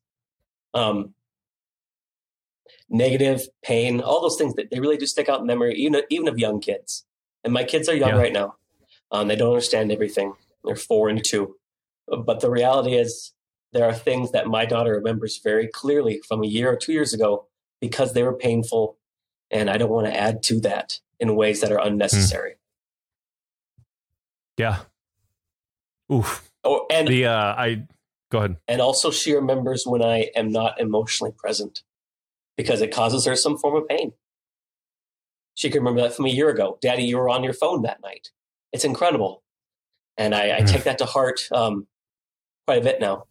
Um, 0.75 1.15
negative, 2.89 3.49
pain, 3.63 4.01
all 4.01 4.21
those 4.21 4.37
things 4.37 4.55
that 4.55 4.71
they 4.71 4.81
really 4.81 4.97
do 4.97 5.07
stick 5.07 5.29
out 5.29 5.41
in 5.41 5.47
memory, 5.47 5.75
even 5.75 6.03
even 6.11 6.29
of 6.29 6.39
young 6.39 6.61
kids. 6.61 7.05
And 7.45 7.53
my 7.53 7.65
kids 7.65 7.89
are 7.89 7.95
young 7.95 8.11
yeah. 8.11 8.21
right 8.21 8.33
now. 8.33 8.57
Um, 9.11 9.29
they 9.29 9.37
don't 9.37 9.51
understand 9.51 9.93
everything. 9.93 10.35
They're 10.65 10.77
four 10.77 11.09
and 11.09 11.23
two. 11.25 11.57
But 12.09 12.41
the 12.41 12.51
reality 12.51 12.95
is, 12.95 13.33
there 13.73 13.85
are 13.85 13.95
things 13.95 14.33
that 14.33 14.47
my 14.47 14.65
daughter 14.65 14.93
remembers 14.93 15.41
very 15.43 15.69
clearly 15.69 16.21
from 16.27 16.43
a 16.43 16.47
year 16.47 16.71
or 16.71 16.77
two 16.77 16.93
years 16.93 17.13
ago 17.13 17.47
because 17.81 18.15
they 18.15 18.23
were 18.23 18.33
painful, 18.33 18.97
and 19.51 19.69
I 19.69 19.77
don't 19.77 19.91
want 19.91 20.07
to 20.07 20.17
add 20.17 20.43
to 20.45 20.61
that 20.61 21.01
in 21.21 21.37
ways 21.37 21.61
that 21.61 21.73
are 21.73 21.81
unnecessary. 21.81 22.53
Mm. 22.53 22.57
Yeah. 24.59 24.79
Oof. 26.13 26.51
Oh, 26.65 26.87
and 26.91 27.07
the 27.07 27.27
uh, 27.27 27.55
I 27.55 27.87
go 28.31 28.39
ahead. 28.39 28.57
And 28.67 28.81
also, 28.81 29.11
she 29.11 29.35
remembers 29.35 29.85
when 29.87 30.03
I 30.03 30.31
am 30.35 30.51
not 30.51 30.81
emotionally 30.81 31.33
present 31.33 31.83
because 32.57 32.81
it 32.81 32.93
causes 32.93 33.25
her 33.25 33.37
some 33.37 33.57
form 33.57 33.77
of 33.77 33.89
pain. 33.89 34.13
She 35.55 35.71
can 35.71 35.81
remember 35.81 36.03
that 36.03 36.15
from 36.15 36.27
a 36.27 36.31
year 36.31 36.51
ago. 36.51 36.79
Daddy, 36.83 37.05
you 37.05 37.17
were 37.17 37.29
on 37.29 37.43
your 37.43 37.55
phone 37.55 37.83
that 37.83 38.03
night. 38.03 38.31
It's 38.73 38.85
incredible. 38.85 39.43
And 40.19 40.35
I, 40.35 40.59
I 40.59 40.61
take 40.61 40.85
that 40.85 40.99
to 40.99 41.07
heart 41.07 41.49
um, 41.53 41.87
quite 42.67 42.79
a 42.79 42.85
bit 42.85 43.01
now. 43.01 43.25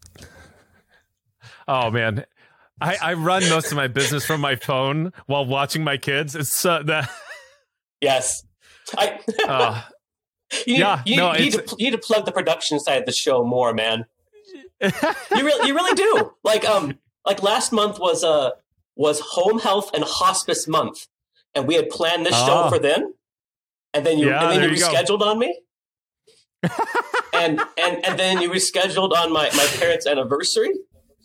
Oh, 1.68 1.90
man. 1.90 2.24
I, 2.80 2.96
I 3.00 3.14
run 3.14 3.48
most 3.48 3.70
of 3.70 3.76
my 3.76 3.88
business 3.88 4.24
from 4.24 4.40
my 4.40 4.56
phone 4.56 5.12
while 5.26 5.46
watching 5.46 5.82
my 5.82 5.96
kids. 5.96 6.34
It's 6.34 6.64
uh, 6.64 6.82
that. 6.84 7.10
Yes. 8.02 8.44
I, 8.96 9.18
uh, 9.48 9.82
you 10.66 10.74
need, 10.74 10.80
yeah, 10.80 11.02
you, 11.06 11.16
no, 11.16 11.32
you 11.32 11.44
need, 11.44 11.52
to, 11.54 11.76
you 11.78 11.90
need 11.90 11.92
to 11.92 11.98
plug 11.98 12.26
the 12.26 12.30
production 12.30 12.78
side 12.78 13.00
of 13.00 13.06
the 13.06 13.12
show 13.12 13.42
more, 13.42 13.72
man. 13.72 14.04
you 14.82 14.90
really, 15.32 15.66
you 15.66 15.74
really 15.74 15.94
do. 15.94 16.34
Like, 16.44 16.66
um, 16.66 16.98
like 17.24 17.42
last 17.42 17.72
month 17.72 17.98
was 17.98 18.22
a 18.22 18.28
uh, 18.28 18.50
was 18.96 19.20
home 19.20 19.60
health 19.60 19.90
and 19.94 20.02
hospice 20.04 20.66
month, 20.66 21.06
and 21.54 21.68
we 21.68 21.74
had 21.74 21.88
planned 21.90 22.26
this 22.26 22.34
oh. 22.34 22.46
show 22.46 22.68
for 22.70 22.78
then, 22.78 23.14
and 23.94 24.04
then 24.04 24.18
you 24.18 24.28
yeah, 24.28 24.50
and 24.50 24.62
then 24.62 24.70
you 24.70 24.76
rescheduled 24.76 25.20
go. 25.20 25.28
on 25.28 25.38
me, 25.38 25.60
and 27.32 27.60
and 27.78 28.04
and 28.04 28.18
then 28.18 28.40
you 28.40 28.50
rescheduled 28.50 29.12
on 29.12 29.32
my 29.32 29.50
my 29.56 29.66
parents' 29.78 30.06
anniversary, 30.06 30.72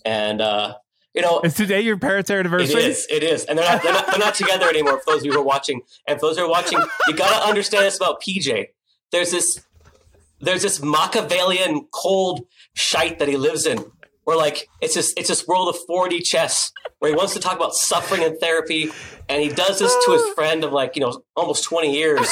and 0.05 0.41
uh, 0.41 0.75
you 1.13 1.21
know, 1.21 1.41
is 1.41 1.55
today 1.55 1.81
your 1.81 1.97
parents' 1.97 2.29
anniversary? 2.29 2.81
It 2.81 2.87
is. 2.87 3.07
It 3.09 3.23
is, 3.23 3.45
and 3.45 3.57
they're 3.57 3.69
not, 3.69 3.83
they're 3.83 3.93
not, 3.93 4.07
they're 4.07 4.19
not 4.19 4.35
together 4.35 4.69
anymore. 4.69 4.99
For 4.99 5.13
those 5.13 5.21
of 5.21 5.25
you 5.25 5.33
who 5.33 5.39
are 5.39 5.43
watching, 5.43 5.81
and 6.07 6.19
for 6.19 6.27
those 6.27 6.37
who 6.37 6.45
are 6.45 6.49
watching, 6.49 6.79
you 7.07 7.15
got 7.15 7.41
to 7.41 7.49
understand 7.49 7.85
this 7.85 7.97
about 7.97 8.21
PJ. 8.21 8.67
There's 9.11 9.31
this, 9.31 9.59
there's 10.39 10.61
this 10.61 10.81
Machiavellian 10.81 11.87
cold 11.93 12.45
shite 12.75 13.19
that 13.19 13.27
he 13.27 13.35
lives 13.35 13.65
in, 13.65 13.83
where 14.23 14.37
like 14.37 14.69
it's 14.81 14.93
just 14.93 15.17
it's 15.17 15.29
this 15.29 15.47
world 15.47 15.69
of 15.69 15.79
4D 15.89 16.23
chess 16.23 16.71
where 16.99 17.11
he 17.11 17.15
wants 17.15 17.33
to 17.33 17.39
talk 17.39 17.55
about 17.55 17.73
suffering 17.73 18.23
and 18.23 18.39
therapy, 18.39 18.89
and 19.27 19.41
he 19.41 19.49
does 19.49 19.79
this 19.79 19.95
to 20.05 20.11
his 20.11 20.23
friend 20.35 20.63
of 20.63 20.71
like 20.71 20.95
you 20.95 21.01
know 21.01 21.23
almost 21.35 21.63
20 21.63 21.93
years, 21.93 22.27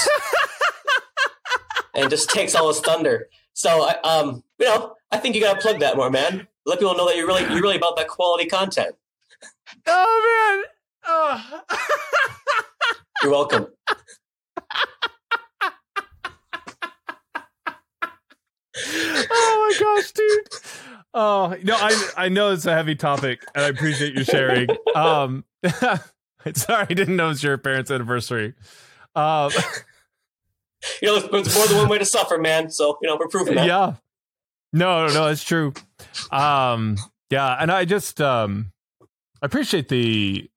and 1.95 2.09
just 2.09 2.29
takes 2.29 2.55
all 2.55 2.67
his 2.67 2.79
thunder. 2.79 3.27
So 3.53 3.89
um, 4.03 4.43
you 4.59 4.65
know, 4.65 4.95
I 5.11 5.17
think 5.17 5.35
you 5.35 5.41
got 5.41 5.55
to 5.55 5.61
plug 5.61 5.79
that 5.79 5.97
more, 5.97 6.09
man. 6.09 6.47
Let 6.65 6.79
people 6.79 6.95
know 6.95 7.07
that 7.07 7.17
you're 7.17 7.27
really 7.27 7.43
you're 7.43 7.61
really 7.61 7.77
about 7.77 7.97
that 7.97 8.07
quality 8.07 8.45
content. 8.45 8.95
Oh 9.87 10.61
man. 10.61 10.71
Oh. 11.05 11.61
you're 13.23 13.31
welcome. 13.31 13.67
oh 19.31 19.69
my 19.69 19.75
gosh, 19.79 20.11
dude. 20.11 20.47
Oh 21.13 21.55
no, 21.63 21.75
I 21.75 22.09
I 22.17 22.29
know 22.29 22.51
it's 22.51 22.65
a 22.65 22.73
heavy 22.73 22.95
topic, 22.95 23.43
and 23.55 23.65
I 23.65 23.69
appreciate 23.69 24.13
you 24.13 24.23
sharing. 24.23 24.69
Um, 24.95 25.43
sorry, 26.53 26.85
I 26.89 26.93
didn't 26.93 27.15
know 27.15 27.29
it's 27.29 27.41
your 27.43 27.57
parents' 27.57 27.89
anniversary. 27.91 28.53
Um, 29.15 29.51
you 31.01 31.07
know, 31.07 31.19
there's 31.19 31.55
more 31.55 31.67
than 31.67 31.77
one 31.77 31.89
way 31.89 31.97
to 31.97 32.05
suffer, 32.05 32.37
man. 32.37 32.69
So 32.69 32.97
you 33.01 33.09
know, 33.09 33.17
we're 33.19 33.27
proving 33.27 33.55
that. 33.55 33.65
Yeah. 33.65 33.93
No, 34.71 35.07
no, 35.07 35.13
no, 35.13 35.27
it's 35.27 35.43
true. 35.43 35.73
Um, 36.31 36.97
Yeah, 37.29 37.55
and 37.59 37.71
I 37.71 37.85
just 37.85 38.21
um 38.21 38.71
I 39.41 39.45
appreciate 39.45 39.89
the 39.89 40.49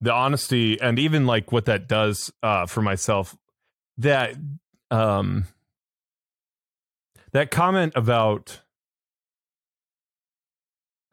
the 0.00 0.12
honesty 0.12 0.80
and 0.80 0.98
even 0.98 1.26
like 1.26 1.52
what 1.52 1.66
that 1.66 1.86
does 1.88 2.32
uh 2.42 2.66
for 2.66 2.82
myself 2.82 3.36
that 3.98 4.34
um 4.90 5.44
that 7.32 7.50
comment 7.50 7.92
about 7.94 8.61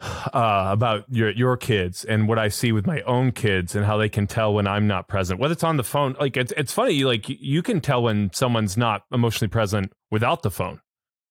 uh, 0.02 0.70
about 0.72 1.06
your 1.10 1.32
your 1.32 1.58
kids 1.58 2.06
and 2.06 2.28
what 2.28 2.39
I 2.39 2.47
see 2.47 2.72
with 2.72 2.88
my 2.88 3.02
own 3.02 3.32
kids 3.32 3.76
and 3.76 3.86
how 3.86 3.97
they 3.97 4.10
can 4.10 4.28
tell 4.28 4.54
when 4.54 4.68
I'm 4.68 4.88
not 4.88 5.08
present. 5.08 5.39
Whether 5.39 5.54
it's 5.54 5.64
on 5.64 5.78
the 5.78 5.84
phone, 5.84 6.16
like 6.20 6.38
it's 6.38 6.54
it's 6.56 6.74
funny, 6.74 7.04
like 7.04 7.28
you 7.28 7.62
can 7.62 7.82
tell 7.82 8.04
when 8.04 8.32
someone's 8.34 8.78
not 8.78 9.04
emotionally 9.12 9.50
present 9.50 9.91
without 10.10 10.41
the 10.41 10.52
phone. 10.52 10.80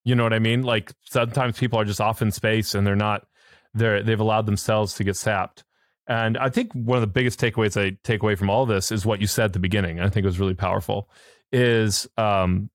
You 0.04 0.14
know 0.14 0.22
what 0.22 0.32
I 0.32 0.38
mean? 0.38 0.62
Like 0.62 0.92
sometimes 1.04 1.58
people 1.58 1.78
are 1.78 1.84
just 1.84 2.00
off 2.00 2.22
in 2.22 2.30
space 2.30 2.74
and 2.74 2.86
they're 2.86 2.96
not 2.96 3.26
they're 3.74 4.02
they've 4.02 4.20
allowed 4.20 4.46
themselves 4.46 4.94
to 4.94 5.04
get 5.04 5.16
sapped. 5.16 5.64
And 6.06 6.38
I 6.38 6.48
think 6.48 6.72
one 6.72 6.96
of 6.96 7.02
the 7.02 7.06
biggest 7.06 7.38
takeaways 7.38 7.80
I 7.80 7.96
take 8.02 8.22
away 8.22 8.34
from 8.34 8.48
all 8.48 8.64
this 8.64 8.90
is 8.90 9.04
what 9.04 9.20
you 9.20 9.26
said 9.26 9.46
at 9.46 9.52
the 9.52 9.58
beginning. 9.58 10.00
I 10.00 10.08
think 10.08 10.24
it 10.24 10.28
was 10.28 10.40
really 10.40 10.54
powerful. 10.54 11.10
Is 11.52 12.06
um, 12.16 12.70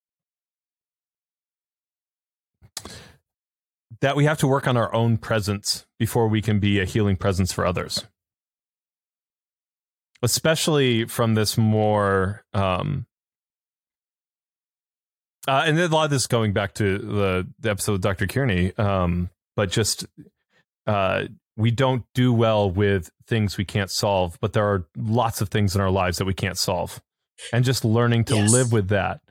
that 4.03 4.17
we 4.17 4.25
have 4.25 4.37
to 4.37 4.47
work 4.47 4.67
on 4.67 4.75
our 4.75 4.93
own 4.93 5.15
presence 5.15 5.85
before 5.97 6.27
we 6.27 6.41
can 6.41 6.59
be 6.59 6.77
a 6.77 6.83
healing 6.83 7.15
presence 7.15 7.53
for 7.53 7.65
others. 7.65 8.05
Especially 10.21 11.05
from 11.05 11.35
this 11.35 11.57
more, 11.57 12.43
um, 12.53 13.05
uh, 15.47 15.63
and 15.65 15.79
a 15.79 15.87
lot 15.87 16.03
of 16.03 16.09
this 16.09 16.27
going 16.27 16.51
back 16.51 16.73
to 16.73 16.97
the, 16.97 17.47
the 17.61 17.69
episode 17.69 17.93
with 17.93 18.01
Dr. 18.01 18.27
Kearney, 18.27 18.75
um, 18.77 19.29
but 19.55 19.71
just 19.71 20.05
uh, 20.85 21.23
we 21.55 21.71
don't 21.71 22.03
do 22.13 22.33
well 22.33 22.69
with 22.69 23.09
things 23.25 23.57
we 23.57 23.63
can't 23.63 23.89
solve, 23.89 24.37
but 24.41 24.51
there 24.51 24.65
are 24.65 24.85
lots 24.97 25.39
of 25.39 25.47
things 25.47 25.75
in 25.75 25.81
our 25.81 25.91
lives 25.91 26.17
that 26.17 26.25
we 26.25 26.33
can't 26.33 26.57
solve, 26.57 27.01
and 27.53 27.63
just 27.63 27.85
learning 27.85 28.25
to 28.25 28.35
yes. 28.35 28.51
live 28.51 28.73
with 28.73 28.89
that. 28.89 29.21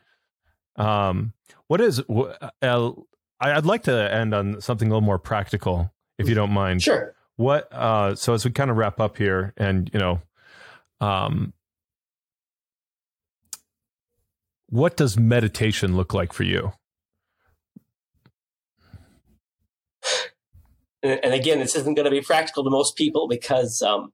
Um, 0.76 1.34
what 1.66 1.82
is 1.82 2.00
uh, 2.00 2.92
I'd 3.42 3.66
like 3.66 3.82
to 3.84 4.12
end 4.12 4.34
on 4.34 4.60
something 4.60 4.88
a 4.88 4.90
little 4.90 5.00
more 5.00 5.18
practical, 5.18 5.92
if 6.18 6.28
you 6.28 6.34
don't 6.34 6.52
mind. 6.52 6.82
Sure. 6.82 7.14
What? 7.36 7.72
Uh, 7.72 8.14
so 8.14 8.34
as 8.34 8.44
we 8.44 8.52
kind 8.52 8.70
of 8.70 8.76
wrap 8.76 9.00
up 9.00 9.16
here, 9.16 9.52
and 9.56 9.90
you 9.92 9.98
know, 9.98 10.22
um, 11.00 11.52
what 14.68 14.96
does 14.96 15.18
meditation 15.18 15.96
look 15.96 16.14
like 16.14 16.32
for 16.32 16.44
you? 16.44 16.72
And 21.02 21.34
again, 21.34 21.58
this 21.58 21.74
isn't 21.74 21.94
going 21.94 22.04
to 22.04 22.12
be 22.12 22.20
practical 22.20 22.62
to 22.62 22.70
most 22.70 22.96
people 22.96 23.26
because 23.26 23.82
um, 23.82 24.12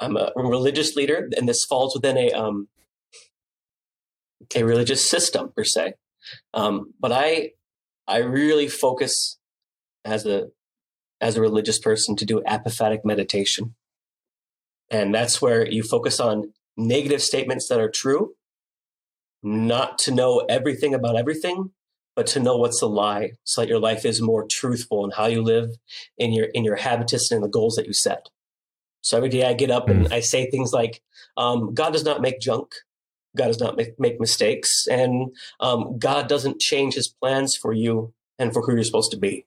I'm 0.00 0.16
a 0.16 0.32
religious 0.34 0.96
leader, 0.96 1.30
and 1.36 1.48
this 1.48 1.64
falls 1.64 1.94
within 1.94 2.18
a 2.18 2.32
um, 2.32 2.66
a 4.54 4.64
religious 4.64 5.08
system 5.08 5.52
per 5.56 5.62
se. 5.62 5.94
Um, 6.54 6.92
but 6.98 7.12
I 7.12 7.52
I 8.06 8.18
really 8.18 8.68
focus 8.68 9.38
as 10.04 10.26
a 10.26 10.48
as 11.20 11.36
a 11.36 11.40
religious 11.40 11.78
person 11.78 12.16
to 12.16 12.26
do 12.26 12.42
apophatic 12.46 13.04
meditation. 13.04 13.74
And 14.90 15.14
that's 15.14 15.40
where 15.40 15.66
you 15.66 15.84
focus 15.84 16.18
on 16.18 16.52
negative 16.76 17.22
statements 17.22 17.68
that 17.68 17.80
are 17.80 17.88
true, 17.88 18.34
not 19.42 19.98
to 19.98 20.10
know 20.10 20.44
everything 20.48 20.94
about 20.94 21.16
everything, 21.16 21.70
but 22.16 22.26
to 22.28 22.40
know 22.40 22.56
what's 22.56 22.82
a 22.82 22.86
lie 22.86 23.32
so 23.44 23.60
that 23.60 23.68
your 23.68 23.78
life 23.78 24.04
is 24.04 24.20
more 24.20 24.46
truthful 24.50 25.04
in 25.04 25.12
how 25.12 25.26
you 25.26 25.42
live 25.42 25.70
in 26.18 26.32
your 26.32 26.46
in 26.46 26.64
your 26.64 26.76
habitus 26.76 27.30
and 27.30 27.38
in 27.38 27.42
the 27.42 27.48
goals 27.48 27.76
that 27.76 27.86
you 27.86 27.92
set. 27.92 28.28
So 29.00 29.16
every 29.16 29.28
day 29.28 29.44
I 29.44 29.54
get 29.54 29.70
up 29.70 29.88
and 29.88 30.06
hmm. 30.06 30.12
I 30.12 30.20
say 30.20 30.50
things 30.50 30.72
like, 30.72 31.02
um, 31.36 31.74
God 31.74 31.92
does 31.92 32.04
not 32.04 32.20
make 32.20 32.40
junk. 32.40 32.72
God 33.36 33.46
does 33.46 33.60
not 33.60 33.76
make, 33.76 33.98
make 33.98 34.20
mistakes, 34.20 34.86
and 34.90 35.34
um, 35.60 35.98
God 35.98 36.28
doesn't 36.28 36.60
change 36.60 36.94
His 36.94 37.08
plans 37.08 37.56
for 37.56 37.72
you 37.72 38.12
and 38.38 38.52
for 38.52 38.62
who 38.62 38.74
you're 38.74 38.84
supposed 38.84 39.10
to 39.12 39.18
be. 39.18 39.46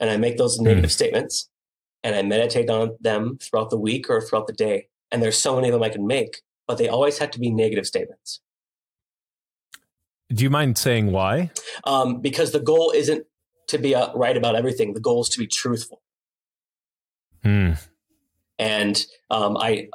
And 0.00 0.10
I 0.10 0.16
make 0.16 0.36
those 0.36 0.58
negative 0.58 0.90
mm. 0.90 0.94
statements, 0.94 1.48
and 2.02 2.14
I 2.14 2.22
meditate 2.22 2.70
on 2.70 2.96
them 3.00 3.38
throughout 3.40 3.70
the 3.70 3.78
week 3.78 4.08
or 4.08 4.20
throughout 4.20 4.46
the 4.46 4.52
day. 4.52 4.88
And 5.10 5.22
there's 5.22 5.40
so 5.40 5.54
many 5.54 5.68
of 5.68 5.72
them 5.72 5.82
I 5.82 5.88
can 5.88 6.06
make, 6.06 6.42
but 6.66 6.78
they 6.78 6.88
always 6.88 7.18
have 7.18 7.30
to 7.32 7.40
be 7.40 7.50
negative 7.50 7.86
statements. 7.86 8.40
Do 10.30 10.44
you 10.44 10.50
mind 10.50 10.76
saying 10.76 11.10
why? 11.10 11.50
Um, 11.84 12.20
because 12.20 12.52
the 12.52 12.60
goal 12.60 12.92
isn't 12.94 13.26
to 13.68 13.78
be 13.78 13.94
uh, 13.94 14.12
right 14.14 14.36
about 14.36 14.56
everything. 14.56 14.92
The 14.92 15.00
goal 15.00 15.22
is 15.22 15.28
to 15.30 15.38
be 15.38 15.46
truthful. 15.46 16.02
Hmm. 17.42 17.72
And 18.58 19.04
um, 19.30 19.56
I 19.56 19.88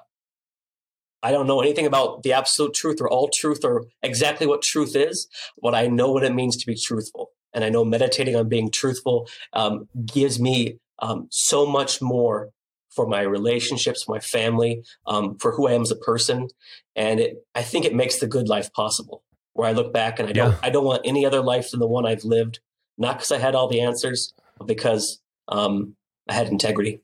I 1.23 1.31
don't 1.31 1.47
know 1.47 1.61
anything 1.61 1.85
about 1.85 2.23
the 2.23 2.33
absolute 2.33 2.73
truth 2.73 2.99
or 3.01 3.09
all 3.09 3.29
truth 3.33 3.63
or 3.63 3.85
exactly 4.03 4.45
what 4.45 4.61
truth 4.61 4.95
is, 4.95 5.27
but 5.61 5.73
I 5.73 5.87
know 5.87 6.11
what 6.11 6.23
it 6.23 6.35
means 6.35 6.57
to 6.57 6.67
be 6.67 6.75
truthful. 6.75 7.31
And 7.53 7.63
I 7.63 7.69
know 7.69 7.85
meditating 7.85 8.35
on 8.35 8.49
being 8.49 8.69
truthful 8.69 9.27
um, 9.53 9.87
gives 10.05 10.39
me 10.39 10.79
um, 10.99 11.27
so 11.31 11.65
much 11.65 12.01
more 12.01 12.49
for 12.89 13.07
my 13.07 13.21
relationships, 13.21 14.07
my 14.07 14.19
family, 14.19 14.83
um, 15.07 15.37
for 15.37 15.53
who 15.53 15.67
I 15.67 15.73
am 15.73 15.81
as 15.81 15.91
a 15.91 15.95
person. 15.95 16.49
And 16.95 17.19
it, 17.19 17.37
I 17.55 17.63
think 17.63 17.85
it 17.85 17.95
makes 17.95 18.19
the 18.19 18.27
good 18.27 18.47
life 18.47 18.71
possible. 18.73 19.23
Where 19.53 19.69
I 19.69 19.73
look 19.73 19.93
back 19.93 20.19
and 20.19 20.27
I 20.27 20.31
don't, 20.31 20.57
I 20.63 20.69
don't 20.71 20.85
want 20.85 21.03
any 21.05 21.25
other 21.25 21.41
life 21.41 21.71
than 21.71 21.79
the 21.79 21.87
one 21.87 22.07
I've 22.07 22.23
lived, 22.23 22.59
not 22.97 23.17
because 23.17 23.31
I 23.31 23.37
had 23.37 23.53
all 23.53 23.67
the 23.67 23.81
answers, 23.81 24.33
but 24.57 24.67
because 24.67 25.21
um, 25.47 25.95
I 26.27 26.33
had 26.33 26.47
integrity. 26.47 27.01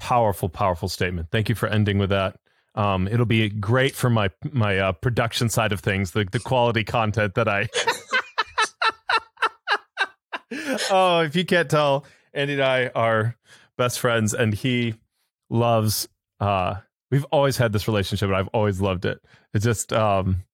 Powerful, 0.00 0.48
powerful 0.48 0.88
statement. 0.88 1.28
Thank 1.30 1.48
you 1.48 1.54
for 1.54 1.68
ending 1.68 1.98
with 1.98 2.10
that. 2.10 2.40
Um, 2.74 3.06
it'll 3.06 3.26
be 3.26 3.48
great 3.48 3.94
for 3.94 4.10
my 4.10 4.30
my 4.50 4.78
uh, 4.78 4.92
production 4.92 5.48
side 5.48 5.72
of 5.72 5.80
things, 5.80 6.12
the 6.12 6.24
the 6.24 6.40
quality 6.40 6.82
content 6.82 7.34
that 7.34 7.48
I. 7.48 7.68
oh, 10.90 11.20
if 11.20 11.36
you 11.36 11.44
can't 11.44 11.70
tell, 11.70 12.04
Andy 12.32 12.54
and 12.54 12.62
I 12.62 12.88
are 12.88 13.36
best 13.76 14.00
friends, 14.00 14.34
and 14.34 14.54
he 14.54 14.94
loves. 15.48 16.08
Uh, 16.40 16.76
we've 17.10 17.26
always 17.26 17.56
had 17.56 17.72
this 17.72 17.86
relationship, 17.86 18.28
and 18.28 18.36
I've 18.36 18.48
always 18.48 18.80
loved 18.80 19.04
it. 19.04 19.20
It's 19.52 19.64
just 19.64 19.92
um, 19.92 20.44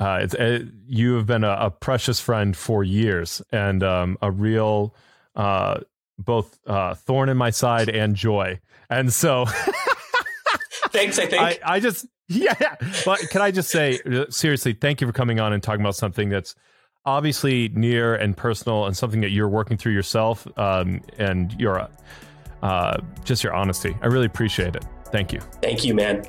uh, 0.00 0.20
it's 0.22 0.34
it, 0.34 0.66
you 0.86 1.14
have 1.14 1.26
been 1.26 1.44
a, 1.44 1.56
a, 1.60 1.70
precious 1.70 2.18
friend 2.20 2.56
for 2.56 2.82
years, 2.82 3.42
and 3.52 3.82
um, 3.82 4.18
a 4.20 4.30
real 4.30 4.94
uh, 5.36 5.80
both 6.24 6.58
uh, 6.66 6.94
thorn 6.94 7.28
in 7.28 7.36
my 7.36 7.50
side 7.50 7.88
and 7.88 8.14
joy. 8.14 8.60
And 8.88 9.12
so, 9.12 9.44
thanks. 10.88 11.18
I 11.18 11.26
think 11.26 11.42
I, 11.42 11.58
I 11.64 11.80
just 11.80 12.06
yeah. 12.28 12.76
But 13.04 13.20
can 13.30 13.40
I 13.40 13.50
just 13.50 13.70
say 13.70 14.00
seriously, 14.30 14.72
thank 14.72 15.00
you 15.00 15.06
for 15.06 15.12
coming 15.12 15.40
on 15.40 15.52
and 15.52 15.62
talking 15.62 15.80
about 15.80 15.96
something 15.96 16.28
that's 16.28 16.54
obviously 17.04 17.68
near 17.70 18.14
and 18.14 18.36
personal 18.36 18.86
and 18.86 18.96
something 18.96 19.20
that 19.20 19.30
you're 19.30 19.48
working 19.48 19.76
through 19.76 19.92
yourself 19.92 20.46
um, 20.58 21.00
and 21.18 21.58
your 21.60 21.88
uh, 22.62 22.98
just 23.24 23.42
your 23.42 23.54
honesty. 23.54 23.96
I 24.02 24.06
really 24.06 24.26
appreciate 24.26 24.76
it. 24.76 24.84
Thank 25.06 25.32
you. 25.32 25.40
Thank 25.62 25.84
you, 25.84 25.94
man. 25.94 26.24